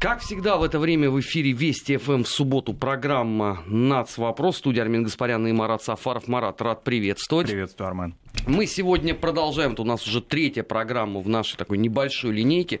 Как 0.00 0.20
всегда, 0.22 0.56
в 0.56 0.62
это 0.62 0.78
время 0.78 1.10
в 1.10 1.20
эфире 1.20 1.52
Вести 1.52 1.98
ФМ 1.98 2.22
в 2.22 2.28
субботу 2.28 2.72
программа 2.72 3.62
«Нац. 3.66 4.16
Вопрос». 4.16 4.56
Студия 4.56 4.82
Армин 4.82 5.02
Гаспарян 5.02 5.46
и 5.46 5.52
Марат 5.52 5.82
Сафаров. 5.82 6.26
Марат, 6.26 6.62
рад 6.62 6.82
приветствовать. 6.84 7.48
Приветствую, 7.48 7.88
Армен. 7.88 8.14
Мы 8.46 8.64
сегодня 8.64 9.14
продолжаем. 9.14 9.72
Это 9.72 9.82
у 9.82 9.84
нас 9.84 10.06
уже 10.06 10.22
третья 10.22 10.62
программа 10.62 11.20
в 11.20 11.28
нашей 11.28 11.58
такой 11.58 11.76
небольшой 11.76 12.32
линейке 12.32 12.80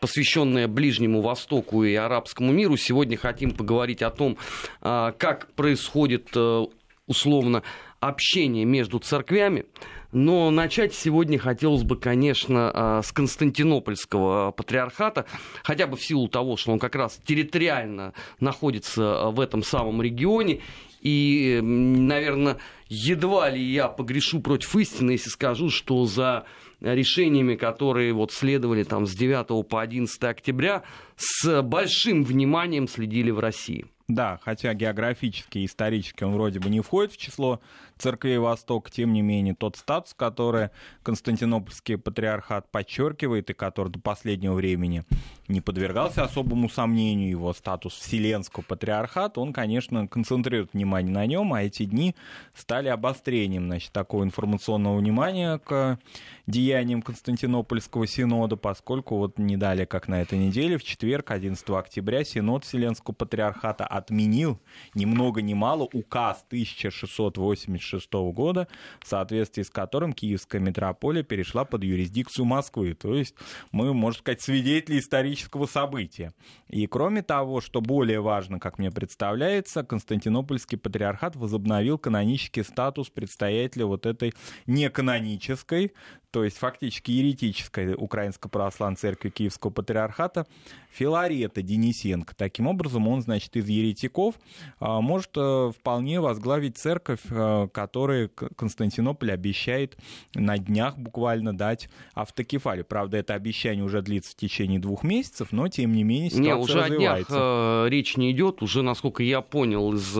посвященная 0.00 0.66
Ближнему 0.66 1.20
Востоку 1.20 1.84
и 1.84 1.94
арабскому 1.94 2.52
миру. 2.52 2.78
Сегодня 2.78 3.18
хотим 3.18 3.50
поговорить 3.50 4.00
о 4.00 4.10
том, 4.10 4.38
а, 4.80 5.12
как 5.12 5.52
происходит 5.52 6.28
э, 6.34 6.66
условно 7.06 7.64
общение 8.00 8.64
между 8.64 8.98
церквями. 8.98 9.66
Но 10.12 10.50
начать 10.50 10.94
сегодня 10.94 11.38
хотелось 11.38 11.82
бы, 11.82 11.96
конечно, 11.96 12.70
а, 12.72 13.02
с 13.02 13.12
Константинопольского 13.12 14.52
патриархата, 14.52 15.26
хотя 15.62 15.86
бы 15.86 15.96
в 15.96 16.04
силу 16.04 16.28
того, 16.28 16.56
что 16.56 16.72
он 16.72 16.78
как 16.78 16.94
раз 16.94 17.20
территориально 17.24 18.12
находится 18.40 19.26
а, 19.26 19.30
в 19.30 19.40
этом 19.40 19.62
самом 19.62 20.02
регионе. 20.02 20.60
И, 21.02 21.60
наверное, 21.62 22.58
едва 22.88 23.50
ли 23.50 23.62
я 23.62 23.88
погрешу 23.88 24.40
против 24.40 24.74
истины, 24.76 25.12
если 25.12 25.30
скажу, 25.30 25.70
что 25.70 26.04
за 26.04 26.46
решениями, 26.80 27.54
которые 27.54 28.12
вот 28.12 28.32
следовали 28.32 28.82
там 28.82 29.06
с 29.06 29.14
9 29.14 29.68
по 29.68 29.80
11 29.80 30.22
октября, 30.24 30.82
с 31.16 31.62
большим 31.62 32.24
вниманием 32.24 32.88
следили 32.88 33.30
в 33.30 33.38
России. 33.38 33.86
Да, 34.08 34.38
хотя 34.44 34.72
географически 34.72 35.58
и 35.58 35.66
исторически 35.66 36.22
он 36.22 36.34
вроде 36.34 36.60
бы 36.60 36.70
не 36.70 36.80
входит 36.80 37.12
в 37.12 37.16
число 37.16 37.60
церквей 37.98 38.38
Востока, 38.38 38.90
тем 38.90 39.12
не 39.12 39.22
менее 39.22 39.54
тот 39.54 39.76
статус, 39.76 40.14
который 40.14 40.70
Константинопольский 41.02 41.96
патриархат 41.96 42.70
подчеркивает 42.70 43.50
и 43.50 43.54
который 43.54 43.90
до 43.90 43.98
последнего 43.98 44.54
времени 44.54 45.04
не 45.48 45.60
подвергался 45.60 46.24
особому 46.24 46.68
сомнению, 46.68 47.30
его 47.30 47.52
статус 47.52 47.94
Вселенского 47.94 48.62
патриархата, 48.62 49.40
он, 49.40 49.52
конечно, 49.52 50.08
концентрирует 50.08 50.74
внимание 50.74 51.12
на 51.12 51.24
нем, 51.26 51.54
а 51.54 51.62
эти 51.62 51.84
дни 51.84 52.14
стали 52.54 52.88
обострением 52.88 53.66
значит, 53.66 53.92
такого 53.92 54.24
информационного 54.24 54.98
внимания 54.98 55.58
к 55.58 55.98
деяниям 56.46 57.02
Константинопольского 57.02 58.06
синода, 58.06 58.56
поскольку 58.56 59.16
вот 59.16 59.38
не 59.38 59.56
далее, 59.56 59.86
как 59.86 60.08
на 60.08 60.20
этой 60.20 60.38
неделе, 60.38 60.78
в 60.78 60.84
четверг, 60.84 61.30
11 61.30 61.70
октября, 61.70 62.24
синод 62.24 62.64
Вселенского 62.64 63.14
патриархата 63.14 63.86
отменил 63.86 64.60
ни 64.94 65.04
много 65.04 65.42
ни 65.42 65.54
мало 65.54 65.88
указ 65.92 66.44
1686 66.48 67.85
1996 67.94 68.12
года, 68.34 68.68
в 69.00 69.08
соответствии 69.08 69.62
с 69.62 69.70
которым 69.70 70.12
Киевская 70.12 70.60
метрополия 70.60 71.22
перешла 71.22 71.64
под 71.64 71.84
юрисдикцию 71.84 72.44
Москвы. 72.44 72.94
То 72.94 73.14
есть 73.14 73.34
мы, 73.72 73.92
можно 73.94 74.20
сказать, 74.20 74.40
свидетели 74.40 74.98
исторического 74.98 75.66
события. 75.66 76.32
И 76.68 76.86
кроме 76.86 77.22
того, 77.22 77.60
что 77.60 77.80
более 77.80 78.20
важно, 78.20 78.58
как 78.58 78.78
мне 78.78 78.90
представляется, 78.90 79.84
Константинопольский 79.84 80.78
патриархат 80.78 81.36
возобновил 81.36 81.98
канонический 81.98 82.64
статус 82.64 83.08
представителя 83.08 83.86
вот 83.86 84.06
этой 84.06 84.34
неканонической, 84.66 85.92
то 86.36 86.44
есть 86.44 86.58
фактически 86.58 87.12
еретической 87.12 87.94
Украинской 87.94 88.50
Православной 88.50 88.98
Церкви 88.98 89.30
Киевского 89.30 89.70
Патриархата 89.70 90.46
Филарета 90.92 91.62
Денисенко. 91.62 92.34
Таким 92.36 92.66
образом, 92.66 93.08
он, 93.08 93.22
значит, 93.22 93.56
из 93.56 93.66
еретиков 93.66 94.34
а, 94.78 95.00
может 95.00 95.30
э, 95.34 95.72
вполне 95.74 96.20
возглавить 96.20 96.76
церковь, 96.76 97.20
э, 97.30 97.68
которая 97.72 98.28
Константинополь 98.28 99.32
обещает 99.32 99.96
на 100.34 100.58
днях 100.58 100.98
буквально 100.98 101.56
дать 101.56 101.88
автокефалию. 102.12 102.84
Правда, 102.84 103.16
это 103.16 103.32
обещание 103.32 103.82
уже 103.82 104.02
длится 104.02 104.32
в 104.32 104.36
течение 104.36 104.78
двух 104.78 105.04
месяцев, 105.04 105.52
но, 105.52 105.68
тем 105.68 105.94
не 105.94 106.04
менее, 106.04 106.28
ситуация 106.28 106.54
не, 106.54 106.60
уже 106.60 106.80
развивается. 106.82 107.32
о 107.32 107.86
днях 107.86 107.86
э, 107.86 107.88
речь 107.88 108.16
не 108.18 108.30
идет. 108.32 108.60
Уже, 108.60 108.82
насколько 108.82 109.22
я 109.22 109.40
понял, 109.40 109.94
из 109.94 110.18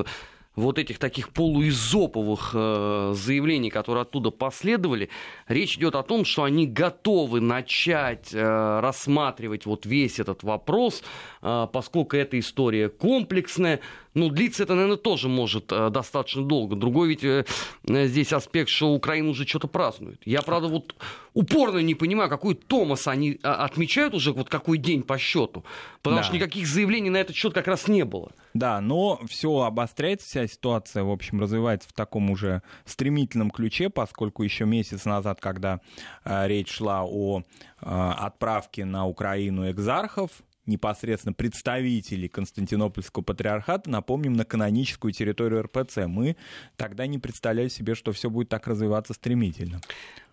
вот 0.57 0.79
этих 0.79 0.99
таких 0.99 1.29
полуизоповых 1.29 2.51
э, 2.55 3.13
заявлений, 3.15 3.71
которые 3.71 4.03
оттуда 4.03 4.31
последовали, 4.31 5.11
речь 5.49 5.77
идет 5.77 5.95
о 5.95 6.03
том, 6.03 6.25
что 6.25 6.45
они 6.45 6.67
готовы 6.67 7.41
начать 7.41 8.31
э, 8.33 8.81
рассматривать 8.81 9.67
вот 9.67 9.85
весь 9.85 10.19
этот 10.19 10.43
вопрос, 10.43 11.03
э, 11.43 11.67
поскольку 11.71 12.17
эта 12.17 12.39
история 12.39 12.89
комплексная, 12.89 13.81
ну, 14.15 14.31
длиться 14.31 14.63
это, 14.63 14.75
наверное, 14.75 14.97
тоже 14.97 15.29
может 15.29 15.71
э, 15.71 15.91
достаточно 15.91 16.43
долго. 16.43 16.75
Другой 16.75 17.09
ведь 17.09 17.23
э, 17.23 17.45
здесь 17.85 18.33
аспект, 18.33 18.71
что 18.71 18.95
Украина 18.95 19.29
уже 19.29 19.47
что-то 19.47 19.69
празднует. 19.69 20.23
Я, 20.25 20.41
правда, 20.41 20.69
вот 20.69 20.95
упорно 21.35 21.81
не 21.81 21.95
понимаю, 21.95 22.31
какой 22.31 22.55
Томас 22.55 23.07
они 23.09 23.39
а, 23.43 23.67
отмечают 23.67 24.15
уже, 24.15 24.33
вот 24.33 24.49
какой 24.49 24.79
день 24.79 25.03
по 25.03 25.19
счету. 25.19 25.65
Потому 26.01 26.21
да. 26.21 26.25
что 26.25 26.35
никаких 26.35 26.67
заявлений 26.67 27.11
на 27.11 27.19
этот 27.19 27.37
счет 27.37 27.53
как 27.53 27.67
раз 27.67 27.89
не 27.89 28.07
было. 28.07 28.33
Да, 28.57 28.81
но 28.81 29.21
все 29.27 29.61
обостряется, 29.61 30.27
вся 30.27 30.47
ситуация, 30.47 31.05
в 31.05 31.11
общем, 31.11 31.39
развивается 31.41 31.91
в 31.91 31.93
таком 31.93 32.31
уже 32.31 32.63
стремительном 32.87 33.51
ключе, 33.51 33.91
поскольку 33.91 34.43
еще 34.43 34.65
месяц 34.65 35.05
назад, 35.05 35.41
когда 35.43 35.81
э, 36.25 36.49
речь 36.49 36.71
шла 36.71 37.05
о 37.05 37.41
э, 37.41 37.43
отправке 37.83 38.87
на 38.87 39.07
Украину 39.07 39.71
экзархов, 39.71 40.31
непосредственно 40.67 41.33
представителей 41.33 42.29
Константинопольского 42.29 43.23
патриархата, 43.23 43.91
напомним, 43.91 44.35
на 44.35 44.45
каноническую 44.45 45.13
территорию 45.13 45.63
РПЦ. 45.63 46.07
Мы 46.07 46.37
тогда 46.77 47.07
не 47.07 47.19
представляли 47.19 47.69
себе, 47.69 47.95
что 47.95 48.13
все 48.13 48.31
будет 48.31 48.49
так 48.49 48.67
развиваться 48.67 49.15
стремительно. 49.15 49.81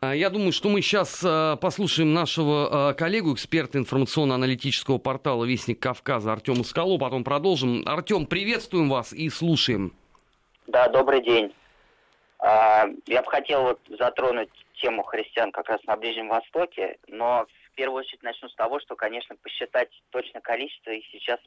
А, 0.01 0.13
я 0.13 0.29
думаю, 0.29 0.51
что 0.51 0.69
мы 0.69 0.81
сейчас 0.81 1.21
а, 1.23 1.55
послушаем 1.57 2.13
нашего 2.13 2.89
а, 2.89 2.94
коллегу, 2.94 3.33
эксперта 3.33 3.77
информационно-аналитического 3.77 4.97
портала 4.97 5.45
«Вестник 5.45 5.79
Кавказа» 5.79 6.31
Артема 6.33 6.63
Скалу, 6.63 6.97
потом 6.97 7.23
продолжим. 7.23 7.83
Артем, 7.88 8.25
приветствуем 8.25 8.89
вас 8.89 9.13
и 9.13 9.29
слушаем. 9.29 9.94
Да, 10.67 10.88
добрый 10.89 11.23
день. 11.23 11.53
Я 12.41 13.21
бы 13.21 13.29
хотел 13.29 13.63
вот 13.63 13.79
затронуть 13.97 14.50
тему 14.81 15.03
христиан 15.03 15.51
как 15.53 15.69
раз 15.69 15.81
на 15.85 15.95
Ближнем 15.95 16.27
Востоке, 16.27 16.97
но 17.07 17.45
в 17.73 17.75
первую 17.75 18.01
очередь 18.01 18.22
начну 18.22 18.47
с 18.50 18.56
того, 18.56 18.79
что, 18.79 18.95
конечно, 18.95 19.35
посчитать 19.35 19.89
точное 20.11 20.41
количество 20.41 20.91
их 20.91 21.03
сейчас 21.11 21.39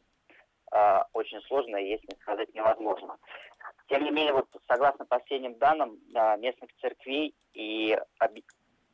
э, 0.72 0.98
очень 1.12 1.40
сложно, 1.42 1.76
если 1.76 2.06
не 2.08 2.20
сказать 2.20 2.52
невозможно. 2.52 3.16
Тем 3.88 4.02
не 4.02 4.10
менее, 4.10 4.32
вот 4.32 4.48
согласно 4.68 5.06
последним 5.06 5.56
данным 5.58 6.00
э, 6.14 6.36
местных 6.38 6.70
церквей 6.80 7.32
и 7.54 7.96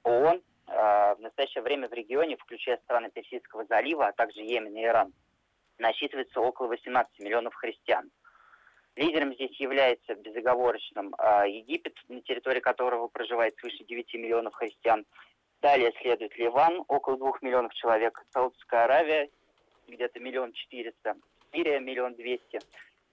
ООН, 0.03 0.43
э, 0.69 1.15
в 1.15 1.21
настоящее 1.21 1.63
время 1.63 1.89
в 1.89 1.93
регионе, 1.95 2.37
включая 2.37 2.77
страны 2.85 3.11
Персидского 3.11 3.65
залива, 3.65 4.09
а 4.09 4.13
также 4.13 4.43
Йемен 4.43 4.77
и 4.77 4.85
Иран, 4.85 5.15
насчитывается 5.79 6.39
около 6.39 6.67
18 6.67 7.19
миллионов 7.21 7.55
христиан. 7.55 8.11
Лидером 8.95 9.33
здесь 9.33 9.59
является 9.59 10.15
безоговорочным 10.17 11.15
э, 11.15 11.49
Египет, 11.49 11.97
на 12.09 12.21
территории 12.21 12.61
которого 12.61 13.09
проживает 13.09 13.57
свыше 13.57 13.85
9 13.85 14.15
миллионов 14.15 14.55
христиан, 14.55 15.07
Далее 15.63 15.93
следует 16.01 16.37
Ливан, 16.37 16.85
около 16.89 17.17
двух 17.17 17.41
миллионов 17.41 17.73
человек, 17.75 18.21
Саудовская 18.33 18.83
Аравия, 18.83 19.31
где-то 19.87 20.19
миллион 20.19 20.53
четыреста, 20.53 21.15
Сирия 21.53 21.79
миллион 21.79 22.15
двести, 22.17 22.59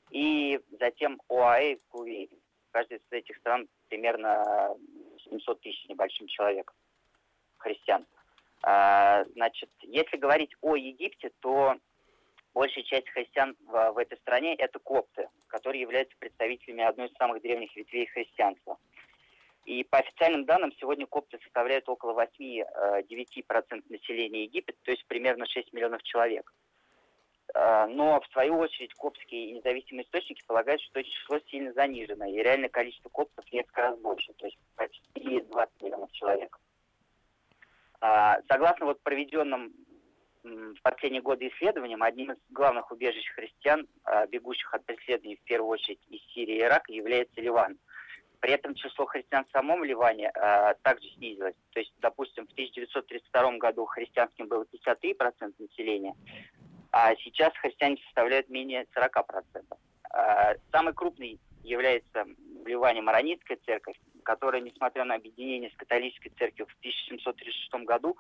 и 0.10 0.60
затем 0.80 1.22
ОАЭ 1.30 1.78
Кувейт. 1.90 2.32
Каждый 2.72 2.98
из 2.98 3.02
этих 3.12 3.38
стран 3.38 3.68
примерно 3.88 4.76
700 5.26 5.62
тысяч 5.62 5.88
небольшим 5.90 6.26
человек, 6.26 6.74
христиан. 7.58 8.08
А, 8.64 9.24
значит, 9.36 9.70
если 9.84 10.18
говорить 10.18 10.56
о 10.62 10.76
Египте, 10.76 11.32
то 11.42 11.76
большая 12.56 12.84
часть 12.84 13.10
христиан 13.10 13.56
в, 13.68 13.92
в 13.92 13.98
этой 14.00 14.18
стране 14.18 14.56
это 14.56 14.80
копты, 14.80 15.30
которые 15.48 15.82
являются 15.82 16.18
представителями 16.18 16.84
одной 16.84 17.10
из 17.10 17.14
самых 17.14 17.44
древних 17.44 17.76
ветвей 17.76 18.08
христианства. 18.08 18.80
И 19.70 19.84
по 19.84 20.00
официальным 20.00 20.46
данным, 20.46 20.74
сегодня 20.80 21.06
копты 21.06 21.38
составляют 21.44 21.88
около 21.88 22.20
8-9% 22.20 22.64
э, 23.06 23.82
населения 23.90 24.46
Египта, 24.46 24.74
то 24.82 24.90
есть 24.90 25.06
примерно 25.06 25.46
6 25.46 25.74
миллионов 25.74 26.02
человек. 26.02 26.52
Э, 27.54 27.86
но, 27.86 28.20
в 28.20 28.26
свою 28.32 28.58
очередь, 28.58 28.96
коптские 28.96 29.52
независимые 29.52 30.06
источники 30.06 30.44
полагают, 30.48 30.82
что 30.82 31.00
это 31.00 31.08
число 31.08 31.40
сильно 31.52 31.72
занижено, 31.74 32.26
и 32.26 32.42
реальное 32.42 32.70
количество 32.70 33.10
коптов 33.10 33.46
несколько 33.52 33.82
раз 33.82 34.00
больше, 34.00 34.34
то 34.34 34.48
есть 34.48 34.58
почти 34.76 35.40
20 35.40 35.82
миллионов 35.84 36.12
человек. 36.14 36.60
Э, 38.02 38.42
согласно 38.50 38.88
вот 38.88 39.00
проведенным 39.04 39.72
в 40.42 40.82
последние 40.82 41.22
годы 41.22 41.48
исследованиям, 41.50 42.02
одним 42.02 42.32
из 42.32 42.38
главных 42.50 42.92
убежищ 42.92 43.30
христиан, 43.36 43.88
бегущих 44.30 44.74
от 44.74 44.84
преследований 44.86 45.36
в 45.36 45.44
первую 45.44 45.70
очередь 45.70 46.00
из 46.08 46.22
Сирии 46.34 46.56
и 46.56 46.62
Ирака, 46.62 46.92
является 46.92 47.40
Ливан– 47.40 47.78
при 48.40 48.54
этом 48.54 48.74
число 48.76 49.06
христиан 49.06 49.46
в 49.46 49.52
самом 49.52 49.84
Ливане 49.84 50.32
э, 50.34 50.74
также 50.82 51.08
снизилось. 51.16 51.56
То 51.72 51.80
есть, 51.80 51.94
допустим, 52.00 52.48
в 52.48 52.52
1932 52.52 53.58
году 53.58 53.86
христианским 53.86 54.48
было 54.48 54.66
53% 54.72 55.54
населения, 55.60 56.16
а 56.92 57.16
сейчас 57.18 57.54
христиане 57.58 57.98
составляют 58.06 58.50
менее 58.50 58.86
40%. 58.96 59.24
Э, 60.14 60.56
самый 60.72 60.94
крупный 60.94 61.40
является 61.64 62.26
в 62.64 62.68
Ливане 62.68 63.02
Маронитская 63.02 63.58
церковь, 63.66 64.00
которая, 64.24 64.62
несмотря 64.62 65.04
на 65.04 65.16
объединение 65.16 65.70
с 65.72 65.76
католической 65.76 66.30
церковью 66.30 66.68
в 66.68 66.80
1736 66.80 67.86
году, 67.86 68.18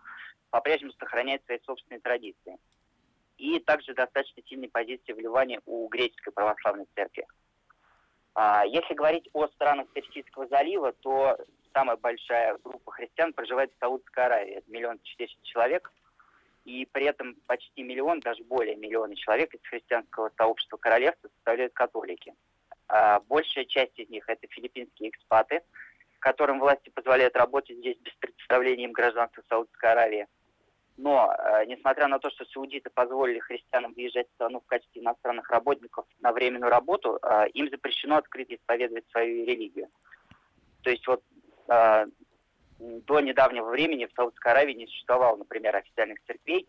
по-прежнему 0.50 0.92
сохраняет 0.94 1.46
свои 1.46 1.60
собственные 1.66 2.02
традиции. 2.02 2.58
и 3.38 3.58
также 3.60 3.94
достаточно 3.94 4.44
сильные 4.48 4.70
позиции 4.70 5.14
в 5.14 5.20
Ливане 5.20 5.62
у 5.66 5.88
греческой 5.88 6.34
православной 6.34 6.88
церкви. 6.94 7.26
А, 8.42 8.64
если 8.66 8.94
говорить 8.94 9.30
о 9.34 9.48
странах 9.50 9.90
Персидского 9.90 10.48
залива, 10.48 10.94
то 11.02 11.38
самая 11.74 11.98
большая 11.98 12.58
группа 12.64 12.90
христиан 12.90 13.34
проживает 13.34 13.70
в 13.74 13.80
Саудовской 13.80 14.24
Аравии. 14.24 14.54
Это 14.54 14.72
миллион 14.72 14.98
четыреста 15.04 15.44
человек. 15.44 15.92
И 16.64 16.88
при 16.90 17.04
этом 17.08 17.36
почти 17.48 17.84
миллион, 17.84 18.22
даже 18.22 18.42
более 18.46 18.78
миллиона 18.78 19.14
человек 19.18 19.54
из 19.54 19.60
христианского 19.68 20.32
сообщества 20.38 20.78
королевства 20.78 21.30
составляют 21.36 21.74
католики. 21.74 22.34
А 22.88 23.20
большая 23.28 23.66
часть 23.66 24.00
из 24.00 24.08
них 24.08 24.24
это 24.30 24.48
филиппинские 24.48 25.10
экспаты, 25.10 25.62
которым 26.20 26.62
власти 26.62 26.88
позволяют 26.92 27.36
работать 27.36 27.76
здесь 27.80 27.98
без 27.98 28.14
представления 28.22 28.86
им 28.86 28.94
гражданства 28.94 29.44
Саудовской 29.50 29.92
Аравии. 29.92 30.28
Но, 31.02 31.32
э, 31.32 31.66
несмотря 31.66 32.10
на 32.10 32.20
то, 32.20 32.30
что 32.30 32.44
саудиты 32.44 32.90
позволили 32.90 33.40
христианам 33.40 33.94
въезжать 33.94 34.28
в 34.28 34.34
страну 34.34 34.60
в 34.60 34.66
качестве 34.66 35.02
иностранных 35.02 35.50
работников 35.50 36.06
на 36.20 36.34
временную 36.34 36.70
работу, 36.70 37.18
э, 37.22 37.48
им 37.54 37.70
запрещено 37.70 38.18
открыто 38.18 38.54
исповедовать 38.54 39.06
свою 39.10 39.46
религию. 39.46 39.88
То 40.84 40.90
есть 40.90 41.08
вот 41.08 41.24
э, 41.70 42.06
до 42.80 43.20
недавнего 43.22 43.70
времени 43.70 44.08
в 44.08 44.12
Саудовской 44.14 44.52
Аравии 44.52 44.74
не 44.74 44.88
существовало, 44.88 45.38
например, 45.38 45.74
официальных 45.78 46.20
церквей, 46.28 46.68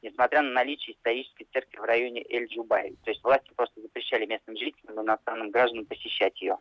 несмотря 0.00 0.42
на 0.42 0.50
наличие 0.50 0.94
исторической 0.94 1.48
церкви 1.52 1.78
в 1.78 1.84
районе 1.84 2.24
Эль-Джубай. 2.30 2.94
То 3.02 3.10
есть 3.10 3.24
власти 3.24 3.50
просто 3.56 3.80
запрещали 3.80 4.26
местным 4.26 4.56
жителям 4.56 5.00
и 5.00 5.02
иностранным 5.02 5.50
гражданам 5.50 5.86
посещать 5.86 6.40
ее. 6.40 6.56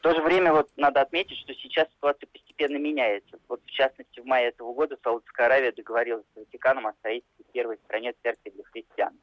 В 0.00 0.02
то 0.02 0.14
же 0.14 0.22
время 0.22 0.54
вот 0.54 0.70
надо 0.76 1.02
отметить, 1.02 1.36
что 1.36 1.52
сейчас 1.52 1.86
ситуация 1.90 2.26
постепенно 2.28 2.78
меняется. 2.78 3.38
Вот 3.48 3.60
в 3.62 3.70
частности 3.70 4.20
в 4.20 4.24
мае 4.24 4.48
этого 4.48 4.72
года 4.72 4.96
Саудовская 5.04 5.44
Аравия 5.44 5.72
договорилась 5.72 6.24
с 6.32 6.38
Ватиканом 6.38 6.86
о 6.86 6.94
строительстве 6.94 7.44
первой 7.52 7.76
в 7.76 7.80
стране 7.80 8.14
церкви 8.22 8.48
для 8.48 8.64
христиан. 8.64 9.20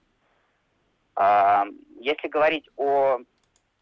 А, 1.16 1.66
если 2.00 2.28
говорить 2.28 2.70
о 2.78 3.18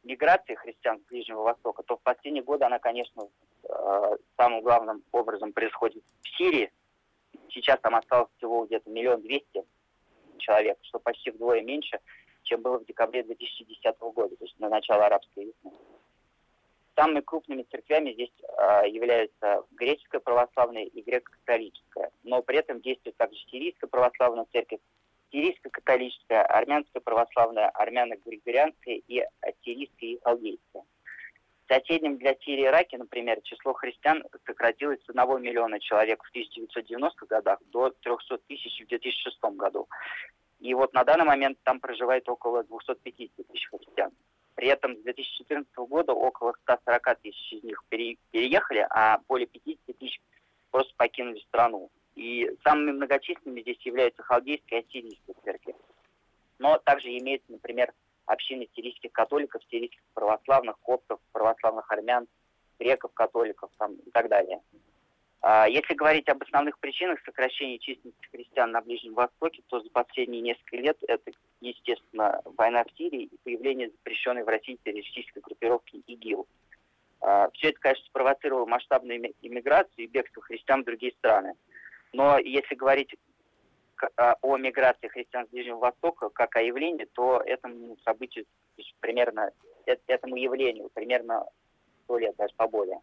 миграции 0.03 0.56
христиан 0.56 1.01
с 1.01 1.09
Ближнего 1.09 1.42
Востока, 1.42 1.83
то 1.83 1.97
в 1.97 2.01
последние 2.01 2.45
годы 2.45 2.63
она, 2.63 2.80
конечно, 2.80 3.27
э, 3.63 4.18
самым 4.38 4.62
главным 4.62 5.03
образом 5.12 5.51
происходит 5.51 6.01
в 6.21 6.38
Сирии. 6.38 6.71
Сейчас 7.50 7.77
там 7.81 7.95
осталось 7.95 8.30
всего 8.38 8.65
где-то 8.68 8.89
миллион 8.89 9.21
двести 9.21 9.65
человек, 10.38 10.77
что 10.83 11.00
почти 11.00 11.31
вдвое 11.31 11.62
меньше, 11.62 12.00
чем 12.44 12.62
было 12.62 12.80
в 12.80 12.86
декабре 12.86 13.24
2010 13.24 14.00
года, 14.13 14.33
то 14.38 14.45
есть 14.45 14.57
на 14.62 14.69
начало 14.69 15.07
арабской 15.07 15.48
весны. 15.48 15.77
Самыми 16.95 17.19
крупными 17.19 17.63
церквями 17.63 18.13
здесь 18.13 18.31
э, 18.42 18.89
являются 18.89 19.63
греческая 19.71 20.21
православная 20.21 20.83
и 20.83 21.01
греко-католическая, 21.01 22.12
но 22.24 22.42
при 22.42 22.59
этом 22.59 22.80
действует 22.80 23.18
также 23.18 23.38
сирийская 23.51 23.89
православная 23.89 24.45
церковь, 24.53 24.80
сирийская 25.30 25.69
католическая, 25.71 26.44
армянская 26.44 27.01
православная, 27.01 27.69
армяно-григорианская 27.69 29.01
и 29.07 29.25
ассирийская 29.42 30.09
и 30.12 30.19
халдейская. 30.24 30.83
В 31.65 31.74
соседнем 31.74 32.18
для 32.18 32.36
Сирии 32.36 32.65
Ираке, 32.65 32.98
например, 32.98 33.41
число 33.41 33.74
христиан 33.74 34.24
сократилось 34.45 35.00
с 35.03 35.09
1 35.09 35.41
миллиона 35.41 35.80
человек 35.80 36.24
в 36.24 36.33
1990-х 36.33 37.25
годах 37.25 37.59
до 37.71 37.89
300 37.89 38.38
тысяч 38.48 38.81
в 38.83 38.88
2006 38.88 39.38
году. 39.56 39.88
И 40.59 40.74
вот 40.74 40.94
на 40.94 41.03
данный 41.03 41.25
момент 41.25 41.57
там 41.63 41.80
проживает 41.80 42.30
около 42.30 42.63
250 42.63 43.48
тысяч 43.48 43.68
христиан. 43.69 44.12
При 44.55 44.67
этом 44.67 44.95
с 44.95 45.01
2014 45.01 45.75
года 45.75 46.13
около 46.13 46.53
140 46.63 47.19
тысяч 47.21 47.53
из 47.53 47.63
них 47.63 47.83
переехали, 47.89 48.87
а 48.89 49.19
более 49.27 49.47
50 49.47 49.97
тысяч 49.97 50.21
просто 50.71 50.93
покинули 50.95 51.39
страну. 51.39 51.89
И 52.15 52.49
самыми 52.63 52.91
многочисленными 52.91 53.61
здесь 53.61 53.79
являются 53.81 54.23
халдейские 54.23 54.81
и 54.81 54.83
ассирийские 54.85 55.35
церкви. 55.43 55.75
Но 56.59 56.77
также 56.79 57.09
имеется, 57.17 57.51
например, 57.51 57.93
общины 58.25 58.67
сирийских 58.75 59.11
католиков, 59.11 59.61
сирийских 59.69 59.99
православных, 60.13 60.79
коптов, 60.79 61.19
православных 61.33 61.91
армян, 61.91 62.27
греков, 62.79 63.11
католиков 63.13 63.69
там, 63.77 63.95
и 63.95 64.09
так 64.11 64.29
далее. 64.29 64.61
А 65.41 65.67
если 65.67 65.93
говорить 65.93 66.27
об 66.29 66.41
основных 66.41 66.79
причинах 66.79 67.19
сокращения 67.23 67.77
численности 67.77 68.25
христиан 68.31 68.71
на 68.71 68.81
Ближнем 68.81 69.13
Востоке, 69.13 69.61
то 69.67 69.79
за 69.79 69.89
последние 69.89 70.41
несколько 70.41 70.77
лет 70.77 70.97
это, 71.07 71.31
естественно, 71.61 72.41
война 72.57 72.83
в 72.83 72.97
Сирии 72.97 73.23
и 73.23 73.37
появление 73.43 73.89
запрещенной 73.89 74.43
в 74.43 74.47
России 74.47 74.77
террористической 74.83 75.41
группировки 75.41 75.97
ИГИЛ. 76.07 76.47
А, 77.21 77.49
Все 77.51 77.69
это, 77.69 77.79
конечно, 77.79 78.05
спровоцировало 78.05 78.65
масштабную 78.65 79.33
иммиграцию 79.41 80.05
и 80.05 80.07
бегство 80.07 80.41
христиан 80.41 80.81
в 80.81 80.85
другие 80.85 81.13
страны. 81.13 81.53
Но 82.13 82.37
если 82.37 82.75
говорить 82.75 83.15
а, 84.17 84.35
о 84.41 84.57
миграции 84.57 85.07
христиан 85.07 85.47
с 85.47 85.49
Ближнего 85.49 85.77
Востока 85.77 86.29
как 86.29 86.55
о 86.55 86.61
явлении, 86.61 87.05
то 87.13 87.41
этому 87.45 87.97
событию 88.03 88.45
примерно, 88.99 89.51
э, 89.85 89.95
этому 90.07 90.35
явлению 90.35 90.89
примерно 90.93 91.45
сто 92.03 92.17
лет, 92.17 92.35
даже 92.37 92.53
поболее. 92.55 92.99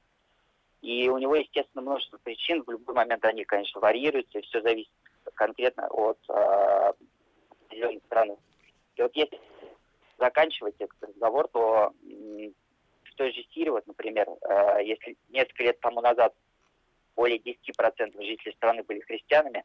И 0.82 1.08
у 1.08 1.19
него, 1.19 1.37
естественно, 1.37 1.82
множество 1.82 2.19
причин. 2.19 2.62
В 2.64 2.70
любой 2.70 2.94
момент 2.94 3.25
они, 3.25 3.44
конечно, 3.44 3.81
варьируются, 3.81 4.38
и 4.38 4.43
все 4.43 4.60
зависит 4.60 4.93
конкретно 5.34 5.87
от 5.88 6.19
э, 6.28 6.93
определенных 7.73 8.03
стран. 8.05 8.37
И 8.97 9.03
вот 9.03 9.15
если 9.15 9.41
заканчивать 10.19 10.75
этот 10.79 11.03
разговор, 11.03 11.49
то 11.49 11.93
в 12.03 13.15
той 13.17 13.33
же 13.33 13.43
Сирии, 13.53 13.71
вот, 13.71 13.87
например, 13.87 14.27
э, 14.29 14.85
если 14.85 15.17
несколько 15.31 15.65
лет 15.65 15.81
тому 15.81 16.01
назад 16.01 16.35
более 17.17 17.39
10% 17.39 18.23
жителей 18.23 18.55
страны 18.55 18.83
были 18.85 19.01
христианами, 19.01 19.65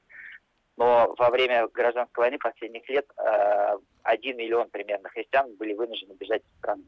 но 0.75 1.15
во 1.17 1.29
время 1.29 1.67
гражданской 1.67 2.23
войны 2.23 2.37
последних 2.37 2.87
лет 2.89 3.05
э, 3.17 3.77
1 4.03 4.37
миллион 4.37 4.69
примерно 4.69 5.09
христиан 5.09 5.55
были 5.55 5.73
вынуждены 5.73 6.13
бежать 6.13 6.41
из 6.41 6.57
страны. 6.59 6.83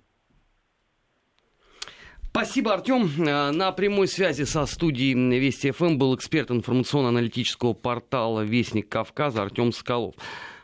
Спасибо, 2.31 2.73
Артем. 2.73 3.09
Э, 3.25 3.51
на 3.51 3.71
прямой 3.71 4.07
связи 4.07 4.43
со 4.43 4.65
студией 4.65 5.13
Вести 5.39 5.71
ФМ 5.71 5.97
был 5.97 6.15
эксперт 6.15 6.51
информационно-аналитического 6.51 7.73
портала 7.73 8.41
Вестник 8.41 8.89
Кавказа 8.89 9.43
Артем 9.43 9.71
Скалов. 9.71 10.15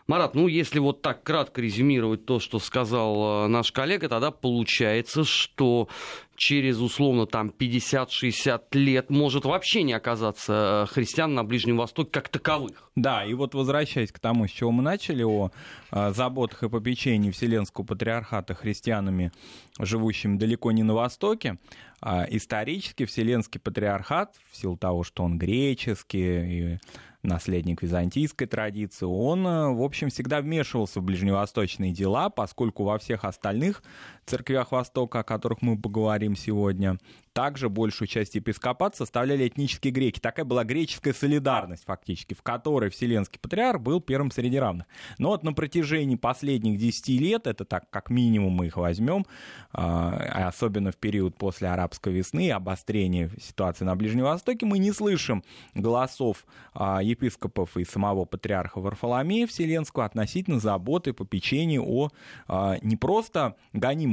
Марат, 0.07 0.35
ну 0.35 0.47
если 0.47 0.77
вот 0.77 1.01
так 1.01 1.23
кратко 1.23 1.61
резюмировать 1.61 2.25
то, 2.25 2.39
что 2.39 2.59
сказал 2.59 3.45
э, 3.45 3.47
наш 3.47 3.71
коллега, 3.71 4.07
тогда 4.07 4.29
получается, 4.29 5.23
что 5.23 5.89
через 6.35 6.79
условно 6.79 7.25
там 7.25 7.51
50-60 7.57 8.61
лет 8.73 9.09
может 9.09 9.45
вообще 9.45 9.81
не 9.81 9.93
оказаться 9.93 10.83
э, 10.83 10.93
христиан 10.93 11.33
на 11.33 11.43
Ближнем 11.43 11.77
Востоке 11.77 12.11
как 12.11 12.29
таковых. 12.29 12.91
Да, 12.95 13.25
и 13.25 13.33
вот 13.33 13.55
возвращаясь 13.55 14.11
к 14.11 14.19
тому, 14.19 14.47
с 14.47 14.51
чего 14.51 14.71
мы 14.71 14.83
начали, 14.83 15.23
о 15.23 15.51
э, 15.91 16.11
заботах 16.13 16.63
и 16.63 16.69
попечении 16.69 17.31
Вселенского 17.31 17.83
Патриархата 17.83 18.53
христианами, 18.53 19.31
живущими 19.79 20.37
далеко 20.37 20.71
не 20.71 20.83
на 20.83 20.93
Востоке, 20.93 21.57
э, 22.01 22.25
исторически 22.29 23.05
Вселенский 23.05 23.59
Патриархат, 23.59 24.35
в 24.51 24.55
силу 24.57 24.77
того, 24.77 25.03
что 25.03 25.23
он 25.23 25.39
греческий, 25.39 26.75
и 26.75 26.79
наследник 27.25 27.81
византийской 27.81 28.47
традиции, 28.47 29.05
он, 29.05 29.45
э, 29.45 29.73
в 29.73 29.81
общем, 29.81 30.09
всегда 30.09 30.41
вмешивался 30.41 30.99
в 30.99 31.03
ближневосточные 31.03 31.91
дела, 31.91 32.29
поскольку 32.29 32.83
во 32.83 32.97
всех 32.97 33.25
остальных 33.25 33.83
церквях 34.25 34.71
Востока, 34.71 35.19
о 35.19 35.23
которых 35.23 35.61
мы 35.61 35.77
поговорим 35.77 36.35
сегодня, 36.35 36.97
также 37.35 37.67
большую 37.67 38.07
часть 38.07 38.35
епископат 38.35 38.95
составляли 38.95 39.47
этнические 39.47 39.91
греки. 39.91 40.19
Такая 40.19 40.45
была 40.45 40.63
греческая 40.63 41.13
солидарность 41.13 41.83
фактически, 41.85 42.33
в 42.33 42.41
которой 42.41 42.89
Вселенский 42.89 43.39
Патриарх 43.41 43.81
был 43.81 43.99
первым 43.99 44.31
среди 44.31 44.57
равных. 44.57 44.87
Но 45.17 45.29
вот 45.29 45.43
на 45.43 45.51
протяжении 45.51 46.15
последних 46.15 46.79
10 46.79 47.09
лет, 47.19 47.45
это 47.45 47.65
так 47.65 47.89
как 47.89 48.09
минимум 48.09 48.53
мы 48.53 48.67
их 48.67 48.77
возьмем, 48.77 49.25
а, 49.73 50.47
особенно 50.47 50.93
в 50.93 50.97
период 50.97 51.37
после 51.37 51.67
арабской 51.67 52.13
весны, 52.13 52.51
обострения 52.51 53.29
ситуации 53.41 53.83
на 53.83 53.97
Ближнем 53.97 54.23
Востоке, 54.23 54.65
мы 54.65 54.77
не 54.77 54.93
слышим 54.93 55.43
голосов 55.73 56.45
а, 56.73 57.03
епископов 57.03 57.75
и 57.75 57.83
самого 57.83 58.23
патриарха 58.23 58.79
Варфоломея 58.79 59.45
Вселенского 59.45 60.05
относительно 60.05 60.59
заботы, 60.61 61.11
попечения 61.11 61.81
о 61.81 62.11
а, 62.47 62.77
не 62.81 62.95
просто 62.95 63.55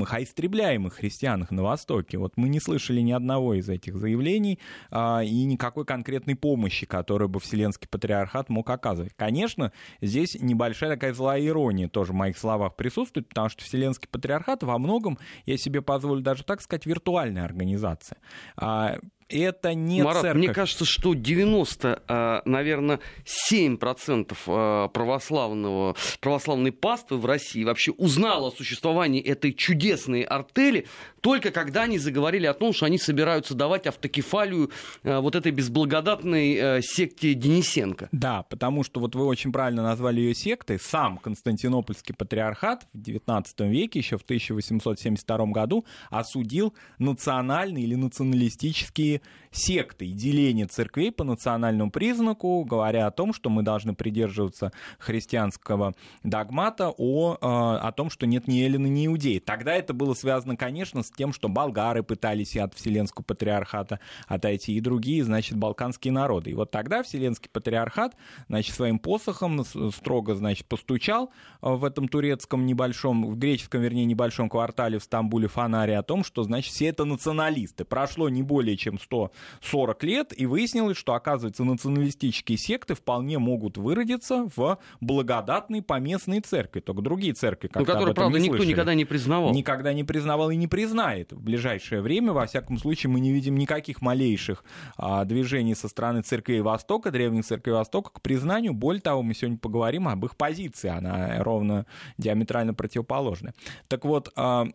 гонимых, 0.02 0.14
а 0.14 0.22
истребляемых 0.22 0.94
христианах 0.94 1.50
на 1.50 1.62
Востоке. 1.62 2.18
Вот 2.18 2.32
мы 2.36 2.48
не 2.48 2.60
слышали 2.60 3.00
ни 3.00 3.12
одного 3.12 3.54
из 3.54 3.68
этих 3.68 3.96
заявлений 3.96 4.58
а, 4.90 5.22
и 5.22 5.44
никакой 5.44 5.84
конкретной 5.84 6.34
помощи, 6.34 6.86
которую 6.86 7.28
бы 7.28 7.40
Вселенский 7.40 7.88
Патриархат 7.88 8.48
мог 8.48 8.68
оказывать. 8.70 9.12
Конечно, 9.16 9.72
здесь 10.00 10.36
небольшая 10.40 10.90
такая 10.90 11.14
злая 11.14 11.44
ирония 11.44 11.88
тоже 11.88 12.12
в 12.12 12.16
моих 12.16 12.38
словах 12.38 12.76
присутствует, 12.76 13.28
потому 13.28 13.48
что 13.48 13.64
Вселенский 13.64 14.08
Патриархат 14.08 14.62
во 14.62 14.78
многом, 14.78 15.18
я 15.46 15.56
себе 15.56 15.82
позволю 15.82 16.20
даже 16.20 16.44
так 16.44 16.60
сказать, 16.60 16.86
виртуальная 16.86 17.44
организация. 17.44 18.18
А, 18.56 18.98
это 19.38 19.74
не 19.74 20.02
Марат, 20.02 20.22
церковь. 20.22 20.38
мне 20.38 20.52
кажется, 20.52 20.84
что 20.84 21.14
90, 21.14 22.02
а, 22.06 22.42
наверное, 22.44 23.00
7% 23.48 24.36
а, 24.46 24.88
православного, 24.88 25.96
православной 26.20 26.72
паствы 26.72 27.18
в 27.18 27.26
России 27.26 27.64
вообще 27.64 27.92
узнала 27.92 28.48
о 28.48 28.50
существовании 28.50 29.22
этой 29.22 29.52
чудесной 29.52 30.22
артели 30.22 30.86
только 31.20 31.52
когда 31.52 31.82
они 31.82 31.98
заговорили 31.98 32.46
о 32.46 32.54
том, 32.54 32.72
что 32.72 32.86
они 32.86 32.98
собираются 32.98 33.54
давать 33.54 33.86
автокефалию 33.86 34.70
а, 35.02 35.20
вот 35.20 35.34
этой 35.34 35.52
безблагодатной 35.52 36.82
секте 36.82 37.34
Денисенко. 37.34 38.08
Да, 38.12 38.42
потому 38.42 38.84
что 38.84 39.00
вот 39.00 39.14
вы 39.14 39.24
очень 39.24 39.52
правильно 39.52 39.82
назвали 39.82 40.20
ее 40.20 40.34
сектой. 40.34 40.78
Сам 40.78 41.18
Константинопольский 41.18 42.14
патриархат 42.14 42.86
в 42.92 42.98
XIX 42.98 43.44
веке, 43.68 44.00
еще 44.00 44.18
в 44.18 44.22
1872 44.22 45.46
году, 45.46 45.84
осудил 46.10 46.74
национальные 46.98 47.84
или 47.84 47.94
националистические 47.94 49.21
секты 49.52 50.06
и 50.06 50.12
деление 50.12 50.66
церквей 50.66 51.12
по 51.12 51.24
национальному 51.24 51.90
признаку, 51.90 52.64
говоря 52.64 53.06
о 53.06 53.10
том, 53.10 53.32
что 53.32 53.50
мы 53.50 53.62
должны 53.62 53.94
придерживаться 53.94 54.72
христианского 54.98 55.94
догмата 56.22 56.92
о, 56.96 57.34
э, 57.34 57.36
о 57.40 57.92
том, 57.92 58.10
что 58.10 58.26
нет 58.26 58.48
ни 58.48 58.62
эллины, 58.64 58.88
ни 58.88 59.06
иудеи. 59.06 59.38
Тогда 59.38 59.74
это 59.74 59.92
было 59.92 60.14
связано, 60.14 60.56
конечно, 60.56 61.02
с 61.02 61.10
тем, 61.10 61.32
что 61.32 61.48
болгары 61.48 62.02
пытались 62.02 62.56
от 62.56 62.74
Вселенского 62.74 63.22
патриархата 63.24 64.00
отойти, 64.26 64.74
и 64.74 64.80
другие, 64.80 65.22
значит, 65.22 65.56
балканские 65.58 66.12
народы. 66.12 66.50
И 66.50 66.54
вот 66.54 66.70
тогда 66.70 67.02
Вселенский 67.02 67.50
патриархат, 67.50 68.16
значит, 68.48 68.74
своим 68.74 68.98
посохом 68.98 69.64
строго, 69.64 70.34
значит, 70.34 70.66
постучал 70.66 71.30
э, 71.60 71.68
в 71.68 71.84
этом 71.84 72.08
турецком 72.08 72.64
небольшом, 72.64 73.26
в 73.26 73.38
греческом, 73.38 73.82
вернее, 73.82 74.06
небольшом 74.06 74.48
квартале 74.48 74.98
в 74.98 75.02
Стамбуле 75.02 75.48
Фонаре 75.48 75.98
о 75.98 76.02
том, 76.02 76.24
что, 76.24 76.42
значит, 76.42 76.72
все 76.72 76.86
это 76.86 77.04
националисты. 77.04 77.84
Прошло 77.84 78.28
не 78.28 78.42
более 78.42 78.76
чем 78.76 78.98
140 79.12 80.02
лет, 80.04 80.32
и 80.36 80.46
выяснилось, 80.46 80.96
что, 80.96 81.14
оказывается, 81.14 81.64
националистические 81.64 82.58
секты 82.58 82.94
вполне 82.94 83.38
могут 83.38 83.76
выродиться 83.76 84.48
в 84.56 84.78
благодатные 85.00 85.82
поместные 85.82 86.40
церкви. 86.40 86.80
Только 86.80 87.02
другие 87.02 87.34
церкви, 87.34 87.68
как 87.68 87.80
Ну, 87.80 87.86
которые, 87.86 88.14
правда, 88.14 88.38
никто 88.38 88.56
слышали. 88.56 88.72
никогда 88.72 88.94
не 88.94 89.04
признавал. 89.04 89.52
Никогда 89.52 89.92
не 89.92 90.04
признавал 90.04 90.50
и 90.50 90.56
не 90.56 90.66
признает. 90.66 91.32
В 91.32 91.40
ближайшее 91.40 92.00
время, 92.00 92.32
во 92.32 92.46
всяком 92.46 92.78
случае, 92.78 93.10
мы 93.10 93.20
не 93.20 93.32
видим 93.32 93.56
никаких 93.56 94.00
малейших 94.00 94.64
а, 94.96 95.24
движений 95.24 95.74
со 95.74 95.88
стороны 95.88 96.22
церквей 96.22 96.60
Востока, 96.60 97.10
древних 97.10 97.44
церквей 97.44 97.74
Востока 97.74 98.10
к 98.12 98.22
признанию. 98.22 98.72
Более 98.72 99.02
того, 99.02 99.22
мы 99.22 99.34
сегодня 99.34 99.58
поговорим 99.58 100.08
об 100.08 100.24
их 100.24 100.36
позиции. 100.36 100.88
Она 100.88 101.42
ровно 101.42 101.86
диаметрально 102.18 102.74
противоположная. 102.74 103.54
Так 103.88 104.04
вот, 104.04 104.30
а, 104.36 104.66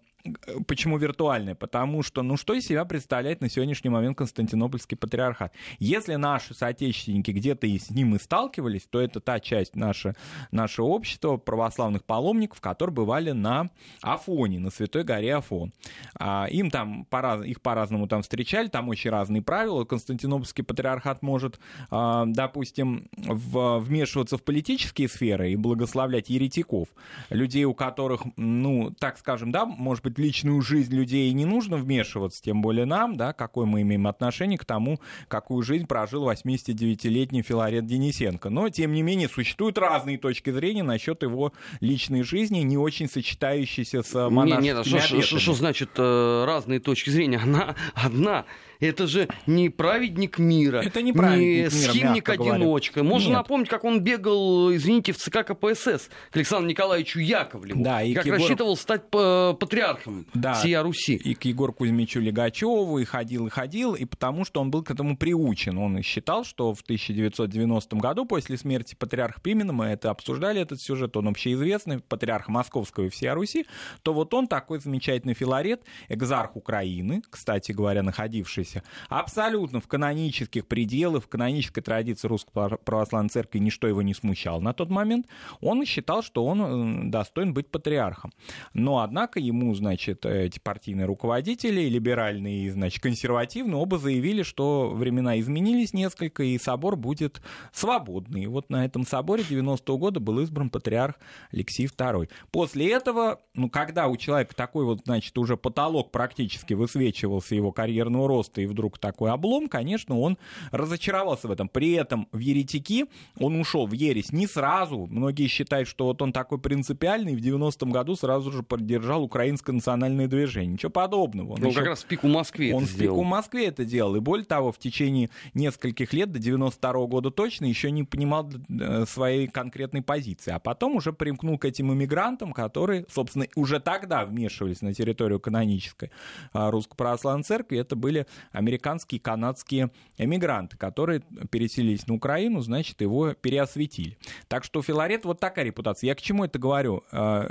Почему 0.68 0.98
виртуальная? 0.98 1.56
Потому 1.56 2.04
что, 2.04 2.22
ну, 2.22 2.38
что 2.38 2.54
из 2.54 2.66
себя 2.66 2.86
представляет 2.86 3.42
на 3.42 3.50
сегодняшний 3.50 3.90
момент 3.90 4.18
Константинопольский 4.18 4.98
патриархат? 4.98 5.54
Если 5.80 6.16
наши 6.16 6.54
соотечественники 6.54 7.32
где-то 7.32 7.68
и 7.68 7.78
с 7.78 7.90
ним 7.90 8.16
и 8.16 8.20
сталкивались, 8.20 8.88
то 8.90 9.00
это 9.00 9.20
та 9.20 9.40
часть 9.40 9.76
наше, 9.76 10.16
нашего 10.52 10.88
общества, 10.88 11.38
православных 11.38 12.04
паломников, 12.04 12.62
которые 12.62 12.94
бывали 12.94 13.32
на 13.32 13.70
Афоне, 14.02 14.60
на 14.60 14.70
Святой 14.72 15.04
горе 15.04 15.36
Афон. 15.36 15.72
А, 16.16 16.46
им 16.50 16.70
там, 16.72 17.06
по 17.06 17.44
их 17.44 17.62
по-разному 17.62 18.08
там 18.08 18.22
встречали, 18.22 18.68
там 18.68 18.90
очень 18.90 19.10
разные 19.10 19.42
правила. 19.42 19.86
Константинопольский 19.86 20.64
патриархат 20.64 21.22
может, 21.22 21.60
а, 21.90 22.26
допустим, 22.26 23.10
в, 23.18 23.80
вмешиваться 23.80 24.38
в 24.38 24.44
политические 24.44 25.08
сферы 25.08 25.52
и 25.52 25.56
благословлять 25.56 26.30
еретиков, 26.30 26.90
людей, 27.30 27.66
у 27.66 27.74
которых, 27.74 28.22
ну, 28.36 28.92
так 29.00 29.18
скажем, 29.18 29.52
да, 29.52 29.66
может 29.66 30.04
быть, 30.04 30.17
личную 30.18 30.62
жизнь 30.62 30.96
людей 30.96 31.32
не 31.34 31.46
нужно 31.46 31.78
вмешиваться, 31.78 32.42
тем 32.42 32.62
более 32.62 32.86
нам, 32.86 33.18
да, 33.18 33.34
какое 33.34 33.66
мы 33.66 33.82
имеем 33.82 34.08
отношение 34.08 34.58
к 34.58 34.66
тому, 34.66 35.00
какую 35.28 35.64
жизнь 35.64 35.88
прожил 35.88 36.30
89-летний 36.30 37.42
Филарет 37.42 37.86
Денисенко. 37.86 38.50
Но, 38.50 38.70
тем 38.70 38.94
не 38.94 39.02
менее, 39.02 39.30
существуют 39.30 39.78
разные 39.78 40.18
точки 40.18 40.50
зрения 40.50 40.84
насчет 40.84 41.24
его 41.24 41.54
личной 41.80 42.24
жизни, 42.24 42.60
не 42.60 42.78
очень 42.78 43.10
сочетающиеся 43.10 44.04
с 44.04 44.30
монашескими 44.30 44.64
Нет, 44.64 45.28
а 45.34 45.40
что, 45.40 45.54
значит 45.54 45.90
э, 45.98 46.44
разные 46.46 46.80
точки 46.80 47.10
зрения? 47.10 47.40
Она 47.44 47.76
одна. 47.94 48.46
Это 48.80 49.08
же 49.08 49.28
не 49.48 49.70
праведник 49.70 50.38
мира, 50.38 50.78
это 50.78 51.02
не, 51.02 51.12
праведник 51.12 51.66
не 51.66 51.70
схимник-одиночка. 51.70 53.04
Можно 53.04 53.30
Нет. 53.30 53.38
напомнить, 53.38 53.70
как 53.70 53.84
он 53.84 54.02
бегал, 54.02 54.74
извините, 54.74 55.14
в 55.14 55.18
ЦК 55.18 55.46
КПСС 55.46 56.10
к 56.30 56.36
Александру 56.36 56.70
Николаевичу 56.70 57.20
Яковлеву. 57.20 57.84
Да, 57.84 58.04
и 58.04 58.14
как 58.14 58.26
Егор... 58.26 58.40
рассчитывал 58.40 58.78
стать 58.78 59.04
э, 59.14 59.54
патриархом 59.98 60.25
да, 60.34 60.54
всея 60.54 60.84
Руси. 60.84 61.16
И 61.16 61.34
к 61.34 61.46
Егору 61.46 61.74
Кузьмичу 61.74 62.20
Легачеву, 62.20 63.00
и 63.00 63.06
ходил, 63.06 63.48
и 63.48 63.50
ходил, 63.50 63.96
и 63.96 64.06
потому 64.06 64.46
что 64.46 64.62
он 64.62 64.72
был 64.72 64.84
к 64.84 64.92
этому 64.92 65.18
приучен. 65.18 65.77
Он 65.77 66.01
считал, 66.01 66.44
что 66.44 66.74
в 66.74 66.82
1990 66.82 67.96
году, 67.98 68.25
после 68.25 68.58
смерти 68.58 68.96
патриарха 68.96 69.42
Пимена, 69.42 69.74
мы 69.74 69.86
это 69.86 70.10
обсуждали, 70.10 70.62
этот 70.62 70.82
сюжет, 70.82 71.18
он 71.18 71.27
общеизвестный, 71.27 72.00
патриарх 72.00 72.48
Московского 72.48 73.06
и 73.06 73.10
всея 73.10 73.34
Руси, 73.34 73.66
то 74.04 74.13
вот 74.13 74.34
он 74.34 74.48
такой 74.48 74.80
замечательный 74.80 75.34
филарет, 75.34 75.84
экзарх 76.10 76.56
Украины, 76.56 77.22
кстати 77.30 77.72
говоря, 77.72 78.04
находившийся 78.04 78.38
находившийся 78.38 78.84
абсолютно 79.10 79.80
в 79.80 79.88
канонических 79.88 80.68
пределах, 80.68 81.24
в 81.24 81.27
канонической 81.27 81.84
традиции 81.84 82.27
Русской 82.27 82.77
Православной 82.84 83.30
Церкви, 83.30 83.60
ничто 83.60 83.88
его 83.88 84.01
не 84.01 84.13
смущало 84.13 84.60
на 84.60 84.74
тот 84.74 84.89
момент, 84.89 85.27
он 85.62 85.86
считал, 85.86 86.22
что 86.22 86.46
он 86.46 87.10
достоин 87.12 87.54
быть 87.54 87.70
патриархом. 87.70 88.32
Но, 88.74 89.00
однако, 89.00 89.39
ему, 89.39 89.74
значит, 89.75 89.87
эти 89.94 90.60
партийные 90.60 91.06
руководители, 91.06 91.82
либеральные 91.89 92.65
и, 92.65 92.70
значит, 92.70 93.01
консервативные, 93.01 93.75
оба 93.75 93.98
заявили, 93.98 94.44
что 94.44 94.89
времена 94.89 95.39
изменились 95.39 95.94
несколько, 95.94 96.44
и 96.44 96.58
собор 96.58 96.96
будет 96.96 97.41
свободный. 97.72 98.44
И 98.44 98.48
вот 98.48 98.70
на 98.70 98.86
этом 98.86 99.06
соборе 99.06 99.44
90-го 99.44 99.98
года 99.98 100.20
был 100.20 100.39
избран 100.39 100.70
патриарх 100.70 101.15
Алексей 101.51 101.88
II. 101.88 102.29
После 102.51 102.91
этого, 102.91 103.39
ну, 103.53 103.70
когда 103.70 104.08
у 104.08 104.17
человека 104.17 104.56
такой 104.56 104.86
вот, 104.86 105.01
значит, 105.06 105.38
уже 105.38 105.58
потолок 105.58 106.12
практически 106.12 106.74
высвечивался 106.74 107.56
его 107.56 107.72
карьерного 107.72 108.27
роста, 108.27 108.62
и 108.62 108.65
вдруг 108.65 108.98
такой 108.98 109.32
облом, 109.32 109.67
конечно, 109.67 110.20
он 110.20 110.38
разочаровался 110.72 111.48
в 111.48 111.51
этом. 111.51 111.70
При 111.70 111.94
этом 111.94 112.27
в 112.32 112.39
еретики 112.39 113.06
он 113.39 113.60
ушел 113.60 113.88
в 113.88 113.94
ересь 113.94 114.32
не 114.32 114.48
сразу. 114.48 115.08
Многие 115.08 115.48
считают, 115.48 115.88
что 115.88 116.06
вот 116.06 116.22
он 116.22 116.34
такой 116.34 116.60
принципиальный, 116.60 117.36
в 117.36 117.39
90-м 117.39 117.91
году 117.91 118.15
сразу 118.15 118.51
же 118.51 118.63
поддержал 118.63 119.24
украинское 119.24 119.75
национальное 119.78 120.28
движение. 120.28 120.74
Ничего 120.74 120.92
подобного. 120.92 121.54
Он, 121.54 121.64
он 121.64 121.70
еще... 121.70 121.80
как 121.80 121.88
раз 121.88 122.04
в 122.04 122.06
пику 122.06 122.28
Москве 122.28 122.74
Он 122.74 122.84
это 122.84 122.92
в 122.92 122.96
сделал. 122.96 123.16
пику 123.16 123.24
Москве 123.24 123.68
это 123.68 123.86
делал. 123.86 124.16
И 124.16 124.20
более 124.20 124.46
того, 124.46 124.72
в 124.72 124.78
течение 124.78 125.30
нескольких 125.54 126.14
лет, 126.14 126.32
до 126.32 126.40
92 126.40 126.92
-го 126.92 127.08
года 127.08 127.32
точно, 127.32 127.66
еще 127.66 127.92
не 127.92 128.04
понимал 128.04 128.50
э, 128.70 129.06
своей 129.06 129.48
конкретной 129.48 130.02
позиции. 130.02 130.52
А 130.52 130.60
потом 130.60 130.96
уже 130.96 131.14
примкнул 131.14 131.58
к 131.58 131.66
этим 131.66 131.94
иммигрантам, 131.94 132.54
которые, 132.54 133.06
собственно, 133.10 133.48
уже 133.56 133.80
тогда 133.80 134.26
вмешивались 134.26 134.82
на 134.82 134.94
территорию 134.94 135.40
канонической 135.40 136.12
а, 136.54 136.72
Русской 136.72 136.96
Православной 136.96 137.44
Церкви. 137.44 137.78
Это 137.78 137.96
были 137.96 138.26
американские 138.52 139.20
и 139.20 139.22
канадские 139.22 139.92
эмигранты, 140.18 140.78
которые 140.78 141.22
переселились 141.50 142.08
на 142.08 142.16
Украину, 142.16 142.62
значит, 142.62 143.02
его 143.02 143.34
переосветили. 143.34 144.18
Так 144.48 144.64
что 144.64 144.82
Филарет 144.82 145.26
вот 145.26 145.40
такая 145.40 145.66
репутация. 145.66 146.08
Я 146.08 146.16
к 146.16 146.22
чему 146.22 146.46
это 146.46 146.60
говорю? 146.60 147.04
А, 147.12 147.50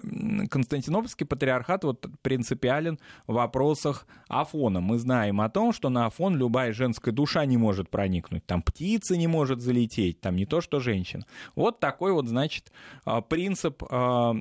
Константинопольский 0.51 1.27
патриархат 1.27 1.85
вот 1.85 2.07
принципиален 2.23 2.99
в 3.27 3.35
вопросах 3.35 4.07
Афона. 4.29 4.81
Мы 4.81 4.99
знаем 4.99 5.41
о 5.41 5.49
том, 5.49 5.73
что 5.73 5.89
на 5.89 6.07
Афон 6.07 6.37
любая 6.37 6.73
женская 6.73 7.13
душа 7.13 7.45
не 7.45 7.57
может 7.57 7.91
проникнуть. 7.91 8.45
Там 8.47 8.63
птица 8.63 9.17
не 9.17 9.27
может 9.27 9.61
залететь, 9.61 10.21
там 10.21 10.37
не 10.37 10.47
то, 10.47 10.61
что 10.61 10.81
женщина. 10.81 11.25
Вот 11.55 11.81
такой 11.81 12.13
вот, 12.13 12.27
значит, 12.27 12.73
а, 13.05 13.21
принцип 13.21 13.83
а, 13.89 14.35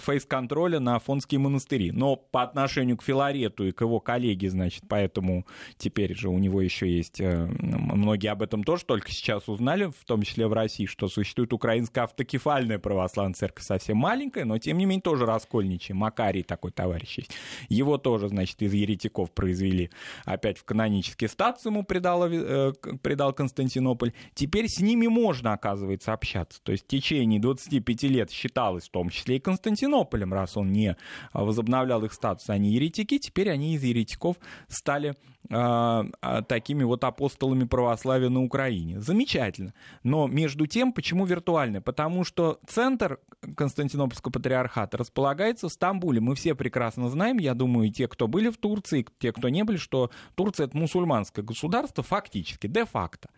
фейс-контроля 0.00 0.80
на 0.80 0.96
афонские 0.96 1.40
монастыри. 1.40 1.90
Но 1.92 2.16
по 2.16 2.42
отношению 2.42 2.96
к 2.96 3.02
Филарету 3.02 3.66
и 3.66 3.72
к 3.72 3.80
его 3.80 4.00
коллеге, 4.00 4.50
значит, 4.50 4.84
поэтому 4.88 5.46
теперь 5.78 6.14
же 6.14 6.28
у 6.28 6.38
него 6.38 6.60
еще 6.60 6.90
есть, 6.90 7.20
э, 7.20 7.46
многие 7.46 8.28
об 8.28 8.42
этом 8.42 8.64
тоже 8.64 8.84
только 8.84 9.10
сейчас 9.10 9.48
узнали, 9.48 9.86
в 9.86 10.04
том 10.04 10.22
числе 10.22 10.46
в 10.46 10.52
России, 10.52 10.86
что 10.86 11.08
существует 11.08 11.52
украинская 11.52 12.04
автокефальная 12.04 12.78
православная 12.78 13.34
церковь, 13.34 13.64
совсем 13.64 13.96
маленькая, 13.96 14.44
но 14.44 14.58
тем 14.58 14.78
не 14.78 14.84
менее 14.84 15.02
тоже 15.02 15.26
раскольничья. 15.26 15.94
Макарий 15.94 16.42
такой 16.42 16.70
товарищ 16.72 17.11
есть. 17.18 17.30
Его 17.68 17.98
тоже, 17.98 18.28
значит, 18.28 18.60
из 18.62 18.72
еретиков 18.72 19.30
произвели 19.30 19.90
опять 20.24 20.58
в 20.58 20.64
канонический 20.64 21.28
статус 21.28 21.64
ему 21.66 21.84
придал, 21.84 22.26
э, 22.28 22.72
придал 23.02 23.32
Константинополь. 23.32 24.12
Теперь 24.34 24.68
с 24.68 24.80
ними 24.80 25.06
можно, 25.06 25.52
оказывается, 25.52 26.12
общаться. 26.12 26.60
То 26.62 26.72
есть 26.72 26.84
в 26.84 26.88
течение 26.88 27.40
25 27.40 28.02
лет 28.04 28.30
считалось, 28.30 28.84
в 28.88 28.90
том 28.90 29.10
числе 29.10 29.36
и 29.36 29.40
Константинополем, 29.40 30.32
раз 30.32 30.56
он 30.56 30.72
не 30.72 30.96
возобновлял 31.32 32.04
их 32.04 32.12
статус, 32.12 32.48
они 32.48 32.72
еретики, 32.72 33.18
теперь 33.18 33.50
они 33.50 33.74
из 33.74 33.82
еретиков 33.82 34.36
стали 34.68 35.14
а, 35.50 36.06
а, 36.20 36.42
такими 36.42 36.84
вот 36.84 37.04
апостолами 37.04 37.64
православия 37.64 38.28
на 38.28 38.42
Украине. 38.42 39.00
Замечательно. 39.00 39.74
Но 40.02 40.26
между 40.26 40.66
тем, 40.66 40.92
почему 40.92 41.26
виртуальный? 41.26 41.80
Потому 41.80 42.24
что 42.24 42.60
центр 42.66 43.18
Константинопольского 43.56 44.32
патриархата 44.32 44.96
располагается 44.96 45.68
в 45.68 45.72
Стамбуле. 45.72 46.20
Мы 46.20 46.36
все 46.36 46.54
прекрасно 46.54 47.01
прекрасно 47.02 47.08
знаем, 47.08 47.38
я 47.38 47.54
думаю, 47.54 47.88
и 47.88 47.90
те, 47.90 48.08
кто 48.08 48.28
были 48.28 48.50
в 48.50 48.56
Турции, 48.56 49.00
и 49.00 49.06
те, 49.18 49.32
кто 49.32 49.48
не 49.48 49.64
были, 49.64 49.76
что 49.76 50.10
Турция 50.34 50.66
это 50.66 50.76
мусульманское 50.76 51.44
государство 51.44 52.02
фактически, 52.02 52.66
де-факто. 52.66 53.28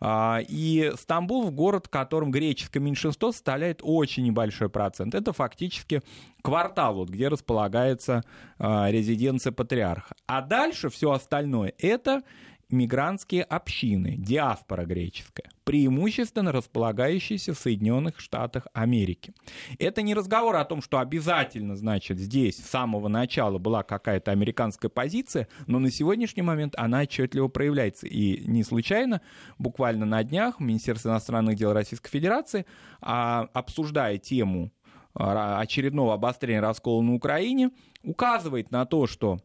А, 0.00 0.40
и 0.48 0.92
Стамбул 0.96 1.44
в 1.44 1.50
город, 1.50 1.86
в 1.86 1.90
котором 1.90 2.30
греческое 2.30 2.82
меньшинство 2.82 3.32
составляет 3.32 3.80
очень 3.82 4.24
небольшой 4.24 4.68
процент. 4.68 5.14
Это 5.14 5.32
фактически 5.32 6.02
квартал, 6.42 6.94
вот, 6.94 7.08
где 7.08 7.28
располагается 7.28 8.22
а, 8.58 8.90
резиденция 8.90 9.52
патриарха. 9.52 10.14
А 10.26 10.42
дальше 10.42 10.88
все 10.88 11.10
остальное 11.10 11.72
это 11.78 12.22
мигрантские 12.74 13.44
общины, 13.44 14.16
диаспора 14.18 14.84
греческая, 14.84 15.50
преимущественно 15.64 16.52
располагающиеся 16.52 17.54
в 17.54 17.58
Соединенных 17.58 18.20
Штатах 18.20 18.66
Америки. 18.74 19.32
Это 19.78 20.02
не 20.02 20.14
разговор 20.14 20.56
о 20.56 20.64
том, 20.64 20.82
что 20.82 20.98
обязательно, 20.98 21.76
значит, 21.76 22.18
здесь 22.18 22.56
с 22.58 22.68
самого 22.68 23.08
начала 23.08 23.58
была 23.58 23.82
какая-то 23.82 24.30
американская 24.30 24.90
позиция, 24.90 25.48
но 25.66 25.78
на 25.78 25.90
сегодняшний 25.90 26.42
момент 26.42 26.74
она 26.76 27.00
отчетливо 27.02 27.48
проявляется. 27.48 28.06
И 28.06 28.46
не 28.46 28.62
случайно, 28.64 29.22
буквально 29.58 30.04
на 30.04 30.22
днях 30.22 30.60
Министерство 30.60 31.10
иностранных 31.10 31.56
дел 31.56 31.72
Российской 31.72 32.10
Федерации, 32.10 32.66
а, 33.00 33.48
обсуждая 33.54 34.18
тему 34.18 34.70
а, 35.14 35.60
очередного 35.60 36.14
обострения 36.14 36.60
раскола 36.60 37.02
на 37.02 37.14
Украине, 37.14 37.70
указывает 38.02 38.70
на 38.70 38.84
то, 38.84 39.06
что 39.06 39.38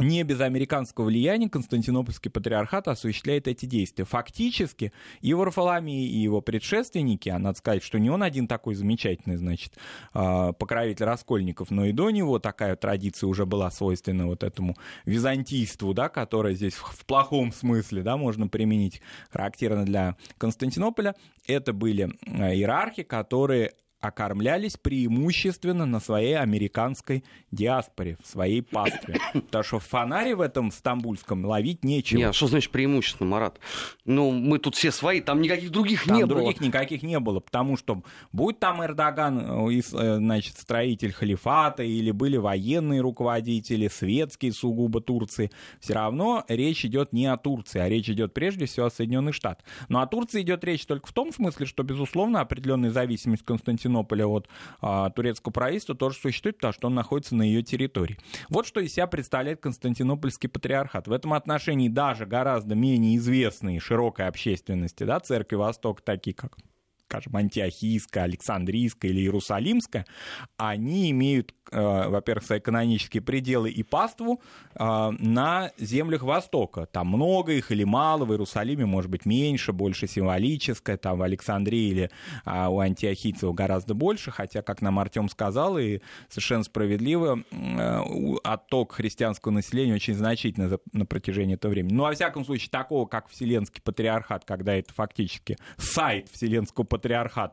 не 0.00 0.22
без 0.22 0.40
американского 0.40 1.06
влияния 1.06 1.48
Константинопольский 1.48 2.30
патриархат 2.30 2.88
осуществляет 2.88 3.48
эти 3.48 3.66
действия. 3.66 4.04
Фактически 4.04 4.92
и 5.20 5.34
Варфоломей, 5.34 6.06
и 6.06 6.18
его 6.18 6.40
предшественники, 6.40 7.28
а 7.28 7.38
надо 7.38 7.58
сказать, 7.58 7.82
что 7.82 7.98
не 7.98 8.10
он 8.10 8.22
один 8.22 8.48
такой 8.48 8.74
замечательный, 8.74 9.36
значит, 9.36 9.74
а, 10.12 10.52
покровитель 10.52 11.04
раскольников, 11.04 11.70
но 11.70 11.84
и 11.84 11.92
до 11.92 12.10
него 12.10 12.38
такая 12.38 12.76
традиция 12.76 13.28
уже 13.28 13.46
была 13.46 13.70
свойственна 13.70 14.26
вот 14.26 14.42
этому 14.42 14.76
византийству, 15.04 15.94
да, 15.94 16.08
которое 16.08 16.54
здесь 16.54 16.74
в 16.74 17.04
плохом 17.06 17.52
смысле, 17.52 18.02
да, 18.02 18.16
можно 18.16 18.48
применить, 18.48 19.00
характерно 19.30 19.84
для 19.84 20.16
Константинополя. 20.38 21.14
Это 21.46 21.72
были 21.72 22.10
а, 22.26 22.54
иерархи, 22.54 23.02
которые 23.02 23.72
окормлялись 24.00 24.76
преимущественно 24.76 25.84
на 25.84 26.00
своей 26.00 26.38
американской 26.38 27.22
диаспоре, 27.50 28.16
в 28.22 28.26
своей 28.26 28.62
пастве. 28.62 29.18
Потому 29.32 29.64
что 29.64 29.78
фонари 29.78 30.34
в 30.34 30.40
этом 30.40 30.70
стамбульском 30.70 31.44
ловить 31.44 31.84
нечего. 31.84 32.18
Не, 32.18 32.24
а 32.24 32.32
что 32.32 32.46
значит 32.46 32.70
преимущественно, 32.70 33.28
Марат? 33.28 33.60
Ну, 34.04 34.30
мы 34.30 34.58
тут 34.58 34.74
все 34.74 34.90
свои, 34.90 35.20
там 35.20 35.42
никаких 35.42 35.70
других 35.70 36.06
там 36.06 36.16
не 36.16 36.24
было. 36.24 36.40
других 36.40 36.60
никаких 36.60 37.02
не 37.02 37.18
было, 37.20 37.40
потому 37.40 37.76
что 37.76 38.02
будь 38.32 38.58
там 38.58 38.82
Эрдоган, 38.82 39.68
э, 39.68 39.80
э, 39.80 40.16
значит, 40.16 40.56
строитель 40.56 41.12
халифата, 41.12 41.82
или 41.82 42.10
были 42.10 42.38
военные 42.38 43.00
руководители, 43.00 43.88
светские 43.88 44.52
сугубо 44.52 45.00
Турции, 45.00 45.50
все 45.80 45.94
равно 45.94 46.44
речь 46.48 46.84
идет 46.84 47.12
не 47.12 47.26
о 47.26 47.36
Турции, 47.36 47.80
а 47.80 47.88
речь 47.88 48.08
идет 48.08 48.32
прежде 48.32 48.64
всего 48.66 48.86
о 48.86 48.90
Соединенных 48.90 49.34
Штатах. 49.34 49.64
Но 49.88 50.00
о 50.00 50.06
Турции 50.06 50.40
идет 50.40 50.64
речь 50.64 50.86
только 50.86 51.06
в 51.06 51.12
том 51.12 51.32
смысле, 51.32 51.66
что, 51.66 51.82
безусловно, 51.82 52.40
определенная 52.40 52.90
зависимость 52.90 53.44
Константинополя 53.44 53.89
Константинополя 53.90 54.26
от 54.26 54.48
а, 54.80 55.10
турецкого 55.10 55.52
правительства 55.52 55.94
тоже 55.94 56.16
существует, 56.16 56.56
потому 56.56 56.72
что 56.72 56.86
он 56.86 56.94
находится 56.94 57.34
на 57.34 57.42
ее 57.42 57.62
территории. 57.62 58.18
Вот 58.48 58.66
что 58.66 58.80
из 58.80 58.94
себя 58.94 59.06
представляет 59.06 59.60
Константинопольский 59.60 60.48
патриархат. 60.48 61.08
В 61.08 61.12
этом 61.12 61.32
отношении 61.32 61.88
даже 61.88 62.26
гораздо 62.26 62.74
менее 62.74 63.16
известные 63.16 63.80
широкой 63.80 64.26
общественности, 64.28 65.04
да, 65.04 65.20
церкви 65.20 65.56
Востока, 65.56 66.02
такие 66.02 66.34
как 66.34 66.56
скажем, 67.10 67.34
антиохийская, 67.34 68.24
Александрийская 68.24 69.10
или 69.10 69.20
Иерусалимская, 69.20 70.06
они 70.56 71.10
имеют 71.10 71.52
Э, 71.72 72.08
во-первых, 72.08 72.44
свои 72.44 72.58
канонические 72.58 73.22
пределы 73.22 73.70
и 73.70 73.84
паству 73.84 74.42
э, 74.74 75.10
на 75.18 75.70
землях 75.78 76.22
Востока. 76.22 76.86
Там 76.86 77.08
много 77.08 77.52
их 77.52 77.70
или 77.70 77.84
мало, 77.84 78.24
в 78.24 78.32
Иерусалиме 78.32 78.86
может 78.86 79.08
быть 79.08 79.24
меньше, 79.24 79.72
больше 79.72 80.08
символическое, 80.08 80.96
там 80.96 81.18
в 81.18 81.22
Александрии 81.22 81.90
или 81.90 82.10
а, 82.44 82.70
у 82.70 82.80
антиохийцев 82.80 83.54
гораздо 83.54 83.94
больше, 83.94 84.32
хотя, 84.32 84.62
как 84.62 84.82
нам 84.82 84.98
Артем 84.98 85.28
сказал, 85.28 85.78
и 85.78 86.00
совершенно 86.28 86.64
справедливо, 86.64 87.44
э, 87.52 88.00
отток 88.42 88.92
христианского 88.92 89.52
населения 89.52 89.94
очень 89.94 90.14
значительно 90.14 90.78
на 90.92 91.06
протяжении 91.06 91.54
этого 91.54 91.70
времени. 91.70 91.94
Но, 91.94 92.04
во 92.04 92.12
всяком 92.12 92.44
случае, 92.44 92.70
такого, 92.70 93.06
как 93.06 93.28
Вселенский 93.28 93.80
патриархат, 93.80 94.44
когда 94.44 94.74
это 94.74 94.92
фактически 94.92 95.56
сайт 95.76 96.28
Вселенского 96.32 96.84
патриархата, 96.84 96.99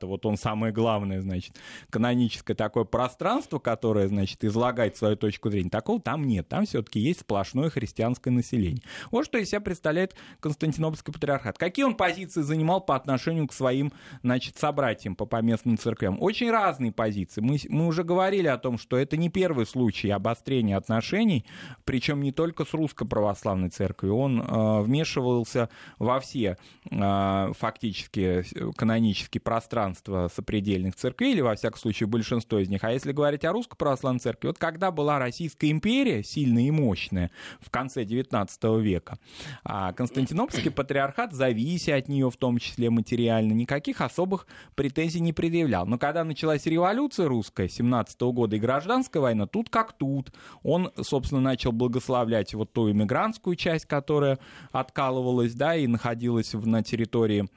вот 0.07 0.25
он 0.25 0.37
самое 0.37 0.73
главное, 0.73 1.21
значит, 1.21 1.55
каноническое 1.89 2.55
такое 2.55 2.83
пространство, 2.83 3.59
которое 3.59 4.07
значит, 4.07 4.43
излагать 4.43 4.97
свою 4.97 5.15
точку 5.15 5.49
зрения. 5.49 5.69
Такого 5.69 6.01
там 6.01 6.25
нет. 6.25 6.47
Там 6.47 6.65
все-таки 6.65 6.99
есть 6.99 7.21
сплошное 7.21 7.69
христианское 7.69 8.31
население. 8.31 8.81
Вот 9.11 9.25
что 9.25 9.37
из 9.37 9.49
себя 9.49 9.61
представляет 9.61 10.15
Константинопольский 10.39 11.13
патриархат. 11.13 11.57
Какие 11.57 11.85
он 11.85 11.95
позиции 11.95 12.41
занимал 12.41 12.81
по 12.81 12.95
отношению 12.95 13.47
к 13.47 13.53
своим, 13.53 13.91
значит, 14.23 14.57
собратьям 14.57 15.15
по 15.15 15.25
поместным 15.25 15.77
церквям? 15.77 16.17
Очень 16.21 16.51
разные 16.51 16.91
позиции. 16.91 17.41
Мы, 17.41 17.57
мы 17.69 17.87
уже 17.87 18.03
говорили 18.03 18.47
о 18.47 18.57
том, 18.57 18.77
что 18.77 18.97
это 18.97 19.17
не 19.17 19.29
первый 19.29 19.65
случай 19.65 20.09
обострения 20.09 20.77
отношений, 20.77 21.45
причем 21.85 22.21
не 22.21 22.31
только 22.31 22.65
с 22.65 22.73
русской 22.73 23.07
православной 23.07 23.69
церковью. 23.69 24.17
Он 24.17 24.41
э, 24.41 24.81
вмешивался 24.81 25.69
во 25.99 26.19
все 26.19 26.57
э, 26.89 27.51
фактически 27.57 28.43
канонические 28.75 29.36
пространства 29.39 30.29
сопредельных 30.33 30.95
церквей, 30.95 31.33
или, 31.33 31.41
во 31.41 31.55
всяком 31.55 31.79
случае, 31.79 32.07
большинство 32.07 32.59
из 32.59 32.69
них. 32.69 32.83
А 32.83 32.91
если 32.91 33.11
говорить 33.11 33.45
о 33.45 33.51
русской 33.51 33.75
православной 33.75 34.07
православной 34.07 34.19
церкви. 34.19 34.47
Вот 34.47 34.57
когда 34.57 34.91
была 34.91 35.19
Российская 35.19 35.69
империя, 35.71 36.23
сильная 36.23 36.63
и 36.63 36.71
мощная, 36.71 37.31
в 37.59 37.69
конце 37.69 38.03
XIX 38.03 38.81
века, 38.81 39.17
а 39.63 39.93
Константинопольский 39.93 40.71
патриархат, 40.71 41.33
завися 41.33 41.95
от 41.95 42.07
нее 42.07 42.29
в 42.29 42.37
том 42.37 42.57
числе 42.59 42.89
материально, 42.89 43.53
никаких 43.53 44.01
особых 44.01 44.47
претензий 44.75 45.19
не 45.19 45.33
предъявлял. 45.33 45.85
Но 45.85 45.97
когда 45.97 46.23
началась 46.23 46.65
революция 46.65 47.27
русская 47.27 47.67
17 47.67 48.21
года 48.21 48.55
и 48.55 48.59
гражданская 48.59 49.21
война, 49.21 49.47
тут 49.47 49.69
как 49.69 49.93
тут, 49.93 50.33
он, 50.63 50.91
собственно, 51.01 51.41
начал 51.41 51.71
благословлять 51.71 52.53
вот 52.53 52.73
ту 52.73 52.91
иммигрантскую 52.91 53.55
часть, 53.55 53.85
которая 53.85 54.39
откалывалась, 54.71 55.53
да, 55.53 55.75
и 55.75 55.87
находилась 55.87 56.53
на 56.53 56.83
территории 56.83 57.47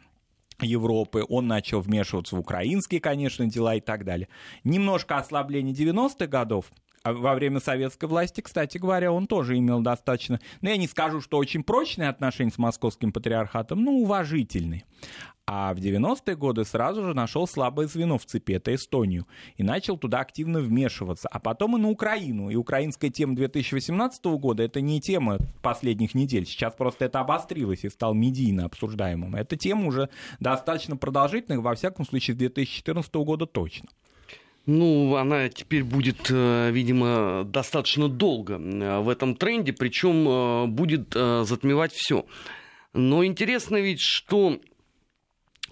Европы, 0.62 1.24
он 1.28 1.46
начал 1.46 1.80
вмешиваться 1.80 2.36
в 2.36 2.40
украинские, 2.40 3.00
конечно, 3.00 3.46
дела 3.46 3.74
и 3.74 3.80
так 3.80 4.04
далее. 4.04 4.28
Немножко 4.64 5.16
ослабление 5.16 5.74
90-х 5.74 6.26
годов, 6.26 6.72
а 7.02 7.12
во 7.12 7.34
время 7.34 7.60
советской 7.60 8.06
власти, 8.06 8.40
кстати 8.40 8.78
говоря, 8.78 9.12
он 9.12 9.26
тоже 9.26 9.56
имел 9.58 9.80
достаточно, 9.80 10.40
ну, 10.60 10.68
я 10.68 10.76
не 10.76 10.86
скажу, 10.86 11.20
что 11.20 11.38
очень 11.38 11.62
прочные 11.62 12.08
отношения 12.08 12.50
с 12.50 12.58
московским 12.58 13.12
патриархатом, 13.12 13.82
но 13.82 13.92
уважительные. 13.92 14.84
А 15.52 15.74
в 15.74 15.78
90-е 15.78 16.36
годы 16.36 16.64
сразу 16.64 17.04
же 17.04 17.12
нашел 17.12 17.48
слабое 17.48 17.88
звено 17.88 18.18
в 18.18 18.24
цепи, 18.24 18.52
это 18.52 18.72
Эстонию, 18.72 19.26
и 19.56 19.64
начал 19.64 19.98
туда 19.98 20.20
активно 20.20 20.60
вмешиваться. 20.60 21.26
А 21.28 21.40
потом 21.40 21.76
и 21.76 21.80
на 21.80 21.88
Украину. 21.88 22.50
И 22.50 22.54
украинская 22.54 23.10
тема 23.10 23.34
2018 23.34 24.24
года— 24.38 24.62
это 24.64 24.80
не 24.80 25.00
тема 25.00 25.38
последних 25.60 26.14
недель. 26.14 26.46
Сейчас 26.46 26.74
просто 26.74 27.06
это 27.06 27.18
обострилось 27.18 27.84
и 27.84 27.88
стал 27.88 28.14
медийно 28.14 28.66
обсуждаемым. 28.66 29.34
Эта 29.34 29.56
тема 29.56 29.86
уже 29.86 30.08
достаточно 30.38 30.96
продолжительная, 30.96 31.58
во 31.58 31.74
всяком 31.74 32.06
случае, 32.06 32.36
с 32.36 32.38
2014 32.38 33.12
года 33.14 33.46
точно. 33.46 33.88
Ну, 34.66 35.16
она 35.16 35.48
теперь 35.48 35.84
будет, 35.84 36.30
э, 36.30 36.70
видимо, 36.70 37.44
достаточно 37.44 38.08
долго 38.08 38.54
э, 38.54 39.00
в 39.00 39.08
этом 39.08 39.34
тренде, 39.34 39.72
причем 39.72 40.28
э, 40.28 40.66
будет 40.66 41.12
затмевать 41.12 41.92
все. 41.92 42.26
Но 42.92 43.24
интересно 43.24 43.80
ведь, 43.80 44.00
что 44.00 44.60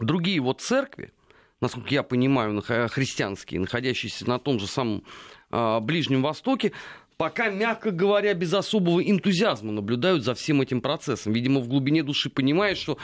другие 0.00 0.40
вот 0.40 0.62
церкви, 0.62 1.12
насколько 1.60 1.92
я 1.92 2.02
понимаю, 2.02 2.62
христианские, 2.62 3.60
находящиеся 3.60 4.28
на 4.28 4.38
том 4.38 4.58
же 4.58 4.66
самом 4.66 5.02
Ближнем 5.50 6.22
Востоке, 6.22 6.72
пока, 7.16 7.50
мягко 7.50 7.90
говоря, 7.90 8.32
без 8.32 8.54
особого 8.54 9.02
энтузиазма 9.02 9.72
наблюдают 9.72 10.24
за 10.24 10.34
всем 10.34 10.62
этим 10.62 10.80
процессом. 10.80 11.32
Видимо, 11.32 11.60
в 11.60 11.66
глубине 11.66 12.04
души 12.04 12.30
понимают, 12.30 12.78
что 12.78 12.96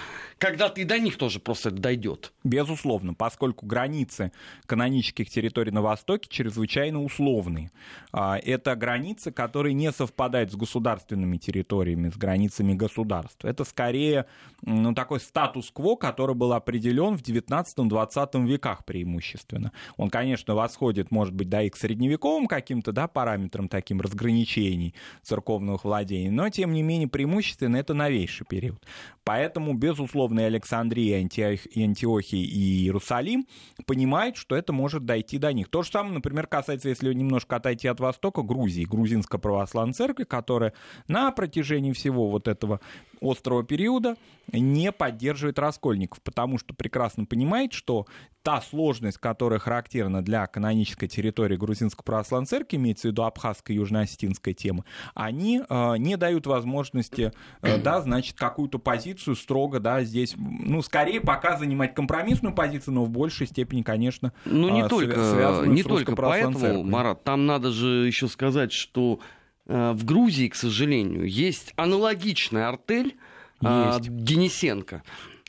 когда-то 0.45 0.79
и 0.83 0.85
до 0.85 0.99
них 0.99 1.17
тоже 1.17 1.41
просто 1.41 1.71
дойдет. 1.71 2.35
Безусловно, 2.45 3.15
поскольку 3.15 3.65
границы 3.65 4.31
канонических 4.67 5.31
территорий 5.31 5.71
на 5.71 5.81
Востоке 5.81 6.29
чрезвычайно 6.31 7.03
условные. 7.03 7.71
А, 8.13 8.37
это 8.37 8.77
границы, 8.77 9.33
которые 9.33 9.73
не 9.73 9.91
совпадают 9.91 10.53
с 10.53 10.55
государственными 10.55 11.39
территориями, 11.39 12.11
с 12.11 12.17
границами 12.19 12.75
государств. 12.75 13.43
Это 13.43 13.65
скорее 13.65 14.27
ну, 14.61 14.93
такой 14.93 15.21
статус-кво, 15.21 15.97
который 15.97 16.35
был 16.35 16.53
определен 16.53 17.17
в 17.17 17.23
19-20 17.23 18.47
веках 18.47 18.85
преимущественно. 18.85 19.73
Он, 19.97 20.11
конечно, 20.11 20.55
восходит, 20.55 21.11
может 21.11 21.33
быть, 21.33 21.49
да 21.49 21.63
и 21.63 21.71
к 21.71 21.77
средневековым 21.77 22.49
каким-то 22.49 22.93
да, 22.93 23.09
параметрам 23.09 23.67
таким 23.69 24.03
разграничений 24.03 24.95
церковных 25.23 25.85
владений, 25.85 26.29
но, 26.29 26.51
тем 26.51 26.75
не 26.75 26.83
менее, 26.83 27.09
преимущественно 27.09 27.79
это 27.79 27.95
новейший 27.95 28.47
период. 28.47 28.85
Поэтому, 29.25 29.73
безусловно, 29.73 30.34
и 30.41 30.45
Александрия, 30.45 31.19
Антиохия, 31.19 32.45
и 32.45 32.85
Иерусалим 32.85 33.47
понимают, 33.87 34.37
что 34.37 34.57
это 34.57 34.73
может 34.73 35.05
дойти 35.05 35.39
до 35.39 35.53
них. 35.53 35.69
То 35.69 35.83
же 35.83 35.91
самое, 35.91 36.15
например, 36.15 36.47
касается, 36.47 36.89
если 36.89 37.13
немножко 37.13 37.57
отойти 37.57 37.89
от 37.89 38.01
Востока, 38.01 38.43
Грузии, 38.43 38.85
Грузинская 38.85 39.41
православная 39.41 39.95
церковь, 39.95 40.29
которая 40.29 40.73
на 41.09 41.31
протяжении 41.31 41.93
всего 41.93 42.31
вот 42.31 42.49
этого 42.49 42.81
острого 43.21 43.65
периода 43.65 44.17
не 44.53 44.93
поддерживает 44.93 45.59
раскольников, 45.59 46.21
потому 46.23 46.59
что 46.59 46.75
прекрасно 46.75 47.25
понимает, 47.25 47.73
что 47.73 48.07
та 48.45 48.61
сложность, 48.61 49.17
которая 49.17 49.59
характерна 49.59 50.23
для 50.23 50.47
канонической 50.47 51.09
территории 51.09 51.57
Грузинской 51.57 52.05
православной 52.05 52.47
церкви, 52.47 52.77
имеется 52.77 53.09
в 53.09 53.11
виду 53.11 53.23
абхазская 53.23 53.75
и 53.75 53.81
южно-осетинская 53.81 54.53
тема, 54.53 54.85
они 55.15 55.63
э, 55.67 55.97
не 55.97 56.19
дают 56.19 56.47
возможности, 56.47 57.33
э, 57.63 57.79
да, 57.79 58.03
значит, 58.03 58.37
какую-то 58.37 58.79
позицию 58.79 59.35
строго, 59.35 59.81
да, 59.81 60.05
здесь, 60.05 60.35
ну, 60.37 60.83
скорее 60.83 61.23
пока 61.23 61.57
занимать 61.57 61.95
компромиссную 61.95 62.55
позицию, 62.55 62.95
но 62.95 63.05
в 63.07 63.11
большей 63.11 63.47
степени, 63.47 63.81
конечно, 63.81 64.35
ну, 64.45 64.69
не 64.69 64.83
э, 64.83 64.89
только, 64.89 65.65
не 65.67 65.83
только 65.83 66.15
поэтому, 66.15 66.59
церковью. 66.59 66.85
Марат, 66.85 67.25
там 67.25 67.47
надо 67.47 67.71
же 67.71 68.07
еще 68.07 68.29
сказать, 68.29 68.73
что 68.73 69.21
э, 69.67 69.93
в 69.93 70.05
Грузии, 70.05 70.49
к 70.49 70.55
сожалению, 70.55 71.25
есть 71.25 71.73
аналогичная 71.77 72.69
артель, 72.69 73.17
а, 73.63 73.97
есть. 73.97 74.15
Денисенко. 74.15 75.03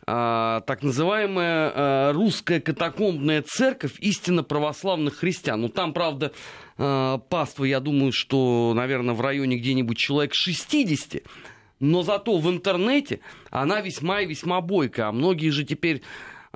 А, 0.07 0.61
так 0.61 0.83
называемая 0.83 1.71
а, 1.73 2.13
русская 2.13 2.59
катакомбная 2.59 3.41
церковь 3.41 3.99
истинно 3.99 4.43
православных 4.43 5.17
христиан. 5.17 5.61
Ну, 5.61 5.69
там, 5.69 5.93
правда, 5.93 6.31
паства, 6.77 7.63
я 7.63 7.79
думаю, 7.79 8.11
что, 8.11 8.73
наверное, 8.75 9.15
в 9.15 9.21
районе 9.21 9.57
где-нибудь 9.57 9.97
человек 9.97 10.33
60, 10.33 11.23
но 11.79 12.03
зато 12.03 12.37
в 12.37 12.49
интернете 12.49 13.21
она 13.49 13.79
весьма 13.79 14.21
и 14.21 14.25
весьма 14.25 14.59
бойкая. 14.59 15.07
А 15.07 15.11
многие 15.13 15.49
же 15.49 15.63
теперь 15.63 16.01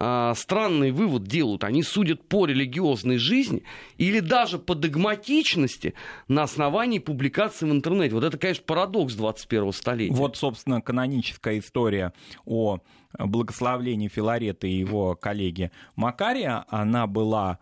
а, 0.02 0.34
странный 0.34 0.92
вывод 0.92 1.24
делают. 1.24 1.66
Они 1.66 1.84
судят 1.84 2.26
по 2.26 2.46
религиозной 2.46 3.18
жизни 3.18 3.64
или 3.98 4.22
даже 4.22 4.58
по 4.58 4.74
догматичности 4.74 5.94
на 6.30 6.44
основании 6.44 7.00
публикации 7.00 7.66
в 7.66 7.72
интернете. 7.72 8.16
Вот 8.16 8.24
это, 8.24 8.38
конечно, 8.38 8.64
парадокс 8.66 9.18
21-го 9.18 9.74
столетия. 9.74 10.14
Вот, 10.14 10.38
собственно, 10.38 10.82
каноническая 10.82 11.60
история 11.60 12.14
о 12.46 12.80
благословлении 13.18 14.08
Филарета 14.08 14.68
и 14.68 14.72
его 14.72 15.16
коллеги 15.16 15.70
Макария, 15.98 16.64
она 16.70 17.06
была 17.06 17.60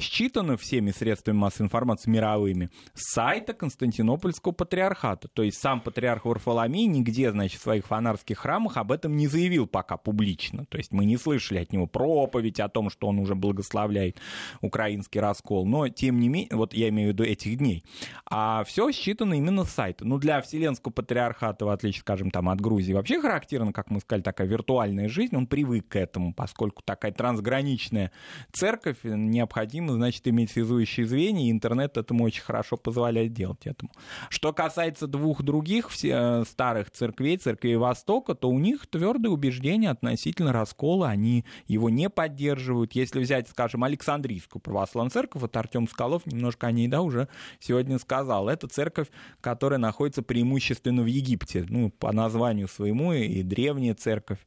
считано 0.00 0.56
всеми 0.56 0.90
средствами 0.90 1.36
массовой 1.36 1.66
информации 1.66 2.10
мировыми 2.10 2.70
с 2.94 3.12
сайта 3.12 3.52
Константинопольского 3.52 4.52
патриархата. 4.52 5.28
То 5.28 5.42
есть 5.42 5.60
сам 5.60 5.80
патриарх 5.80 6.24
Варфоломей 6.24 6.86
нигде, 6.86 7.30
значит, 7.30 7.60
в 7.60 7.62
своих 7.62 7.86
фонарских 7.86 8.38
храмах 8.38 8.78
об 8.78 8.92
этом 8.92 9.16
не 9.16 9.26
заявил 9.26 9.66
пока 9.66 9.98
публично. 9.98 10.64
То 10.66 10.78
есть 10.78 10.90
мы 10.92 11.04
не 11.04 11.18
слышали 11.18 11.58
от 11.58 11.72
него 11.72 11.86
проповедь 11.86 12.60
о 12.60 12.68
том, 12.68 12.88
что 12.88 13.08
он 13.08 13.18
уже 13.18 13.34
благословляет 13.34 14.18
украинский 14.62 15.20
раскол. 15.20 15.66
Но, 15.66 15.88
тем 15.88 16.18
не 16.18 16.28
менее, 16.28 16.56
вот 16.56 16.72
я 16.72 16.88
имею 16.88 17.10
в 17.10 17.12
виду 17.12 17.24
этих 17.24 17.58
дней. 17.58 17.84
А 18.24 18.64
все 18.64 18.90
считано 18.90 19.34
именно 19.34 19.64
с 19.64 19.70
сайта. 19.70 20.06
Ну, 20.06 20.18
для 20.18 20.40
Вселенского 20.40 20.92
патриархата, 20.92 21.66
в 21.66 21.68
отличие, 21.68 22.00
скажем, 22.00 22.30
там, 22.30 22.48
от 22.48 22.60
Грузии, 22.60 22.94
вообще 22.94 23.20
характерна, 23.20 23.72
как 23.74 23.90
мы 23.90 24.00
сказали, 24.00 24.22
такая 24.22 24.46
виртуальная 24.46 25.08
жизнь. 25.08 25.36
Он 25.36 25.46
привык 25.46 25.88
к 25.88 25.96
этому, 25.96 26.32
поскольку 26.32 26.82
такая 26.82 27.12
трансграничная 27.12 28.12
церковь 28.52 28.98
необходима 29.02 29.57
необходимо, 29.58 29.92
значит, 29.94 30.26
иметь 30.28 30.50
связующие 30.50 31.06
звенья, 31.06 31.46
и 31.46 31.50
интернет 31.50 31.96
этому 31.96 32.24
очень 32.24 32.42
хорошо 32.42 32.76
позволяет 32.76 33.32
делать 33.32 33.66
этому. 33.66 33.90
Что 34.28 34.52
касается 34.52 35.06
двух 35.06 35.42
других 35.42 35.90
все, 35.90 36.10
э, 36.10 36.44
старых 36.44 36.90
церквей, 36.90 37.36
церквей 37.36 37.76
Востока, 37.76 38.34
то 38.34 38.48
у 38.48 38.58
них 38.58 38.86
твердое 38.86 39.30
убеждение 39.30 39.90
относительно 39.90 40.52
раскола, 40.52 41.08
они 41.08 41.44
его 41.66 41.90
не 41.90 42.08
поддерживают. 42.08 42.92
Если 42.92 43.20
взять, 43.20 43.48
скажем, 43.48 43.84
Александрийскую 43.84 44.62
православную 44.62 45.10
церковь, 45.10 45.42
вот 45.42 45.56
Артем 45.56 45.88
Скалов 45.88 46.24
немножко 46.26 46.68
о 46.68 46.72
ней, 46.72 46.88
да, 46.88 47.02
уже 47.02 47.28
сегодня 47.58 47.98
сказал, 47.98 48.48
это 48.48 48.68
церковь, 48.68 49.08
которая 49.40 49.78
находится 49.78 50.22
преимущественно 50.22 51.02
в 51.02 51.06
Египте, 51.06 51.66
ну, 51.68 51.90
по 51.90 52.12
названию 52.12 52.68
своему, 52.68 53.12
и 53.12 53.42
древняя 53.42 53.94
церковь, 53.94 54.38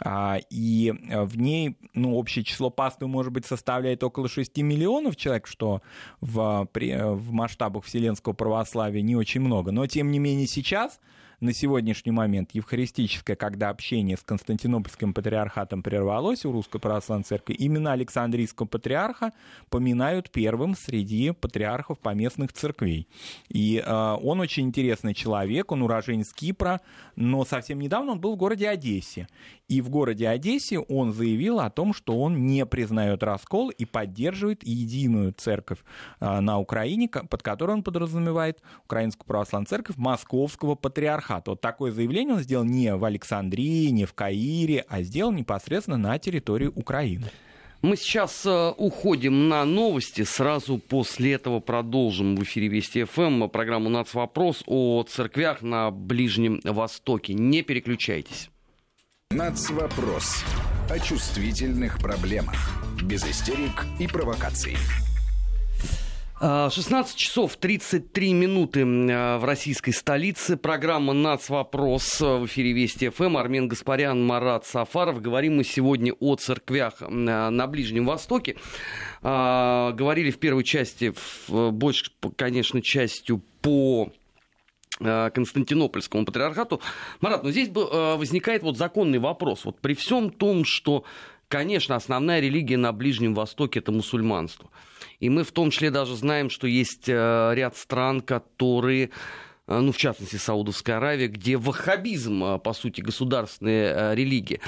а, 0.00 0.38
и 0.50 0.92
э, 1.08 1.22
в 1.22 1.38
ней, 1.38 1.78
ну, 1.94 2.16
общее 2.16 2.44
число 2.44 2.70
паствы, 2.70 3.08
может 3.08 3.32
быть, 3.32 3.46
составляет 3.46 4.02
около 4.02 4.28
6 4.28 4.57
миллионов 4.62 5.16
человек, 5.16 5.46
что 5.46 5.82
в, 6.20 6.68
при, 6.72 6.94
в 6.96 7.32
масштабах 7.32 7.84
вселенского 7.84 8.32
православия 8.32 9.02
не 9.02 9.16
очень 9.16 9.40
много. 9.40 9.72
Но, 9.72 9.86
тем 9.86 10.10
не 10.10 10.18
менее, 10.18 10.46
сейчас 10.46 11.00
на 11.40 11.52
сегодняшний 11.52 12.10
момент 12.10 12.50
евхаристическое, 12.52 13.36
когда 13.36 13.68
общение 13.68 14.16
с 14.16 14.22
Константинопольским 14.22 15.14
патриархатом 15.14 15.82
прервалось 15.82 16.44
у 16.44 16.52
Русской 16.52 16.80
Православной 16.80 17.24
Церкви, 17.24 17.54
именно 17.54 17.92
Александрийского 17.92 18.66
патриарха 18.66 19.32
поминают 19.70 20.30
первым 20.30 20.74
среди 20.74 21.30
патриархов 21.30 21.98
поместных 22.00 22.52
церквей. 22.52 23.06
И 23.48 23.82
э, 23.84 24.16
он 24.22 24.40
очень 24.40 24.64
интересный 24.64 25.14
человек, 25.14 25.70
он 25.70 25.82
уроженец 25.82 26.32
Кипра, 26.32 26.80
но 27.14 27.44
совсем 27.44 27.80
недавно 27.80 28.12
он 28.12 28.20
был 28.20 28.34
в 28.34 28.36
городе 28.36 28.68
Одессе. 28.68 29.28
И 29.68 29.80
в 29.80 29.90
городе 29.90 30.28
Одессе 30.28 30.78
он 30.78 31.12
заявил 31.12 31.60
о 31.60 31.70
том, 31.70 31.92
что 31.92 32.18
он 32.18 32.46
не 32.46 32.64
признает 32.66 33.22
раскол 33.22 33.68
и 33.68 33.84
поддерживает 33.84 34.64
единую 34.64 35.32
церковь 35.32 35.78
э, 36.20 36.40
на 36.40 36.58
Украине, 36.58 37.08
под 37.08 37.42
которой 37.42 37.72
он 37.72 37.82
подразумевает 37.84 38.60
Украинскую 38.84 39.26
православную 39.26 39.68
церковь 39.68 39.96
Московского 39.96 40.74
патриархата. 41.28 41.50
Вот 41.50 41.60
такое 41.60 41.92
заявление 41.92 42.34
он 42.34 42.40
сделал 42.40 42.64
не 42.64 42.94
в 42.94 43.04
Александрии, 43.04 43.88
не 43.90 44.04
в 44.04 44.14
Каире, 44.14 44.84
а 44.88 45.02
сделал 45.02 45.32
непосредственно 45.32 45.96
на 45.96 46.18
территории 46.18 46.70
Украины. 46.74 47.26
Мы 47.80 47.96
сейчас 47.96 48.44
э, 48.44 48.72
уходим 48.76 49.48
на 49.48 49.64
новости. 49.64 50.24
Сразу 50.24 50.78
после 50.78 51.34
этого 51.34 51.60
продолжим 51.60 52.34
в 52.34 52.42
эфире 52.42 52.66
Вести 52.66 53.04
ФМ 53.04 53.48
программу 53.48 53.88
«Нацвопрос» 53.88 54.64
о 54.66 55.04
церквях 55.04 55.62
на 55.62 55.92
Ближнем 55.92 56.60
Востоке. 56.64 57.34
Не 57.34 57.62
переключайтесь. 57.62 58.50
Нацвопрос. 59.30 60.42
О 60.90 60.98
чувствительных 60.98 62.00
проблемах. 62.00 62.56
Без 63.00 63.24
истерик 63.24 63.86
и 64.00 64.08
провокаций. 64.08 64.76
16 66.40 67.14
а, 67.14 67.18
часов 67.18 67.56
33 67.56 68.32
минуты 68.32 68.84
а, 68.84 69.38
в 69.38 69.44
российской 69.44 69.92
столице. 69.92 70.56
Программа 70.56 71.12
«Нацвопрос» 71.12 72.20
в 72.20 72.46
эфире 72.46 72.72
Вести 72.72 73.08
ФМ. 73.08 73.36
Армен 73.36 73.68
Гаспарян, 73.68 74.24
Марат 74.24 74.66
Сафаров. 74.66 75.20
Говорим 75.20 75.56
мы 75.56 75.64
сегодня 75.64 76.12
о 76.20 76.36
церквях 76.36 76.94
а, 77.00 77.50
на 77.50 77.66
Ближнем 77.66 78.06
Востоке. 78.06 78.56
Говорили 79.20 80.30
в 80.30 80.38
первой 80.38 80.62
части, 80.62 81.12
больше, 81.48 82.12
конечно, 82.36 82.80
частью 82.80 83.42
по 83.62 84.12
Э, 85.00 85.30
Константинопольскому 85.32 86.24
патриархату. 86.24 86.80
Марат, 87.20 87.44
но 87.44 87.50
здесь 87.50 87.68
э, 87.68 88.16
возникает 88.16 88.62
вот 88.62 88.76
законный 88.76 89.18
вопрос. 89.18 89.64
Вот 89.64 89.80
при 89.80 89.94
всем 89.94 90.30
том, 90.30 90.64
что, 90.64 91.04
конечно, 91.48 91.94
основная 91.94 92.40
религия 92.40 92.76
на 92.76 92.92
Ближнем 92.92 93.34
Востоке– 93.34 93.78
это 93.80 93.92
мусульманство. 93.92 94.70
И 95.20 95.28
мы 95.28 95.44
в 95.44 95.52
том 95.52 95.70
числе 95.70 95.90
даже 95.90 96.16
знаем, 96.16 96.50
что 96.50 96.66
есть 96.66 97.08
э, 97.08 97.50
ряд 97.54 97.76
стран, 97.76 98.20
которые 98.20 99.10
ну, 99.70 99.92
в 99.92 99.98
частности, 99.98 100.36
Саудовская 100.36 100.96
Аравия, 100.96 101.28
где 101.28 101.58
ваххабизм, 101.58 102.58
по 102.58 102.72
сути, 102.72 103.02
государственная 103.02 104.14
религия. 104.14 104.60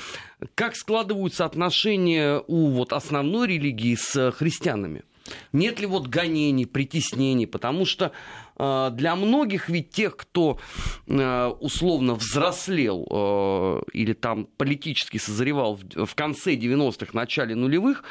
Как 0.55 0.77
складываются 0.77 1.47
отношения 1.47 2.43
у 2.47 2.67
вот 2.69 2.93
основной 2.93 3.49
религии 3.49 3.95
с 3.95 4.31
христианами? 4.33 5.05
Нет 5.53 5.81
ли 5.81 5.87
вот 5.87 6.07
гонений, 6.07 6.67
притеснений? 6.67 7.47
Потому 7.47 7.85
что 7.85 8.13
э, 8.59 8.91
для 8.93 9.17
многих 9.17 9.69
ведь 9.69 9.91
тех, 9.91 10.17
кто 10.17 10.59
э, 11.07 11.47
условно 11.61 12.15
взрослел 12.15 13.07
э, 13.11 13.83
или 13.93 14.13
там 14.13 14.47
политически 14.57 15.19
созревал 15.19 15.77
в, 15.77 16.07
в 16.07 16.15
конце 16.15 16.55
90-х, 16.55 17.11
начале 17.13 17.55
нулевых, 17.55 18.05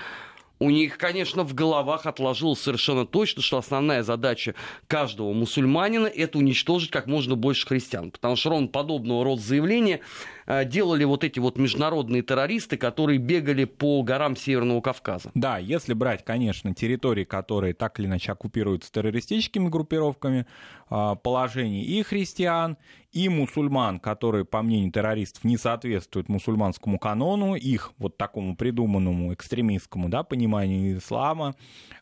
у 0.60 0.70
них, 0.70 0.98
конечно, 0.98 1.44
в 1.44 1.54
головах 1.54 2.06
отложилось 2.06 2.60
совершенно 2.60 3.06
точно, 3.06 3.42
что 3.42 3.58
основная 3.58 4.04
задача 4.04 4.56
каждого 4.88 5.32
мусульманина– 5.32 6.08
это 6.08 6.38
уничтожить 6.38 6.92
как 6.92 7.08
можно 7.08 7.36
больше 7.36 7.66
христиан. 7.66 8.12
Потому 8.12 8.36
что 8.36 8.50
ровно 8.50 8.68
подобного 8.68 9.24
рода 9.24 9.42
заявления 9.42 10.02
делали 10.66 11.04
вот 11.04 11.24
эти 11.24 11.40
вот 11.40 11.58
международные 11.58 12.22
террористы, 12.22 12.78
которые 12.78 13.20
бегали 13.20 13.66
по 13.66 14.02
горам 14.04 14.36
Северного 14.36 14.82
Кавказа. 14.82 15.32
Да, 15.34 15.58
если 15.58 15.94
брать, 15.94 16.24
конечно, 16.26 16.74
территории, 16.74 17.24
которые 17.24 17.74
так 17.74 18.00
или 18.00 18.08
иначе 18.08 18.32
оккупируются 18.32 18.92
террористическими 18.92 19.70
группировками, 19.70 20.46
а, 20.90 21.16
положение 21.16 21.84
и 21.84 22.02
христиан, 22.02 22.78
и 23.12 23.28
мусульман, 23.28 24.00
которые, 24.00 24.46
по 24.46 24.62
мнению 24.62 24.92
террористов, 24.92 25.44
не 25.44 25.58
соответствуют 25.58 26.30
мусульманскому 26.30 27.00
канону, 27.00 27.56
их 27.56 27.92
вот 27.98 28.18
такому 28.18 28.56
придуманному 28.56 29.34
экстремистскому 29.34 30.10
да, 30.10 30.24
пониманию 30.24 30.98
ислама, 30.98 31.56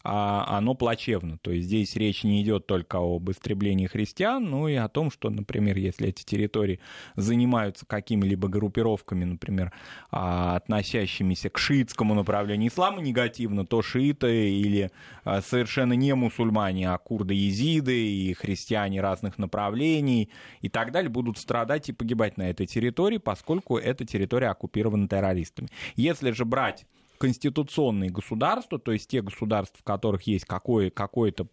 а, 0.03 0.45
оно 0.57 0.73
плачевно. 0.73 1.37
То 1.37 1.51
есть 1.51 1.67
здесь 1.67 1.95
речь 1.95 2.23
не 2.23 2.41
идет 2.41 2.67
только 2.67 2.97
об 2.97 3.29
истреблении 3.31 3.87
христиан, 3.87 4.43
но 4.43 4.67
и 4.67 4.75
о 4.75 4.89
том, 4.89 5.09
что, 5.11 5.29
например, 5.29 5.77
если 5.77 6.09
эти 6.09 6.23
территории 6.23 6.79
занимаются 7.15 7.85
какими-либо 7.85 8.36
группировками, 8.45 9.25
например, 9.25 9.73
а, 10.11 10.55
относящимися 10.55 11.49
к 11.49 11.57
шиитскому 11.57 12.13
направлению 12.13 12.69
ислама 12.69 13.01
негативно, 13.01 13.65
то 13.65 13.81
шииты 13.81 14.51
или 14.51 14.91
а, 15.23 15.41
совершенно 15.41 15.93
не 15.93 16.13
мусульмане, 16.13 16.91
а 16.91 16.97
курды-езиды 16.97 17.95
и 17.95 18.33
христиане 18.33 19.01
разных 19.01 19.37
направлений 19.37 20.29
и 20.61 20.69
так 20.69 20.91
далее, 20.91 21.09
будут 21.09 21.37
страдать 21.37 21.89
и 21.89 21.93
погибать 21.93 22.37
на 22.37 22.49
этой 22.49 22.67
территории, 22.67 23.17
поскольку 23.17 23.77
эта 23.77 24.05
территория 24.05 24.49
оккупирована 24.49 25.07
террористами. 25.07 25.69
Если 25.95 26.31
же 26.31 26.45
брать 26.45 26.85
конституционные 27.17 28.09
государства, 28.09 28.79
то 28.79 28.91
есть 28.91 29.09
те 29.09 29.21
государства, 29.21 29.79
в 29.79 29.83
которых 29.83 30.23
есть 30.23 30.45
какое, 30.45 30.89
какое-то 30.89 31.47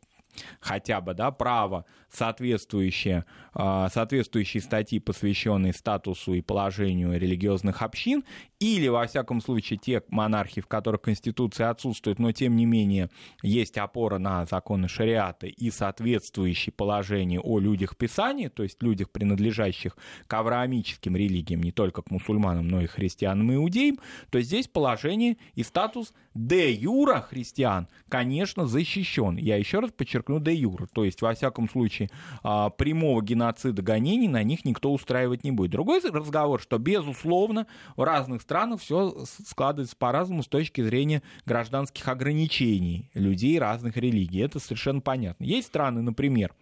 хотя 0.60 1.00
бы 1.00 1.14
да, 1.14 1.30
право, 1.30 1.84
соответствующие, 2.10 3.24
а, 3.52 3.88
соответствующие 3.88 4.62
статьи, 4.62 4.98
посвященные 4.98 5.72
статусу 5.72 6.34
и 6.34 6.40
положению 6.40 7.18
религиозных 7.18 7.82
общин, 7.82 8.24
или, 8.60 8.88
во 8.88 9.06
всяком 9.06 9.40
случае, 9.40 9.78
те 9.78 10.02
монархии, 10.08 10.60
в 10.60 10.66
которых 10.66 11.02
Конституция 11.02 11.70
отсутствует, 11.70 12.18
но, 12.18 12.32
тем 12.32 12.56
не 12.56 12.64
менее, 12.64 13.10
есть 13.42 13.76
опора 13.76 14.18
на 14.18 14.46
законы 14.46 14.88
шариата 14.88 15.46
и 15.46 15.70
соответствующие 15.70 16.72
положения 16.72 17.40
о 17.40 17.58
людях 17.58 17.96
Писания, 17.96 18.48
то 18.48 18.62
есть 18.62 18.82
людях, 18.82 19.10
принадлежащих 19.10 19.96
к 20.26 20.32
авраамическим 20.34 21.16
религиям, 21.16 21.62
не 21.62 21.72
только 21.72 22.02
к 22.02 22.10
мусульманам, 22.10 22.68
но 22.68 22.80
и 22.80 22.86
христианам 22.86 23.52
и 23.52 23.56
иудеям, 23.56 23.98
то 24.30 24.40
здесь 24.40 24.68
положение 24.68 25.36
и 25.54 25.62
статус 25.62 26.14
де 26.34 26.72
юра 26.72 27.20
христиан, 27.20 27.88
конечно, 28.08 28.66
защищен. 28.66 29.36
Я 29.36 29.56
еще 29.56 29.80
раз 29.80 29.90
подчеркну 29.92 30.23
де 30.28 30.54
юра, 30.54 30.86
то 30.92 31.04
есть, 31.04 31.22
во 31.22 31.34
всяком 31.34 31.68
случае, 31.68 32.10
а, 32.42 32.70
прямого 32.70 33.22
геноцида 33.22 33.82
гонений 33.82 34.28
на 34.28 34.42
них 34.42 34.64
никто 34.64 34.92
устраивать 34.92 35.44
не 35.44 35.52
будет. 35.52 35.70
Другой 35.70 36.00
разговор, 36.00 36.60
что, 36.60 36.78
безусловно, 36.78 37.66
в 37.96 38.02
разных 38.02 38.42
странах 38.42 38.80
все 38.80 39.24
складывается 39.46 39.96
по-разному 39.96 40.42
с 40.42 40.48
точки 40.48 40.82
зрения 40.82 41.22
гражданских 41.46 42.06
ограничений 42.08 43.10
людей 43.14 43.58
разных 43.58 43.96
религий. 43.96 44.40
Это 44.40 44.58
совершенно 44.60 45.00
понятно. 45.00 45.44
Есть 45.44 45.68
страны, 45.68 46.02
например, 46.02 46.54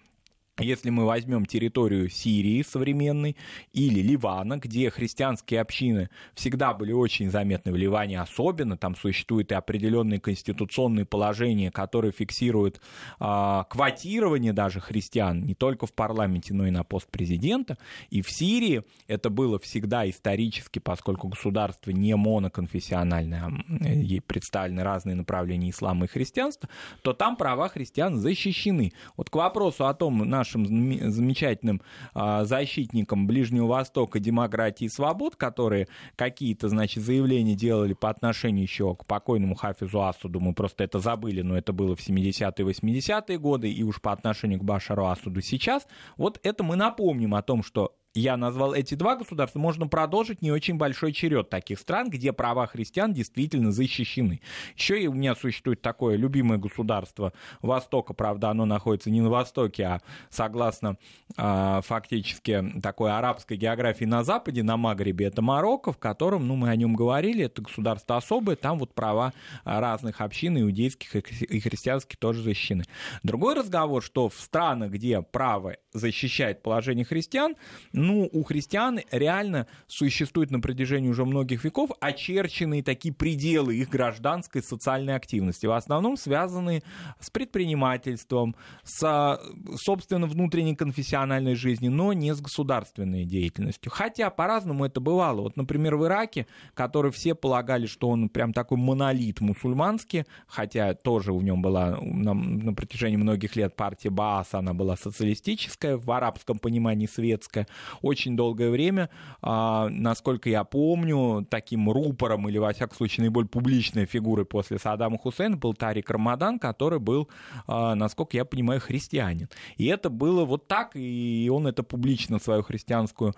если 0.59 0.91
мы 0.91 1.07
возьмем 1.07 1.47
территорию 1.47 2.11
Сирии 2.11 2.63
современной 2.63 3.37
или 3.73 4.01
Ливана, 4.01 4.59
где 4.59 4.91
христианские 4.91 5.61
общины 5.63 6.11
всегда 6.35 6.75
были 6.75 6.93
очень 6.93 7.31
заметны 7.31 7.73
в 7.73 7.77
Ливане 7.77 8.21
особенно, 8.21 8.77
там 8.77 8.95
существуют 8.95 9.51
и 9.51 9.55
определенные 9.55 10.21
конституционные 10.21 11.07
положения, 11.07 11.71
которые 11.71 12.13
фиксируют 12.13 12.81
э, 13.19 13.65
квотирование 13.71 14.53
даже 14.53 14.81
христиан 14.81 15.43
не 15.43 15.55
только 15.55 15.87
в 15.87 15.95
парламенте, 15.95 16.53
но 16.53 16.67
и 16.67 16.71
на 16.71 16.85
пост 16.85 17.09
президента. 17.09 17.79
И 18.11 18.21
в 18.21 18.31
Сирии 18.31 18.83
это 19.07 19.31
было 19.31 19.59
всегда 19.59 20.09
исторически, 20.09 20.79
поскольку 20.79 21.29
государство 21.29 21.91
не 21.91 22.15
моноконфессиональное, 22.15 23.45
а 23.45 24.21
представлены 24.27 24.83
разные 24.83 25.17
направления 25.17 25.71
ислама 25.71 26.05
и 26.05 26.09
христианства, 26.09 26.69
то 27.01 27.15
там 27.15 27.37
права 27.37 27.69
христиан 27.69 28.19
защищены. 28.19 28.93
Вот 29.17 29.31
к 29.31 29.35
вопросу 29.35 29.87
о 29.87 29.95
том, 29.95 30.19
наш 30.19 30.42
нашим 30.43 30.67
замечательным 31.11 31.83
а, 32.15 32.45
защитникам 32.45 33.27
Ближнего 33.27 33.67
Востока, 33.67 34.19
демократии 34.19 34.87
и 34.87 34.89
свобод, 34.89 35.37
которые 35.37 35.87
какие-то, 36.17 36.69
значит, 36.69 37.05
заявления 37.05 37.55
делали 37.55 37.95
по 37.95 38.11
отношению 38.11 38.65
еще 38.65 38.97
к 38.97 39.07
покойному 39.07 39.55
Хафизу 39.55 40.03
Асуду, 40.03 40.41
мы 40.41 40.53
просто 40.53 40.83
это 40.83 40.99
забыли, 40.99 41.43
но 41.43 41.57
это 41.57 41.73
было 41.73 41.95
в 41.95 42.01
70-е, 42.01 42.67
80-е 42.67 43.39
годы, 43.39 43.71
и 43.71 43.83
уж 43.85 44.01
по 44.01 44.13
отношению 44.13 44.59
к 44.59 44.65
Башару 44.65 45.07
Асуду 45.07 45.41
сейчас, 45.41 45.87
вот 46.17 46.41
это 46.43 46.65
мы 46.65 46.75
напомним 46.75 47.35
о 47.37 47.43
том, 47.43 47.63
что 47.63 47.95
я 48.15 48.37
назвал 48.37 48.75
эти 48.75 48.95
два 48.95 49.17
государства, 49.17 49.59
можно 49.59 49.87
продолжить 49.87 50.43
не 50.43 50.51
очень 50.53 50.77
большой 50.77 51.13
черед 51.13 51.49
таких 51.49 51.79
стран, 51.79 52.11
где 52.11 52.33
права 52.33 52.67
христиан 52.67 53.13
действительно 53.13 53.73
защищены. 53.73 54.41
Еще 54.77 55.03
и 55.03 55.07
у 55.07 55.15
меня 55.15 55.35
существует 55.35 55.81
такое 55.81 56.17
любимое 56.17 56.59
государство 56.59 57.33
Востока, 57.63 58.13
правда, 58.13 58.51
оно 58.51 58.67
находится 58.67 59.11
не 59.11 59.21
на 59.21 59.31
Востоке, 59.31 59.85
а 59.85 60.01
согласно 60.31 60.97
э, 61.37 61.81
фактически 61.85 62.63
такой 62.83 63.13
арабской 63.13 63.57
географии 63.57 64.05
на 64.05 64.25
Западе, 64.25 64.63
на 64.63 64.77
Магребе, 64.77 65.27
это 65.27 65.41
Марокко, 65.41 65.93
в 65.93 65.99
котором, 65.99 66.47
ну, 66.47 66.57
мы 66.57 66.69
о 66.69 66.77
нем 66.77 66.95
говорили, 66.95 67.45
это 67.45 67.63
государство 67.63 68.17
особое, 68.17 68.57
там 68.57 68.79
вот 68.79 68.95
права 68.95 69.33
разных 69.65 70.21
общин, 70.21 70.61
иудейских 70.61 71.15
и 71.17 71.61
христианских 71.61 72.19
тоже 72.19 72.43
защищены. 72.43 72.85
Другой 73.23 73.55
разговор, 73.55 74.03
что 74.03 74.29
в 74.29 74.35
странах, 74.35 74.91
где 74.91 75.23
право 75.23 75.77
защищает 75.93 76.63
положение 76.63 77.05
христиан, 77.05 77.55
ну, 78.03 78.29
у 78.33 78.43
христиан 78.43 79.01
реально 79.11 79.67
существует 79.87 80.51
на 80.51 80.61
протяжении 80.61 81.09
уже 81.09 81.25
многих 81.25 81.65
веков 81.65 81.91
очерченные 82.01 82.83
такие 82.83 83.15
пределы 83.15 83.77
их 83.77 83.91
гражданской 83.91 84.63
социальной 84.63 85.15
активности, 85.15 85.67
в 85.67 85.73
основном 85.73 86.17
связанные 86.17 86.83
с 87.21 87.31
предпринимательством, 87.31 88.57
с, 88.83 89.41
собственно, 89.77 90.27
внутренней 90.27 90.75
конфессиональной 90.75 91.55
жизнью, 91.55 91.93
но 91.93 92.13
не 92.13 92.35
с 92.35 92.41
государственной 92.41 93.25
деятельностью. 93.25 93.93
Хотя 93.93 94.31
по-разному 94.31 94.85
это 94.85 95.01
бывало. 95.01 95.43
Вот, 95.43 95.57
например, 95.57 95.97
в 95.97 96.05
Ираке, 96.05 96.47
который 96.75 97.13
все 97.13 97.35
полагали, 97.35 97.87
что 97.87 98.09
он 98.09 98.29
прям 98.29 98.53
такой 98.53 98.79
монолит 98.79 99.41
мусульманский, 99.41 100.25
хотя 100.49 100.95
тоже 100.95 101.33
в 101.33 101.43
нем 101.43 101.63
была 101.63 101.99
на, 102.01 102.35
на 102.35 102.75
протяжении 102.75 103.17
многих 103.17 103.55
лет 103.55 103.77
партия 103.77 104.11
Баас, 104.11 104.55
она 104.55 104.75
была 104.75 104.97
социалистическая, 104.97 105.97
в 105.97 106.11
арабском 106.11 106.59
понимании 106.59 107.07
светская, 107.07 107.69
очень 108.01 108.37
долгое 108.37 108.71
время, 108.71 109.11
а, 109.43 109.89
насколько 109.89 110.49
я 110.49 110.65
помню, 110.65 111.47
таким 111.49 111.91
рупором 111.91 112.49
или, 112.49 112.59
во 112.59 112.73
всяком 112.73 112.97
случае, 112.97 113.25
наиболее 113.25 113.49
публичной 113.49 114.07
фигурой 114.07 114.45
после 114.45 114.79
Саддама 114.79 115.19
Хусейна 115.19 115.57
был 115.57 115.75
Тарик 115.75 116.11
Рамадан, 116.11 116.59
который 116.59 116.99
был, 116.99 117.29
а, 117.67 117.95
насколько 117.95 118.37
я 118.37 118.45
понимаю, 118.45 118.81
христианин. 118.81 119.49
И 119.77 119.87
это 119.87 120.11
было 120.11 120.45
вот 120.45 120.69
так, 120.69 120.93
и 120.95 121.51
он 121.53 121.67
это 121.67 121.83
публично, 121.83 122.39
свою 122.39 122.63
христианскую 122.63 123.35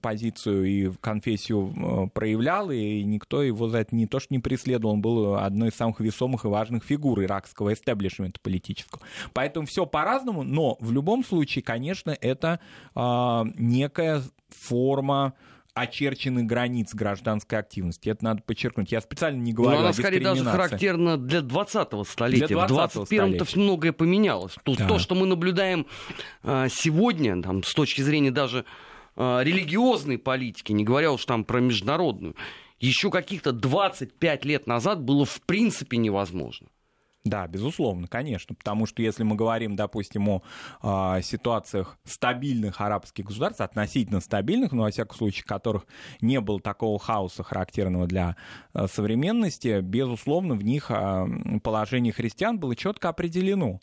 позицию 0.00 0.64
и 0.64 0.90
конфессию 1.00 2.10
проявлял, 2.14 2.70
и 2.70 3.02
никто 3.02 3.42
его 3.42 3.68
за 3.68 3.78
это 3.78 3.94
не 3.94 4.06
то 4.06 4.20
что 4.20 4.32
не 4.32 4.38
преследовал, 4.38 4.94
он 4.94 5.02
был 5.02 5.36
одной 5.36 5.68
из 5.68 5.74
самых 5.74 6.00
весомых 6.00 6.44
и 6.44 6.48
важных 6.48 6.84
фигур 6.84 7.22
иракского 7.22 7.72
эстеблишмента 7.72 8.40
политического. 8.40 9.02
Поэтому 9.32 9.66
все 9.66 9.86
по-разному, 9.86 10.42
но 10.42 10.76
в 10.80 10.92
любом 10.92 11.24
случае, 11.24 11.62
конечно, 11.62 12.16
это 12.20 12.60
а, 12.94 13.31
некая 13.56 14.22
форма 14.48 15.34
очерченных 15.74 16.44
границ 16.44 16.94
гражданской 16.94 17.58
активности. 17.58 18.10
Это 18.10 18.24
надо 18.24 18.42
подчеркнуть. 18.42 18.92
Я 18.92 19.00
специально 19.00 19.40
не 19.40 19.52
говорю 19.52 19.76
Но 19.76 19.80
она, 19.80 19.88
о 19.90 19.92
скорее, 19.92 20.20
даже 20.20 20.44
характерна 20.44 21.16
для 21.16 21.40
20-го 21.40 22.04
столетия. 22.04 22.46
Для 22.46 22.66
20 22.66 22.96
в 22.96 23.12
21-м-то 23.12 23.58
многое 23.58 23.92
поменялось. 23.92 24.54
То, 24.64 24.74
да. 24.74 24.86
то, 24.86 24.98
что 24.98 25.14
мы 25.14 25.26
наблюдаем 25.26 25.86
а, 26.42 26.68
сегодня, 26.68 27.40
там, 27.42 27.62
с 27.62 27.72
точки 27.72 28.02
зрения 28.02 28.30
даже 28.30 28.66
а, 29.16 29.40
религиозной 29.40 30.18
политики, 30.18 30.72
не 30.72 30.84
говоря 30.84 31.10
уж 31.12 31.24
там 31.24 31.44
про 31.44 31.60
международную, 31.60 32.36
еще 32.78 33.10
каких-то 33.10 33.52
25 33.52 34.44
лет 34.44 34.66
назад 34.66 35.00
было 35.00 35.24
в 35.24 35.40
принципе 35.42 35.96
невозможно. 35.96 36.68
Да, 37.24 37.46
безусловно, 37.46 38.08
конечно, 38.08 38.56
потому 38.56 38.84
что 38.86 39.00
если 39.00 39.22
мы 39.22 39.36
говорим, 39.36 39.76
допустим, 39.76 40.28
о 40.28 40.42
э, 40.82 41.22
ситуациях 41.22 41.96
стабильных 42.04 42.80
арабских 42.80 43.26
государств, 43.26 43.60
относительно 43.60 44.20
стабильных, 44.20 44.72
но, 44.72 44.82
во 44.82 44.90
всяком 44.90 45.16
случае, 45.16 45.44
которых 45.44 45.86
не 46.20 46.40
было 46.40 46.60
такого 46.60 46.98
хаоса, 46.98 47.44
характерного 47.44 48.08
для 48.08 48.36
э, 48.74 48.88
современности, 48.88 49.80
безусловно, 49.80 50.54
в 50.54 50.64
них 50.64 50.90
э, 50.90 51.26
положение 51.62 52.12
христиан 52.12 52.58
было 52.58 52.74
четко 52.74 53.10
определено. 53.10 53.80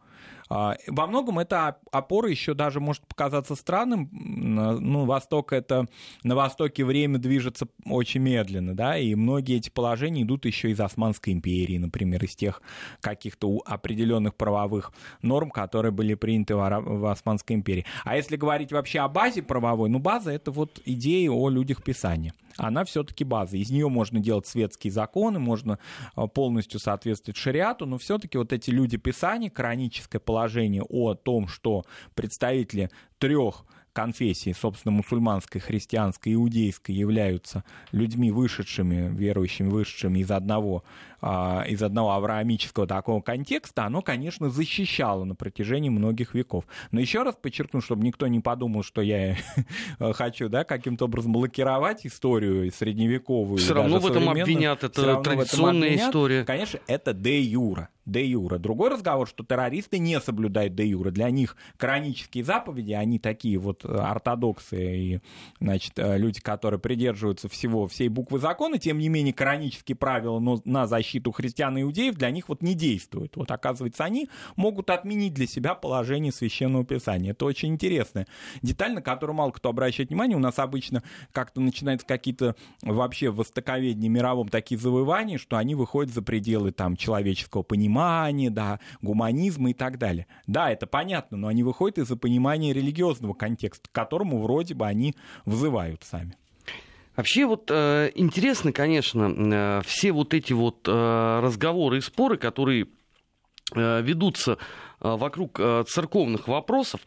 А, 0.50 0.76
во 0.88 1.06
многом 1.08 1.40
это 1.40 1.78
опора 1.92 2.30
еще 2.30 2.54
даже 2.54 2.80
может 2.80 3.06
показаться 3.06 3.56
странным. 3.56 4.10
Ну, 4.12 5.06
Восток 5.06 5.54
это... 5.54 5.88
На 6.24 6.36
Востоке 6.36 6.84
время 6.84 7.20
движется 7.20 7.68
очень 7.86 8.22
медленно, 8.22 8.76
да, 8.76 8.98
и 8.98 9.14
многие 9.16 9.58
эти 9.58 9.70
положения 9.70 10.24
идут 10.24 10.46
еще 10.46 10.72
из 10.72 10.80
Османской 10.80 11.34
империи, 11.34 11.78
например, 11.78 12.24
из 12.24 12.36
тех 12.36 12.62
каких-то 13.02 13.62
определенных 13.66 14.36
правовых 14.36 14.92
норм, 15.22 15.52
которые 15.52 15.92
были 15.92 16.16
приняты 16.16 16.56
в 16.56 17.12
Османской 17.12 17.56
империи. 17.56 17.86
А 18.04 18.16
если 18.16 18.36
говорить 18.36 18.72
вообще 18.72 19.00
о 19.00 19.08
базе 19.08 19.44
правовой, 19.44 19.90
ну, 19.90 20.00
база— 20.00 20.32
это 20.34 20.52
вот 20.52 20.82
идея 20.86 21.32
о 21.32 21.50
людях 21.50 21.84
Писания. 21.84 22.34
Она 22.60 22.84
все-таки 22.84 23.24
база. 23.24 23.58
Из 23.58 23.70
нее 23.70 23.88
можно 23.90 24.20
делать 24.20 24.46
светские 24.46 24.92
законы, 24.92 25.40
можно 25.40 25.80
а, 26.16 26.28
полностью 26.28 26.80
соответствовать 26.80 27.38
шариату, 27.38 27.86
но 27.86 27.98
все-таки 27.98 28.38
вот 28.38 28.52
эти 28.52 28.70
люди 28.70 28.98
Писания, 28.98 29.50
кораническое 30.10 30.20
положение 30.20 30.84
о 30.84 31.14
том, 31.14 31.48
что 31.48 31.86
представители 32.16 32.90
трех 33.18 33.66
конфессии, 33.94 34.54
собственно, 34.54 34.94
мусульманской, 34.94 35.62
христианской, 35.62 36.34
иудейской, 36.34 36.96
являются 36.96 37.64
людьми 37.92 38.32
вышедшими, 38.32 39.10
верующими, 39.16 39.70
вышедшими 39.70 40.20
из 40.20 40.32
одного, 40.32 40.84
из 41.22 41.84
одного 41.84 42.12
авраамического 42.12 42.88
такого 42.88 43.22
контекста, 43.22 43.86
оно, 43.86 44.02
конечно, 44.02 44.50
защищало 44.50 45.24
на 45.26 45.36
протяжении 45.36 45.90
многих 45.90 46.34
веков. 46.34 46.66
Но 46.92 47.00
еще 47.00 47.24
раз 47.24 47.36
подчеркну, 47.36 47.82
чтобы 47.82 48.04
никто 48.04 48.28
не 48.28 48.40
подумал, 48.40 48.84
что 48.84 49.02
я 49.02 49.36
хочу 50.14 50.50
да, 50.50 50.64
каким-то 50.64 51.06
образом 51.06 51.34
блокировать 51.34 52.06
историю 52.06 52.72
средневековую. 52.72 53.58
Все 53.58 53.74
равно 53.74 54.00
в 54.00 54.08
этом 54.08 54.30
обвинят, 54.30 54.84
это 54.84 55.22
традиционная 55.22 55.96
история. 55.96 56.44
Конечно, 56.44 56.80
это 56.88 57.14
де 57.14 57.42
юра 57.42 57.90
де 58.10 58.26
юра. 58.26 58.58
Другой 58.58 58.90
разговор, 58.90 59.28
что 59.28 59.44
террористы 59.44 60.00
не 60.00 60.20
соблюдают 60.20 60.76
де 60.76 60.88
юра. 60.88 61.12
Для 61.12 61.30
них 61.30 61.56
коранические 61.78 62.44
заповеди, 62.44 62.94
они 62.94 63.20
такие 63.20 63.58
вот 63.58 63.86
э, 63.86 63.88
ортодоксы 63.88 64.98
и, 64.98 65.20
значит, 65.60 65.94
э, 65.98 66.18
люди, 66.18 66.42
которые 66.42 66.80
придерживаются 66.80 67.48
всего, 67.50 67.88
всей 67.88 68.10
буквы 68.10 68.40
закона, 68.40 68.80
тем 68.80 68.98
не 68.98 69.10
менее, 69.10 69.34
коранические 69.34 69.96
правила 69.96 70.40
но 70.40 70.62
на 70.66 70.88
защиту 70.88 71.09
христиан 71.32 71.78
и 71.78 71.82
иудеев 71.82 72.16
для 72.16 72.32
них 72.32 72.50
вот 72.50 72.62
не 72.62 72.74
действуют. 72.74 73.36
Вот, 73.36 73.52
оказывается, 73.52 74.04
они 74.04 74.30
могут 74.56 74.90
отменить 74.90 75.34
для 75.34 75.48
себя 75.48 75.76
положение 75.76 76.32
Священного 76.32 76.86
Писания. 76.86 77.32
Это 77.32 77.46
очень 77.46 77.70
интересная 77.70 78.28
деталь, 78.62 78.94
на 78.94 79.02
которую 79.02 79.36
мало 79.36 79.52
кто 79.52 79.70
обращает 79.70 80.10
внимание. 80.10 80.38
У 80.38 80.42
нас 80.42 80.60
обычно 80.60 81.04
как-то 81.32 81.62
начинаются 81.62 82.08
какие-то 82.08 82.56
вообще 82.82 83.30
в 83.30 83.38
востоковедении 83.38 84.08
мировом 84.08 84.50
такие 84.50 84.80
завоевания, 84.80 85.38
что 85.38 85.58
они 85.58 85.76
выходят 85.76 86.14
за 86.14 86.22
пределы 86.22 86.72
там 86.72 86.96
человеческого 86.96 87.64
понимания, 87.64 88.50
да, 88.50 88.80
гуманизма 89.02 89.72
и 89.72 89.74
так 89.74 89.98
далее. 89.98 90.28
Да, 90.48 90.72
это 90.72 90.88
понятно, 90.88 91.38
но 91.38 91.48
они 91.48 91.64
выходят 91.64 91.98
из-за 92.00 92.16
понимания 92.16 92.74
религиозного 92.74 93.34
контекста, 93.34 93.90
к 93.90 93.92
которому 93.92 94.42
вроде 94.42 94.74
бы 94.74 94.86
они 94.86 95.16
взывают 95.46 96.04
сами. 96.04 96.36
Вообще 97.20 97.46
вот 97.46 97.70
э, 97.70 98.12
интересно, 98.16 98.72
конечно, 98.72 99.30
э, 99.30 99.82
все 99.86 100.14
вот 100.14 100.34
эти 100.34 100.54
вот 100.54 100.88
э, 100.88 101.40
разговоры 101.44 101.98
и 101.98 102.02
споры, 102.02 102.38
которые 102.38 102.88
ведутся 103.76 104.58
вокруг 105.02 105.60
церковных 105.88 106.48
вопросов. 106.48 107.02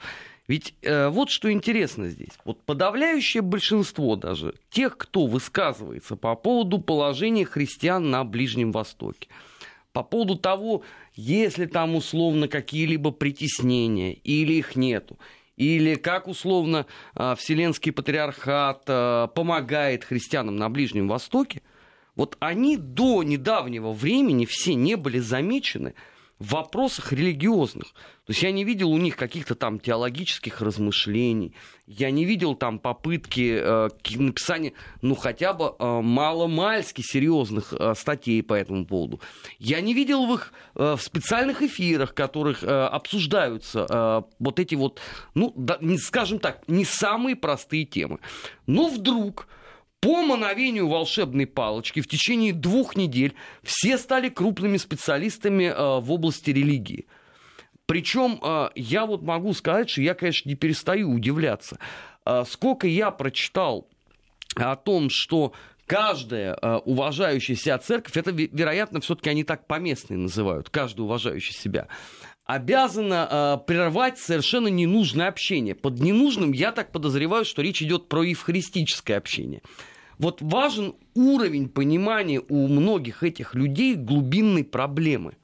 Ведь 0.47 0.75
э, 0.83 1.09
вот 1.09 1.31
что 1.31 1.51
интересно 1.51 2.11
здесь. 2.11 2.39
Вот 2.45 2.63
подавляющее 2.63 3.43
большинство 3.43 4.15
даже 4.15 4.55
тех, 4.69 4.99
кто 4.99 5.25
высказывается 5.27 6.15
по 6.15 6.37
поводу 6.37 6.79
положения 6.79 7.47
христиан 7.47 8.11
на 8.11 8.23
Ближнем 8.23 8.71
Востоке, 8.71 9.29
по 9.95 10.03
поводу 10.03 10.37
того, 10.37 10.83
есть 11.15 11.57
ли 11.57 11.65
там 11.65 11.95
условно 11.95 12.49
какие-либо 12.49 13.13
притеснения 13.13 14.13
или 14.13 14.53
их 14.53 14.77
нету, 14.77 15.19
или 15.57 15.95
как 15.95 16.29
условно 16.29 16.87
а, 17.15 17.35
Вселенский 17.35 17.93
патриархат 17.93 18.85
а, 18.89 19.27
помогает 19.29 20.05
христианам 20.05 20.57
на 20.57 20.69
Ближнем 20.69 21.09
Востоке, 21.09 21.63
вот 22.15 22.37
они 22.41 22.77
до 22.77 23.23
недавнего 23.23 23.93
времени 23.93 24.47
все 24.47 24.75
не 24.75 24.97
были 24.97 25.19
замечены 25.19 25.95
в 26.43 26.55
вопросах 26.55 27.13
религиозных. 27.13 27.89
То 28.27 28.31
есть 28.31 28.43
я 28.43 28.51
не 28.51 28.65
видел 28.65 28.91
у 28.91 28.99
них 28.99 29.17
каких-то 29.17 29.55
там 29.55 29.79
теологических 29.79 30.61
размышлений, 30.61 31.55
я 31.87 32.11
не 32.11 32.25
видел 32.25 32.55
там 32.55 32.79
попытки 32.79 33.59
э, 33.61 33.89
написания, 34.17 34.73
ну, 35.03 35.15
хотя 35.15 35.53
бы 35.53 35.75
э, 35.79 36.01
мало-мальски 36.01 37.03
серьезных 37.03 37.73
э, 37.73 37.95
статей 37.97 38.43
по 38.43 38.55
этому 38.55 38.87
поводу. 38.87 39.21
Я 39.59 39.81
не 39.81 39.95
видел 39.95 40.27
в 40.27 40.35
их 40.35 40.53
э, 40.75 40.97
в 40.97 41.03
специальных 41.03 41.63
эфирах, 41.63 42.15
которых 42.15 42.65
э, 42.65 42.67
обсуждаются 42.67 43.87
э, 43.89 44.23
вот 44.39 44.59
эти 44.59 44.75
вот, 44.75 45.01
ну, 45.35 45.53
да, 45.57 45.79
не, 45.81 45.99
скажем 45.99 46.39
так, 46.39 46.63
не 46.67 46.85
самые 46.85 47.37
простые 47.37 47.85
темы. 47.85 48.19
Но 48.67 48.89
вдруг 48.89 49.47
по 50.03 50.21
мановению 50.23 50.89
волшебной 50.89 51.47
палочки 51.47 52.01
в 52.01 52.09
течение 52.09 52.53
двух 52.53 52.97
недель 52.97 53.35
все 53.63 53.97
стали 53.97 54.29
крупными 54.29 54.77
специалистами 54.77 55.67
э, 55.67 56.01
в 56.01 56.11
области 56.11 56.51
религии. 56.51 57.07
Причем 57.87 58.41
э, 58.43 58.71
я 58.75 59.07
вот 59.07 59.23
могу 59.23 59.55
сказать, 59.55 59.89
что 59.89 60.03
я, 60.03 60.15
конечно, 60.15 60.49
не 60.49 60.57
перестаю 60.57 61.13
удивляться. 61.13 61.79
Э, 62.27 62.43
сколько 62.49 62.89
я 62.89 63.13
прочитал 63.13 63.87
о 64.57 64.75
том, 64.75 65.07
что 65.09 65.53
каждая 65.87 66.57
уважающая 66.57 67.55
себя 67.55 67.79
церковь, 67.79 68.17
это, 68.17 68.33
вероятно, 68.33 69.01
все-таки 69.01 69.31
они 69.31 69.45
так 69.45 69.69
поместные 69.69 70.19
называют, 70.19 70.69
каждая 70.69 71.05
уважающая 71.05 71.55
себя, 71.55 71.87
обязана 72.45 73.29
э, 73.63 73.67
прервать 73.67 74.19
совершенно 74.19 74.69
ненужное 74.69 75.29
общение. 75.29 75.75
Под 75.75 76.01
ненужным 76.01 76.53
я 76.53 76.73
так 76.73 76.93
подозреваю, 76.93 77.45
что 77.45 77.63
речь 77.63 77.83
идет 77.83 78.09
про 78.09 78.23
евхаристическое 78.23 79.17
общение. 79.17 79.63
Вот 80.19 80.41
важен 80.41 80.95
уровень 81.15 81.69
понимания 81.69 82.41
у 82.49 82.69
многих 82.69 83.23
этих 83.23 83.55
людей 83.55 83.95
глубинной 83.95 84.65
проблемы. 84.65 85.37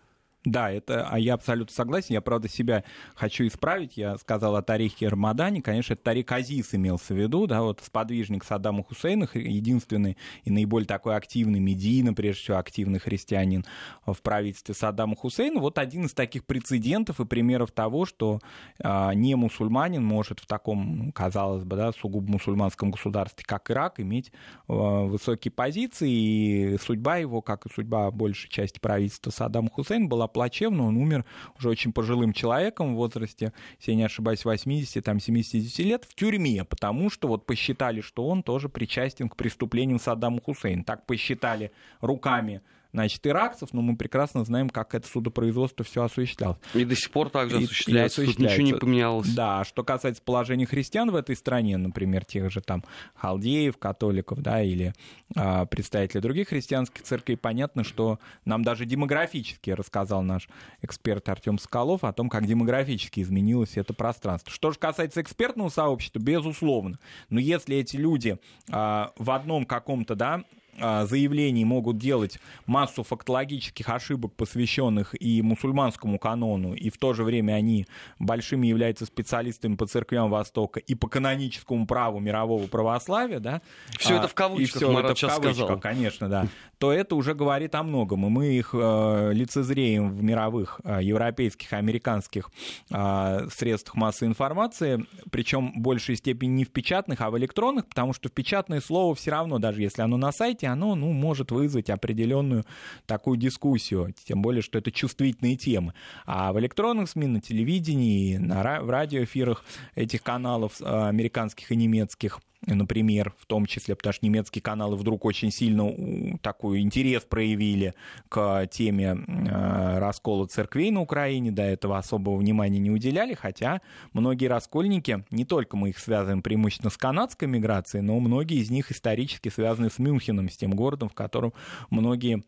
Да, 0.45 0.71
это, 0.71 1.07
а 1.11 1.19
я 1.19 1.35
абсолютно 1.35 1.75
согласен. 1.75 2.15
Я, 2.15 2.21
правда, 2.21 2.49
себя 2.49 2.85
хочу 3.17 3.47
исправить. 3.47 3.97
Я 3.97 4.17
сказал 4.19 4.55
о 4.55 4.63
Тарихе 4.63 5.09
Рамадане. 5.09 5.61
Конечно, 5.61 5.95
это 5.95 6.05
Тарик 6.05 6.31
Азиз 6.31 6.75
имелся 6.75 7.13
в 7.13 7.17
виду, 7.17 7.49
да, 7.49 7.63
вот 7.63 7.81
сподвижник 7.85 8.45
Саддама 8.45 8.85
Хусейна, 8.85 9.29
единственный 9.35 10.17
и 10.45 10.51
наиболее 10.51 10.87
такой 10.87 11.17
активный 11.17 11.59
медийно, 11.59 12.15
прежде 12.15 12.43
всего, 12.43 12.59
активный 12.59 13.01
христианин 13.01 13.65
в 14.07 14.23
правительстве 14.23 14.75
Саддама 14.75 15.17
Хусейна. 15.17 15.61
Вот 15.61 15.77
один 15.77 16.07
из 16.07 16.15
таких 16.15 16.47
прецедентов 16.47 17.19
и 17.21 17.25
примеров 17.25 17.73
того, 17.73 18.07
что 18.07 18.39
а, 18.81 19.13
не 19.15 19.35
мусульманин 19.35 20.05
может 20.05 20.39
в 20.39 20.47
таком, 20.47 21.11
казалось 21.13 21.65
бы, 21.65 21.77
да, 21.77 21.91
сугубо 21.91 22.31
мусульманском 22.31 22.93
государстве, 22.93 23.45
как 23.45 23.71
Ирак, 23.73 23.99
иметь 23.99 24.33
а, 24.69 25.05
высокие 25.05 25.51
позиции. 25.51 26.11
И 26.11 26.79
судьба 26.79 27.17
его, 27.17 27.43
как 27.43 27.67
и 27.67 27.75
судьба 27.75 28.11
большей 28.13 28.49
части 28.49 28.79
правительства 28.79 29.31
Саддама 29.31 29.69
Хусейна, 29.69 30.07
была 30.07 30.29
плачевно, 30.39 30.87
он 30.87 30.97
умер 30.97 31.25
уже 31.59 31.69
очень 31.69 31.93
пожилым 31.93 32.33
человеком 32.33 32.95
в 32.95 32.97
возрасте, 32.97 33.53
если 33.81 33.91
я 33.91 33.97
не 33.97 34.05
ошибаюсь, 34.05 34.45
80, 34.45 35.05
там, 35.05 35.19
70 35.19 35.77
лет 35.81 36.05
в 36.05 36.15
тюрьме, 36.15 36.65
потому 36.65 37.11
что 37.11 37.27
вот 37.27 37.45
посчитали, 37.45 38.03
что 38.03 38.25
он 38.29 38.45
тоже 38.45 38.69
причастен 38.69 39.29
к 39.29 39.35
преступлениям 39.35 39.99
Саддама 39.99 40.41
Хусейна. 40.41 40.85
Так 40.85 41.07
посчитали 41.07 41.73
руками 42.01 42.61
значит, 42.93 43.27
иракцев, 43.27 43.73
но 43.73 43.83
мы 43.83 43.97
прекрасно 43.97 44.45
знаем, 44.45 44.71
как 44.71 44.95
это 44.95 45.07
судопроизводство 45.07 45.85
все 45.85 46.05
осуществлялось. 46.05 46.59
И 46.75 46.85
до 46.85 46.97
сих 46.97 47.11
пор 47.11 47.31
также 47.31 47.59
осуществляется, 47.59 48.23
и, 48.23 48.25
и 48.25 48.29
осуществляется. 48.29 48.57
Тут 48.57 48.63
ничего 48.63 48.77
не 48.77 48.81
поменялось. 48.81 49.29
Да, 49.35 49.65
что 49.65 49.85
касается 49.85 50.23
положения 50.23 50.67
христиан 50.67 51.11
в 51.11 51.17
этой 51.17 51.37
стране, 51.37 51.77
например, 51.77 52.25
тех 52.25 52.51
же 52.51 52.61
там 52.61 52.85
халдеев, 53.15 53.77
католиков, 53.77 54.41
да, 54.41 54.63
или 54.63 54.95
а, 55.37 55.67
представителей 55.67 56.21
других 56.21 56.49
христианских 56.49 57.03
церквей, 57.03 57.37
понятно, 57.37 57.85
что 57.85 58.19
нам 58.45 58.63
даже 58.63 58.85
демографически 58.87 59.71
рассказал 59.71 60.23
наш 60.23 60.49
эксперт 60.83 61.29
Артем 61.29 61.59
Соколов 61.59 62.05
о 62.05 62.13
том, 62.13 62.29
как 62.29 62.47
демографически 62.47 63.21
изменилось 63.21 63.77
это 63.77 63.93
пространство. 63.93 64.53
Что 64.53 64.71
же 64.71 64.79
касается 64.79 65.21
экспертного 65.21 65.69
сообщества, 65.69 66.19
безусловно. 66.19 66.99
Но 67.29 67.41
если 67.41 67.77
эти 67.77 67.97
люди 67.97 68.39
а, 68.71 69.13
в 69.17 69.31
одном 69.31 69.67
каком-то, 69.67 70.15
да, 70.15 70.45
заявлений 70.79 71.65
могут 71.65 71.99
делать 71.99 72.39
массу 72.67 73.03
фактологических 73.03 73.89
ошибок, 73.89 74.35
посвященных 74.35 75.15
и 75.21 75.43
мусульманскому 75.43 76.19
канону, 76.19 76.75
и 76.75 76.91
в 76.91 76.99
то 76.99 77.15
же 77.15 77.25
время 77.25 77.55
они 77.55 77.87
большими 78.19 78.67
являются 78.67 79.07
специалистами 79.07 79.77
по 79.77 79.87
церквям 79.87 80.31
Востока 80.31 80.81
и 80.81 80.95
по 80.95 81.09
каноническому 81.09 81.87
праву 81.87 82.21
мирового 82.21 82.67
православия, 82.67 83.41
да? 83.41 83.63
Все 83.99 84.15
а, 84.15 84.19
это 84.19 84.29
в 84.29 84.35
кавычках, 84.35 84.83
и 84.83 84.85
все 84.85 84.99
это 84.99 85.15
в 85.15 85.21
кавычках, 85.21 85.55
сказал. 85.55 85.81
конечно, 85.81 86.29
да. 86.29 86.47
То 86.79 86.93
это 86.93 87.17
уже 87.17 87.35
говорит 87.35 87.75
о 87.75 87.83
многом, 87.83 88.27
и 88.27 88.29
мы 88.29 88.47
их 88.47 88.71
э, 88.73 89.33
лицезреем 89.33 90.11
в 90.11 90.23
мировых 90.23 90.81
э, 90.85 91.01
европейских, 91.03 91.73
американских 91.73 92.51
э, 92.91 93.49
средствах 93.51 93.97
массовой 93.97 94.31
информации, 94.31 95.05
причем 95.31 95.73
в 95.73 95.81
большей 95.81 96.17
степени 96.17 96.51
не 96.51 96.65
в 96.65 96.71
печатных, 96.71 97.21
а 97.21 97.31
в 97.31 97.39
электронных, 97.39 97.89
потому 97.89 98.13
что 98.13 98.29
в 98.29 98.33
печатное 98.33 98.81
слово 98.81 99.15
все 99.17 99.33
равно, 99.33 99.59
даже 99.59 99.83
если 99.83 100.03
оно 100.03 100.17
на 100.17 100.31
сайте, 100.31 100.68
оно 100.69 100.95
ну, 100.95 101.13
может 101.13 101.51
вызвать 101.51 101.91
определенную 101.91 102.65
такую 103.07 103.37
дискуссию, 103.37 104.15
тем 104.25 104.43
более, 104.43 104.63
что 104.63 104.79
это 104.79 104.91
чувствительные 104.93 105.57
темы. 105.57 105.95
А 106.27 106.53
в 106.53 106.61
электронных 106.61 107.11
СМИ, 107.11 107.27
на 107.27 107.41
телевидении, 107.41 108.37
на, 108.37 108.81
в 108.83 108.91
радиоэфирах 108.91 109.65
этих 109.95 110.23
каналов 110.23 110.81
американских 110.81 111.73
и 111.73 111.77
немецких 111.77 112.41
например, 112.67 113.35
в 113.39 113.47
том 113.47 113.67
числе, 113.67 113.95
потому 113.95 114.13
что 114.13 114.27
немецкие 114.27 114.63
каналы 114.63 114.97
вдруг 114.97 115.25
очень 115.25 115.51
сильно 115.51 116.39
такой 116.43 116.81
интерес 116.81 117.23
проявили 117.23 117.95
к 118.29 118.67
теме 118.67 119.17
э, 119.27 119.99
раскола 119.99 120.47
церквей 120.47 120.91
на 120.91 121.01
Украине, 121.01 121.53
до 121.53 121.63
этого 121.63 121.99
особого 121.99 122.37
внимания 122.37 122.79
не 122.79 122.91
уделяли, 122.91 123.35
хотя 123.35 123.81
многие 124.13 124.47
раскольники, 124.47 125.25
не 125.31 125.45
только 125.45 125.77
мы 125.77 125.91
их 125.91 125.99
связываем 125.99 126.43
преимущественно 126.43 126.91
с 126.91 126.97
канадской 126.97 127.49
миграцией, 127.49 128.03
но 128.03 128.19
многие 128.19 128.59
из 128.59 128.71
них 128.71 128.91
исторически 128.91 129.49
связаны 129.49 129.91
с 129.91 129.99
Мюнхеном, 129.99 130.49
с 130.49 130.57
тем 130.57 130.73
городом, 130.73 131.09
в 131.09 131.15
котором 131.15 131.53
многие 131.91 132.43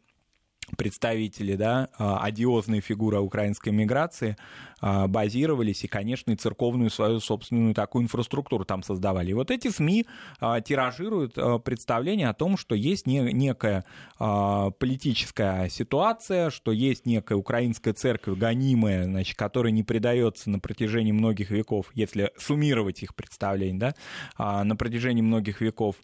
представители, 0.76 1.56
да, 1.56 1.88
а, 1.98 2.22
одиозные 2.22 2.80
фигуры 2.80 3.18
украинской 3.20 3.70
миграции 3.70 4.36
а, 4.80 5.06
базировались 5.06 5.84
и, 5.84 5.88
конечно, 5.88 6.30
и 6.30 6.36
церковную 6.36 6.90
свою 6.90 7.20
собственную 7.20 7.74
такую 7.74 8.04
инфраструктуру 8.04 8.64
там 8.64 8.82
создавали. 8.82 9.30
И 9.30 9.34
вот 9.34 9.50
эти 9.50 9.68
СМИ 9.68 10.06
а, 10.40 10.60
тиражируют 10.60 11.34
представление 11.64 12.28
о 12.28 12.34
том, 12.34 12.56
что 12.56 12.74
есть 12.74 13.06
некая 13.06 13.84
политическая 14.18 15.68
ситуация, 15.68 16.50
что 16.50 16.72
есть 16.72 17.06
некая 17.06 17.36
украинская 17.36 17.94
церковь 17.94 18.38
гонимая, 18.38 19.04
значит, 19.04 19.36
которая 19.36 19.72
не 19.72 19.82
предается 19.82 20.50
на 20.50 20.58
протяжении 20.58 21.12
многих 21.12 21.50
веков, 21.50 21.86
если 21.94 22.30
суммировать 22.36 23.02
их 23.02 23.14
представление, 23.14 23.94
да, 24.38 24.64
на 24.64 24.76
протяжении 24.76 25.22
многих 25.22 25.60
веков 25.60 25.96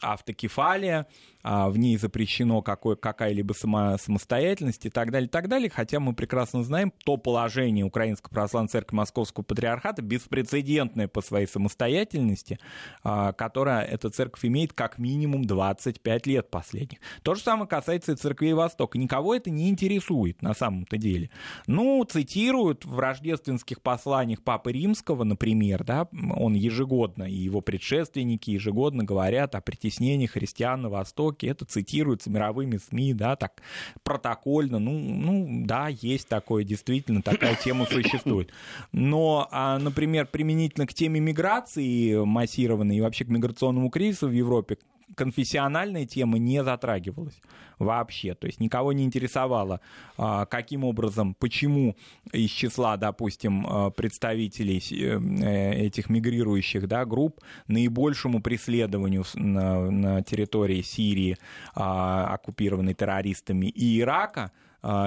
автокефалия, 0.00 1.06
в 1.44 1.76
ней 1.76 1.96
запрещено 1.98 2.62
какой, 2.62 2.96
какая-либо 2.96 3.52
само, 3.52 3.96
самостоятельность 3.98 4.86
и 4.86 4.90
так 4.90 5.10
далее, 5.10 5.26
и 5.28 5.30
так 5.30 5.48
далее, 5.48 5.70
хотя 5.70 6.00
мы 6.00 6.14
прекрасно 6.14 6.62
знаем 6.62 6.92
то 7.04 7.16
положение 7.16 7.84
Украинской 7.84 8.30
Православной 8.30 8.68
Церкви 8.68 8.96
Московского 8.96 9.44
Патриархата, 9.44 10.02
беспрецедентное 10.02 11.08
по 11.08 11.20
своей 11.20 11.46
самостоятельности, 11.46 12.58
а, 13.02 13.32
которая 13.32 13.84
эта 13.84 14.10
церковь 14.10 14.44
имеет 14.44 14.72
как 14.72 14.98
минимум 14.98 15.44
25 15.44 16.26
лет 16.26 16.50
последних. 16.50 16.98
То 17.22 17.34
же 17.34 17.42
самое 17.42 17.68
касается 17.68 18.12
и 18.12 18.16
церквей 18.16 18.54
Востока. 18.54 18.98
Никого 18.98 19.34
это 19.34 19.50
не 19.50 19.68
интересует 19.68 20.40
на 20.42 20.54
самом-то 20.54 20.96
деле. 20.96 21.30
Ну, 21.66 22.02
цитируют 22.04 22.84
в 22.84 22.98
рождественских 22.98 23.82
посланиях 23.82 24.42
Папы 24.42 24.72
Римского, 24.72 25.24
например, 25.24 25.84
да, 25.84 26.08
он 26.36 26.54
ежегодно, 26.54 27.24
и 27.24 27.34
его 27.34 27.60
предшественники 27.60 28.50
ежегодно 28.50 29.04
говорят 29.04 29.54
о 29.54 29.60
притеснении 29.60 30.26
христиан 30.26 30.82
на 30.82 30.88
Востоке. 30.88 31.33
Это 31.42 31.64
цитируется 31.64 32.30
мировыми 32.30 32.76
СМИ, 32.76 33.14
да, 33.14 33.36
так 33.36 33.62
протокольно, 34.02 34.78
ну, 34.78 34.98
ну 34.98 35.64
да, 35.66 35.88
есть 35.88 36.28
такое, 36.28 36.64
действительно, 36.64 37.22
такая 37.22 37.56
тема 37.56 37.86
существует. 37.86 38.52
Но, 38.92 39.48
а, 39.50 39.78
например, 39.78 40.26
применительно 40.26 40.86
к 40.86 40.94
теме 40.94 41.20
миграции 41.20 42.24
массированной 42.24 42.96
и 42.96 43.00
вообще 43.00 43.24
к 43.24 43.28
миграционному 43.28 43.90
кризису 43.90 44.28
в 44.28 44.32
Европе, 44.32 44.78
конфессиональная 45.16 46.06
тема 46.06 46.38
не 46.38 46.62
затрагивалась 46.64 47.40
вообще. 47.78 48.34
То 48.34 48.46
есть 48.46 48.60
никого 48.60 48.92
не 48.92 49.04
интересовало, 49.04 49.80
а, 50.16 50.46
каким 50.46 50.84
образом, 50.84 51.34
почему 51.34 51.96
из 52.32 52.50
числа, 52.50 52.96
допустим, 52.96 53.66
а, 53.66 53.90
представителей 53.90 54.82
э, 54.92 55.86
этих 55.86 56.08
мигрирующих 56.08 56.86
да, 56.88 57.04
групп 57.04 57.40
наибольшему 57.66 58.40
преследованию 58.40 59.24
на, 59.34 60.22
территории 60.22 60.82
Сирии, 60.82 61.36
а, 61.74 62.34
оккупированной 62.34 62.94
террористами, 62.94 63.66
и 63.66 64.00
Ирака– 64.00 64.52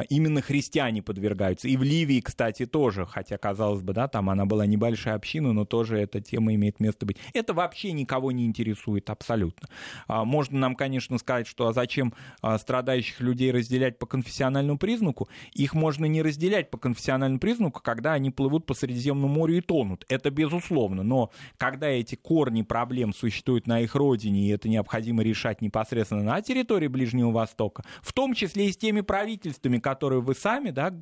именно 0.09 0.41
христиане 0.41 1.01
подвергаются. 1.01 1.67
И 1.67 1.78
в 1.78 1.84
Ливии, 1.84 2.19
кстати, 2.19 2.65
тоже, 2.65 3.05
хотя, 3.05 3.38
казалось 3.38 3.82
бы, 3.82 3.93
да, 3.93 4.07
там 4.07 4.30
она 4.30 4.45
была 4.45 4.65
небольшая 4.65 5.15
община, 5.15 5.53
но 5.53 5.65
тоже 5.65 5.99
эта 5.99 6.21
тема 6.21 6.53
имеет 6.55 6.80
место 6.80 7.05
быть. 7.05 7.17
Это 7.34 7.53
вообще 7.53 7.91
никого 7.91 8.32
не 8.32 8.45
интересует 8.45 9.09
абсолютно. 9.09 9.67
А, 10.07 10.25
можно 10.25 10.57
нам, 10.59 10.75
конечно, 10.75 11.17
сказать, 11.17 11.47
что 11.47 11.67
а 11.67 11.73
зачем 11.73 12.13
а, 12.41 12.57
страдающих 12.57 13.19
людей 13.19 13.51
разделять 13.51 13.99
по 13.99 14.05
конфессиональному 14.05 14.78
признаку? 14.80 15.28
Их 15.53 15.73
можно 15.73 16.05
не 16.05 16.21
разделять 16.21 16.69
по 16.69 16.78
конфессиональному 16.78 17.39
признаку, 17.39 17.82
когда 17.82 18.13
они 18.13 18.32
плывут 18.32 18.65
по 18.65 18.73
Средиземному 18.73 19.28
морю 19.28 19.57
и 19.57 19.61
тонут. 19.61 20.05
Это 20.09 20.32
безусловно. 20.32 21.03
Но 21.03 21.32
когда 21.57 21.88
эти 21.88 22.15
корни 22.15 22.61
проблем 22.61 23.13
существуют 23.13 23.67
на 23.67 23.82
их 23.82 23.95
родине, 23.95 24.47
и 24.47 24.49
это 24.49 24.69
необходимо 24.69 25.23
решать 25.23 25.61
непосредственно 25.61 26.23
на 26.23 26.41
территории 26.41 26.88
Ближнего 26.88 27.32
Востока, 27.32 27.84
в 28.01 28.13
том 28.13 28.34
числе 28.34 28.67
и 28.67 28.71
с 28.71 28.78
теми 28.78 29.01
правительствами, 29.01 29.66
продуктами, 29.68 29.80
которые 29.80 30.22
вы 30.22 30.36
сами, 30.36 30.72
да, 30.72 30.93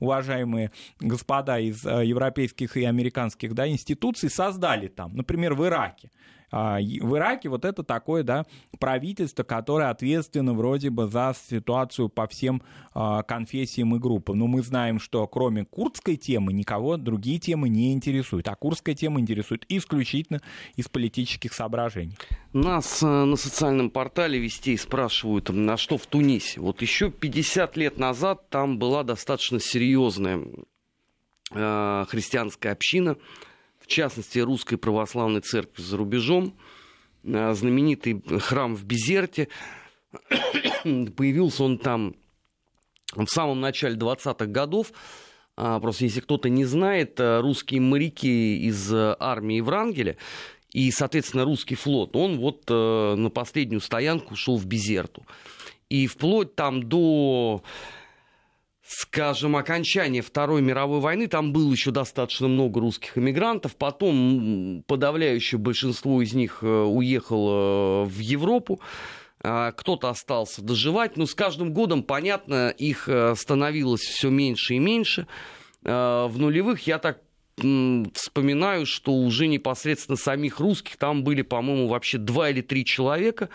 уважаемые 0.00 0.70
господа 1.00 1.58
из 1.58 1.84
э, 1.84 2.04
европейских 2.04 2.76
и 2.76 2.84
американских 2.84 3.54
да, 3.54 3.66
институций, 3.66 4.30
создали 4.30 4.88
там, 4.88 5.16
например, 5.16 5.54
в 5.54 5.64
Ираке. 5.64 6.10
А, 6.50 6.78
в 6.78 7.16
Ираке 7.16 7.48
вот 7.48 7.64
это 7.64 7.82
такое, 7.82 8.22
да, 8.22 8.46
правительство, 8.78 9.42
которое 9.42 9.90
ответственно 9.90 10.54
вроде 10.54 10.90
бы 10.90 11.08
за 11.08 11.34
ситуацию 11.48 12.08
по 12.08 12.26
всем 12.26 12.62
а, 12.94 13.22
конфессиям 13.22 13.94
и 13.96 13.98
группам. 13.98 14.38
Но 14.38 14.46
мы 14.46 14.62
знаем, 14.62 15.00
что 15.00 15.26
кроме 15.26 15.64
курдской 15.64 16.16
темы 16.16 16.52
никого 16.52 16.96
другие 16.96 17.38
темы 17.38 17.68
не 17.68 17.92
интересуют. 17.92 18.48
А 18.48 18.54
курдская 18.54 18.94
тема 18.94 19.20
интересует 19.20 19.64
исключительно 19.68 20.40
из 20.76 20.88
политических 20.88 21.52
соображений. 21.52 22.16
Нас 22.52 23.02
э, 23.02 23.06
на 23.06 23.36
социальном 23.36 23.90
портале 23.90 24.38
Вестей 24.38 24.78
спрашивают, 24.78 25.50
на 25.50 25.76
что 25.76 25.98
в 25.98 26.06
Тунисе. 26.06 26.60
Вот 26.60 26.82
еще 26.82 27.10
50 27.10 27.76
лет 27.76 27.98
назад 27.98 28.48
там 28.48 28.78
была 28.78 29.02
достаточно 29.02 29.60
серьезная 29.60 30.40
э, 31.52 32.04
христианская 32.08 32.70
община, 32.70 33.16
в 33.86 33.88
частности, 33.88 34.40
Русской 34.40 34.76
Православной 34.76 35.40
Церкви 35.40 35.80
за 35.80 35.96
рубежом, 35.96 36.54
э, 37.22 37.54
знаменитый 37.54 38.20
храм 38.40 38.74
в 38.74 38.84
Безерте. 38.84 39.48
Появился 40.82 41.62
он 41.62 41.78
там 41.78 42.16
в 43.14 43.26
самом 43.26 43.60
начале 43.60 43.96
20-х 43.96 44.46
годов. 44.46 44.92
А, 45.56 45.78
просто 45.78 46.04
если 46.04 46.20
кто-то 46.20 46.48
не 46.48 46.64
знает, 46.64 47.20
э, 47.20 47.40
русские 47.40 47.80
моряки 47.80 48.58
из 48.66 48.92
э, 48.92 49.16
армии 49.20 49.60
Врангеля 49.60 50.16
и, 50.72 50.90
соответственно, 50.90 51.44
русский 51.44 51.76
флот, 51.76 52.16
он 52.16 52.38
вот 52.38 52.68
на 52.68 53.30
последнюю 53.32 53.80
стоянку 53.80 54.36
шел 54.36 54.58
в 54.58 54.66
Безерту. 54.66 55.24
И 55.88 56.06
вплоть 56.06 56.54
там 56.54 56.82
до 56.82 57.62
скажем, 58.86 59.56
окончания 59.56 60.22
Второй 60.22 60.62
мировой 60.62 61.00
войны, 61.00 61.26
там 61.26 61.52
было 61.52 61.70
еще 61.70 61.90
достаточно 61.90 62.48
много 62.48 62.80
русских 62.80 63.18
эмигрантов. 63.18 63.76
Потом 63.76 64.84
подавляющее 64.86 65.58
большинство 65.58 66.22
из 66.22 66.32
них 66.34 66.58
э, 66.62 66.66
уехало 66.66 68.04
в 68.04 68.18
Европу. 68.18 68.80
А, 69.42 69.72
кто-то 69.72 70.08
остался 70.08 70.62
доживать, 70.62 71.16
но 71.16 71.26
с 71.26 71.34
каждым 71.34 71.72
годом, 71.72 72.02
понятно, 72.02 72.70
их 72.70 73.08
э, 73.08 73.34
становилось 73.36 74.02
все 74.02 74.30
меньше 74.30 74.74
и 74.74 74.78
меньше. 74.78 75.26
А, 75.84 76.28
в 76.28 76.38
нулевых 76.38 76.86
я 76.86 76.98
так 76.98 77.20
вспоминаю, 77.56 78.84
что 78.84 79.12
уже 79.12 79.46
непосредственно 79.46 80.16
самих 80.16 80.60
русских 80.60 80.98
там 80.98 81.24
были, 81.24 81.40
по-моему, 81.40 81.88
вообще 81.88 82.18
два 82.18 82.50
или 82.50 82.60
три 82.60 82.84
человека. 82.84 83.48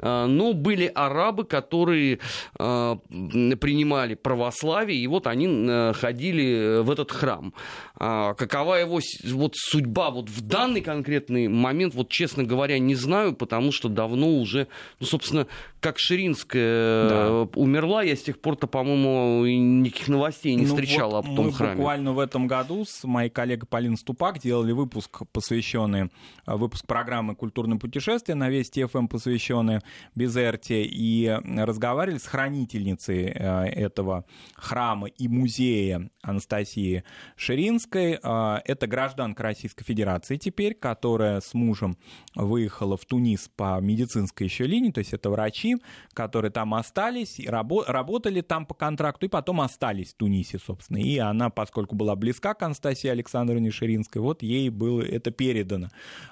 А, 0.00 0.26
но 0.26 0.52
были 0.52 0.90
арабы, 0.94 1.44
которые 1.44 2.18
а, 2.58 2.96
принимали 3.08 4.14
православие, 4.14 4.98
и 4.98 5.06
вот 5.06 5.26
они 5.26 5.46
э, 5.48 5.92
ходили 5.94 6.82
в 6.82 6.90
этот 6.90 7.12
храм. 7.12 7.54
А, 7.96 8.34
какова 8.34 8.74
его 8.74 9.00
вот 9.24 9.52
судьба 9.54 10.10
вот 10.10 10.28
в 10.28 10.40
данный 10.40 10.80
конкретный 10.80 11.46
момент, 11.48 11.94
вот 11.94 12.08
честно 12.08 12.42
говоря, 12.42 12.78
не 12.78 12.96
знаю, 12.96 13.34
потому 13.34 13.70
что 13.70 13.88
давно 13.88 14.36
уже, 14.38 14.66
ну, 14.98 15.06
собственно, 15.06 15.46
как 15.78 15.98
Ширинская 15.98 17.08
да. 17.08 17.26
Э, 17.28 17.46
умерла, 17.54 18.02
я 18.02 18.16
с 18.16 18.22
тех 18.22 18.40
пор-то, 18.40 18.66
по-моему, 18.66 19.46
никаких 19.46 20.08
новостей 20.08 20.54
не 20.54 20.66
ну, 20.66 20.74
встречал 20.74 21.10
вот 21.10 21.26
об 21.26 21.36
том 21.36 21.46
мы 21.46 21.52
храме. 21.52 21.76
буквально 21.76 22.12
в 22.12 22.18
этом 22.18 22.46
году 22.46 22.84
с 22.84 23.04
моей 23.04 23.30
коллегой 23.30 23.68
Полиной 23.68 23.96
Ступак 23.96 24.40
делали 24.40 24.72
выпуск, 24.72 25.22
посвященный, 25.30 26.10
э, 26.46 26.56
выпуск 26.56 26.86
программы 26.86 27.36
«Культурное 27.36 27.78
путешествие» 27.78 28.34
на 28.34 28.48
Вести 28.48 28.84
ФМ, 28.84 29.06
посвященный 29.06 29.80
Безерте, 30.14 30.84
и 30.84 31.28
разговаривали 31.44 32.18
с 32.18 32.26
хранительницей 32.26 33.26
э, 33.26 33.64
этого 33.66 34.24
храма 34.54 35.08
и 35.08 35.28
музея 35.28 36.10
Анастасии 36.22 37.04
Ширинской. 37.36 38.18
Э, 38.22 38.58
это 38.64 38.86
гражданка 38.86 39.42
Российской 39.42 39.84
Федерации 39.84 40.36
теперь, 40.36 40.74
которая 40.74 41.40
с 41.40 41.54
мужем 41.54 41.96
выехала 42.34 42.96
в 42.96 43.04
Тунис 43.04 43.50
по 43.56 43.80
медицинской 43.80 44.46
еще 44.46 44.66
линии, 44.66 44.90
то 44.90 44.98
есть 44.98 45.12
это 45.12 45.30
врачи, 45.30 45.76
которые 46.12 46.50
там 46.50 46.74
остались, 46.74 47.40
работали 47.46 48.40
там 48.40 48.66
по 48.66 48.74
контракту 48.74 49.26
и 49.26 49.28
потом 49.28 49.60
остались 49.60 50.12
в 50.12 50.16
Тунисе, 50.16 50.58
собственно. 50.58 50.98
И 50.98 51.18
она, 51.18 51.50
поскольку 51.50 51.94
была 51.94 52.16
близка 52.16 52.54
к 52.54 52.62
Анастасии 52.62 53.08
Александровне 53.08 53.70
Ширинской, 53.70 54.20
вот 54.20 54.42
ей 54.42 54.68
было 54.70 55.02
это 55.02 55.30
передано. 55.30 55.88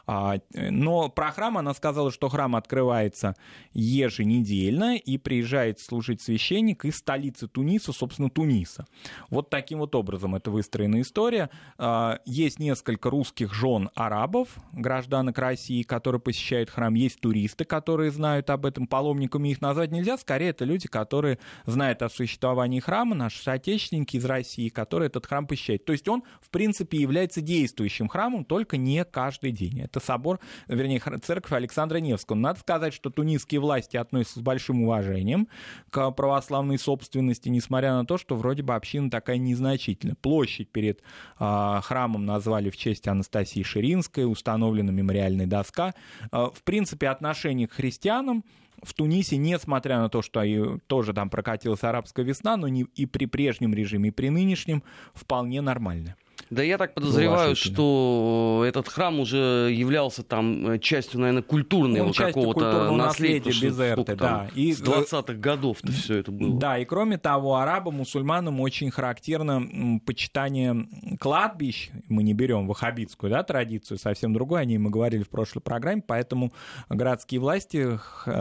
А, 0.07 0.37
но 0.55 1.09
про 1.09 1.33
храм 1.33 1.59
она 1.59 1.75
сказала, 1.75 2.11
что 2.11 2.29
храм 2.29 2.57
открывается 2.57 3.35
еженедельно, 3.73 4.97
и 4.97 5.19
приезжает 5.19 5.81
служить 5.81 6.21
священник 6.21 6.85
из 6.85 6.97
столицы 6.97 7.49
Туниса, 7.49 7.93
собственно, 7.93 8.31
Туниса. 8.31 8.87
Вот 9.31 9.51
таким 9.51 9.79
вот 9.79 9.95
образом 9.95 10.35
это 10.35 10.51
выстроена 10.51 11.01
история. 11.01 11.51
А, 11.79 12.21
есть 12.25 12.59
несколько 12.59 13.11
русских 13.11 13.53
жен 13.55 13.91
арабов, 13.95 14.57
гражданок 14.73 15.39
России, 15.39 15.83
которые 15.83 16.21
посещают 16.21 16.71
храм. 16.71 16.95
Есть 16.95 17.21
туристы, 17.21 17.65
которые 17.65 18.11
знают 18.11 18.51
об 18.51 18.67
этом. 18.67 18.87
Паломниками 18.87 19.49
их 19.49 19.61
назвать 19.61 19.91
нельзя. 19.91 20.19
Скорее, 20.19 20.51
это 20.51 20.65
люди, 20.65 20.89
которые 20.89 21.39
знают 21.67 22.03
о 22.03 22.09
существовании 22.09 22.81
храма, 22.81 23.15
наши 23.15 23.43
соотечественники 23.43 24.17
из 24.17 24.25
России, 24.25 24.69
которые 24.69 25.07
этот 25.09 25.27
храм 25.27 25.47
посещают. 25.47 25.85
То 25.85 25.93
есть 25.93 26.09
он, 26.09 26.23
в 26.41 26.51
принципе, 26.51 26.99
является 26.99 27.41
действующим 27.41 28.09
храмом, 28.09 28.45
только 28.45 28.77
не 28.77 29.05
каждый 29.05 29.53
день. 29.53 29.81
Это 29.81 30.01
собор, 30.01 30.41
вернее, 30.69 31.01
церковь 31.23 31.53
Александра 31.53 31.99
Невского. 31.99 32.37
Надо 32.37 32.61
сказать, 32.61 32.95
что 32.95 33.11
тунисские 33.33 33.61
власти 33.61 33.97
относятся 33.97 34.41
с 34.41 34.43
большим 34.43 34.83
уважением 34.83 35.49
к 35.91 36.11
православной 36.11 36.79
собственности, 36.79 37.49
несмотря 37.49 37.95
на 37.95 38.05
то, 38.05 38.19
что 38.19 38.37
вроде 38.37 38.63
бы 38.63 38.75
община 38.75 39.11
такая 39.11 39.39
незначительная. 39.39 40.17
Площадь 40.21 40.69
перед 40.69 41.01
э, 41.41 41.81
храмом 41.83 42.27
назвали 42.27 42.69
в 42.69 42.77
честь 42.77 43.09
Анастасии 43.09 43.63
Ширинской, 43.63 44.31
установлена 44.31 44.93
мемориальная 44.93 45.47
доска. 45.47 45.95
Э, 46.31 46.49
в 46.55 46.63
принципе, 46.63 47.09
отношение 47.09 47.69
к 47.69 47.73
христианам 47.73 48.45
в 48.83 48.93
Тунисе, 48.93 49.37
несмотря 49.37 49.99
на 49.99 50.09
то, 50.09 50.21
что 50.23 50.43
тоже 50.87 51.15
там 51.15 51.31
прокатилась 51.31 51.85
арабская 51.85 52.25
весна, 52.25 52.57
но 52.57 52.69
не, 52.69 52.83
и 52.83 53.07
при 53.07 53.27
прежнем 53.27 53.73
режиме, 53.73 54.09
и 54.09 54.13
при 54.13 54.29
нынешнем 54.29 54.83
вполне 55.15 55.61
нормально. 55.61 56.17
Да 56.53 56.63
я 56.63 56.77
так 56.77 56.93
подозреваю, 56.93 57.57
что 57.57 58.63
этот 58.69 58.87
храм 58.87 59.21
уже 59.21 59.71
являлся 59.73 60.23
там 60.23 60.73
э, 60.73 60.79
частью, 60.79 61.21
наверное, 61.21 61.43
культурного 61.43 62.13
какого-то 62.13 62.93
наследия 62.93 63.53
Безерты, 63.53 64.15
да. 64.15 64.49
И, 64.55 64.73
с 64.73 64.83
20-х 64.83 65.33
годов 65.35 65.79
-то 65.83 65.91
все 65.93 66.19
это 66.19 66.31
было. 66.31 66.59
Да, 66.59 66.79
и 66.79 66.85
кроме 66.85 67.17
того, 67.17 67.57
арабам, 67.57 67.95
мусульманам 67.97 68.61
очень 68.61 68.91
характерно 68.91 69.99
почитание 70.05 70.87
кладбищ. 71.19 71.91
Мы 72.09 72.23
не 72.23 72.35
берем 72.35 72.67
ваххабитскую 72.67 73.31
да, 73.31 73.43
традицию, 73.43 73.97
совсем 73.97 74.35
другую, 74.35 74.61
о 74.61 74.65
ней 74.67 74.77
мы 74.77 74.91
говорили 74.91 75.23
в 75.23 75.31
прошлой 75.31 75.61
программе, 75.61 76.03
поэтому 76.07 76.53
городские 76.91 77.41
власти 77.41 77.99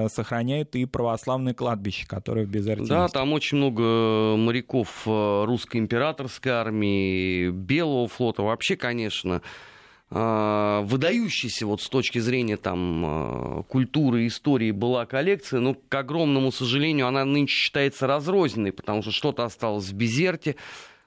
сохраняют 0.10 0.76
и 0.76 0.84
православные 0.84 1.54
кладбища, 1.54 2.06
которые 2.08 2.46
в 2.46 2.50
Безерте 2.50 2.86
Да, 2.88 3.04
есть. 3.04 3.14
там 3.14 3.32
очень 3.32 3.58
много 3.58 4.36
моряков 4.36 5.04
э, 5.06 5.44
русской 5.46 5.78
императорской 5.78 6.52
армии, 6.52 7.50
белого 7.52 8.01
морского 8.02 8.08
флота. 8.08 8.44
Вообще, 8.44 8.76
конечно, 8.76 9.42
а, 10.10 10.82
выдающейся 10.82 11.66
вот 11.66 11.82
с 11.82 11.90
точки 11.90 12.20
зрения 12.20 12.58
там 12.58 13.04
а, 13.06 13.64
культуры, 13.64 14.28
истории 14.28 14.72
была 14.72 15.06
коллекция, 15.06 15.60
но, 15.60 15.76
к 15.76 15.96
огромному 15.96 16.52
сожалению, 16.52 17.08
она 17.08 17.26
нынче 17.26 17.54
считается 17.54 18.08
разрозненной, 18.08 18.72
потому 18.72 19.02
что 19.02 19.12
что-то 19.12 19.44
осталось 19.44 19.90
в 19.90 19.94
Безерте, 19.94 20.56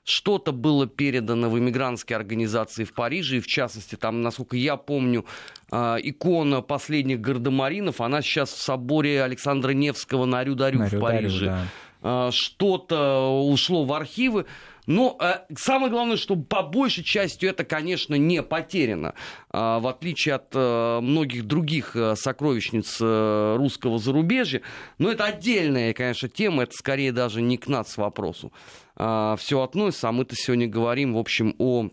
что-то 0.07 0.53
было 0.53 0.87
передано 0.87 1.49
в 1.49 1.59
иммигрантские 1.59 2.17
организации 2.17 2.85
в 2.85 2.93
Париже, 2.93 3.39
и 3.39 3.41
в 3.41 3.47
частности, 3.47 3.97
там, 3.97 4.21
насколько 4.21 4.57
я 4.57 4.77
помню, 4.77 5.25
а, 5.71 5.97
икона 5.97 6.63
последних 6.63 7.21
гардемаринов, 7.21 8.01
она 8.01 8.23
сейчас 8.23 8.53
в 8.53 8.61
соборе 8.61 9.23
Александра 9.23 9.73
Невского 9.73 10.25
на 10.27 10.45
Рю-Дарю 10.45 10.81
в 10.81 11.01
Париже. 11.01 11.47
Да. 11.47 12.31
Что-то 12.33 13.31
ушло 13.49 13.87
в 13.87 13.93
архивы. 13.95 14.45
Но 14.87 15.17
э, 15.21 15.41
самое 15.57 15.91
главное, 15.91 16.17
что 16.17 16.37
по 16.37 16.63
большей 16.63 17.05
частью 17.05 17.49
это, 17.49 17.65
конечно, 17.65 18.15
не 18.15 18.43
потеряно. 18.43 19.15
Э, 19.51 19.79
в 19.81 19.87
отличие 19.87 20.35
от 20.35 20.49
э, 20.53 21.01
многих 21.01 21.47
других 21.47 21.97
э, 21.97 22.17
сокровищниц 22.17 22.99
э, 23.01 23.57
русского 23.57 23.99
зарубежья. 23.99 24.61
Но 24.99 25.11
это 25.11 25.25
отдельная, 25.25 25.95
конечно, 25.95 26.29
тема. 26.29 26.65
Это 26.65 26.73
скорее 26.73 27.13
даже 27.13 27.41
не 27.41 27.57
к 27.57 27.67
нас 27.67 27.97
вопросу. 27.97 28.53
Э, 28.97 29.37
все 29.39 29.63
относится. 29.63 30.09
А 30.09 30.13
мы-то 30.13 30.35
сегодня 30.37 30.69
говорим, 30.69 31.15
в 31.15 31.19
общем, 31.19 31.55
о 31.59 31.89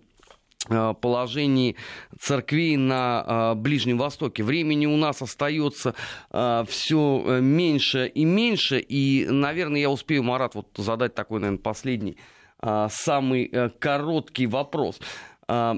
э, 0.70 0.94
положении 1.00 1.78
церквей 2.20 2.76
на 2.76 3.54
э, 3.54 3.56
Ближнем 3.56 4.00
Востоке. 4.00 4.44
Времени 4.44 4.86
у 4.86 4.98
нас 4.98 5.22
остается 5.22 5.96
э, 6.30 6.66
все 6.68 7.40
меньше 7.40 8.12
и 8.14 8.26
меньше. 8.26 8.80
И, 8.80 9.28
наверное, 9.30 9.80
я 9.80 9.90
успею, 9.90 10.24
Марат, 10.24 10.56
вот 10.56 10.68
задать 10.76 11.16
такой, 11.16 11.40
наверное, 11.40 11.62
последний 11.62 12.18
а, 12.18 12.41
самый 12.90 13.46
э, 13.46 13.70
короткий 13.70 14.48
вопрос. 14.48 15.00
А, 15.48 15.78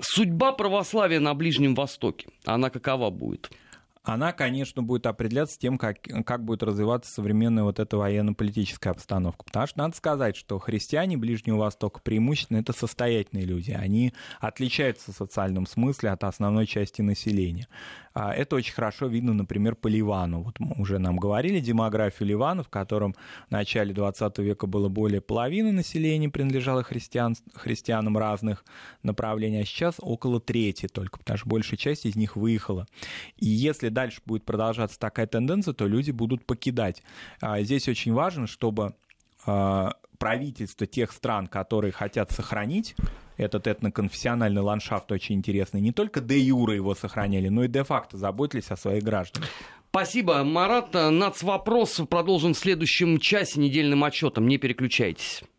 судьба 0.00 0.52
православия 0.52 1.20
на 1.20 1.34
Ближнем 1.34 1.74
Востоке, 1.74 2.28
она 2.44 2.70
какова 2.70 3.10
будет? 3.10 3.50
Она, 4.04 4.32
конечно, 4.32 4.82
будет 4.82 5.06
определяться 5.06 5.58
тем, 5.58 5.78
как, 5.78 5.96
как 6.26 6.44
будет 6.44 6.62
развиваться 6.62 7.10
современная 7.10 7.64
вот 7.64 7.80
эта 7.80 7.96
военно-политическая 7.96 8.90
обстановка. 8.90 9.44
Потому 9.44 9.66
что 9.66 9.78
надо 9.78 9.96
сказать, 9.96 10.36
что 10.36 10.58
христиане 10.58 11.16
Ближнего 11.16 11.56
Востока 11.56 12.00
преимущественно 12.00 12.58
это 12.58 12.74
состоятельные 12.74 13.46
люди. 13.46 13.70
Они 13.70 14.12
отличаются 14.40 15.10
в 15.10 15.16
социальном 15.16 15.66
смысле 15.66 16.10
от 16.10 16.22
основной 16.24 16.66
части 16.66 17.00
населения. 17.00 17.66
А, 18.12 18.32
это 18.32 18.56
очень 18.56 18.74
хорошо 18.74 19.06
видно, 19.06 19.32
например, 19.32 19.74
по 19.74 19.88
Ливану. 19.88 20.42
Вот 20.42 20.60
мы 20.60 20.76
уже 20.76 20.98
нам 20.98 21.16
говорили 21.16 21.58
демографию 21.58 22.28
Ливана, 22.28 22.62
в 22.62 22.68
котором 22.68 23.14
в 23.48 23.50
начале 23.50 23.92
20 23.92 24.38
века 24.38 24.66
было 24.66 24.88
более 24.88 25.20
половины 25.20 25.72
населения 25.72 26.28
принадлежало 26.28 26.84
христиан, 26.84 27.36
христианам 27.54 28.16
разных 28.16 28.64
направлений, 29.02 29.62
а 29.62 29.64
сейчас 29.64 29.96
около 29.98 30.40
трети 30.40 30.86
только, 30.86 31.18
потому 31.18 31.38
что 31.38 31.48
большая 31.48 31.76
часть 31.76 32.06
из 32.06 32.14
них 32.14 32.36
выехала. 32.36 32.86
И 33.36 33.46
если 33.46 33.88
дальше 33.94 34.20
будет 34.26 34.44
продолжаться 34.44 34.98
такая 34.98 35.26
тенденция, 35.26 35.72
то 35.72 35.86
люди 35.86 36.10
будут 36.10 36.44
покидать. 36.44 37.02
А, 37.40 37.60
здесь 37.62 37.88
очень 37.88 38.12
важно, 38.12 38.46
чтобы 38.46 38.94
а, 39.46 39.94
правительства 40.18 40.86
тех 40.86 41.12
стран, 41.12 41.46
которые 41.46 41.92
хотят 41.92 42.30
сохранить 42.32 42.94
этот 43.36 43.66
этноконфессиональный 43.66 44.62
ландшафт 44.62 45.10
очень 45.12 45.36
интересный. 45.36 45.80
Не 45.80 45.92
только 45.92 46.20
де 46.20 46.38
юра 46.38 46.74
его 46.74 46.94
сохраняли, 46.94 47.48
но 47.48 47.64
и 47.64 47.68
де-факто 47.68 48.16
заботились 48.16 48.70
о 48.70 48.76
своих 48.76 49.02
гражданах. 49.02 49.48
Спасибо, 49.90 50.42
Марат. 50.42 50.92
Нацвопрос 50.92 52.00
продолжим 52.10 52.54
в 52.54 52.58
следующем 52.58 53.20
часе 53.20 53.60
недельным 53.60 54.02
отчетом. 54.02 54.48
Не 54.48 54.58
переключайтесь. 54.58 55.44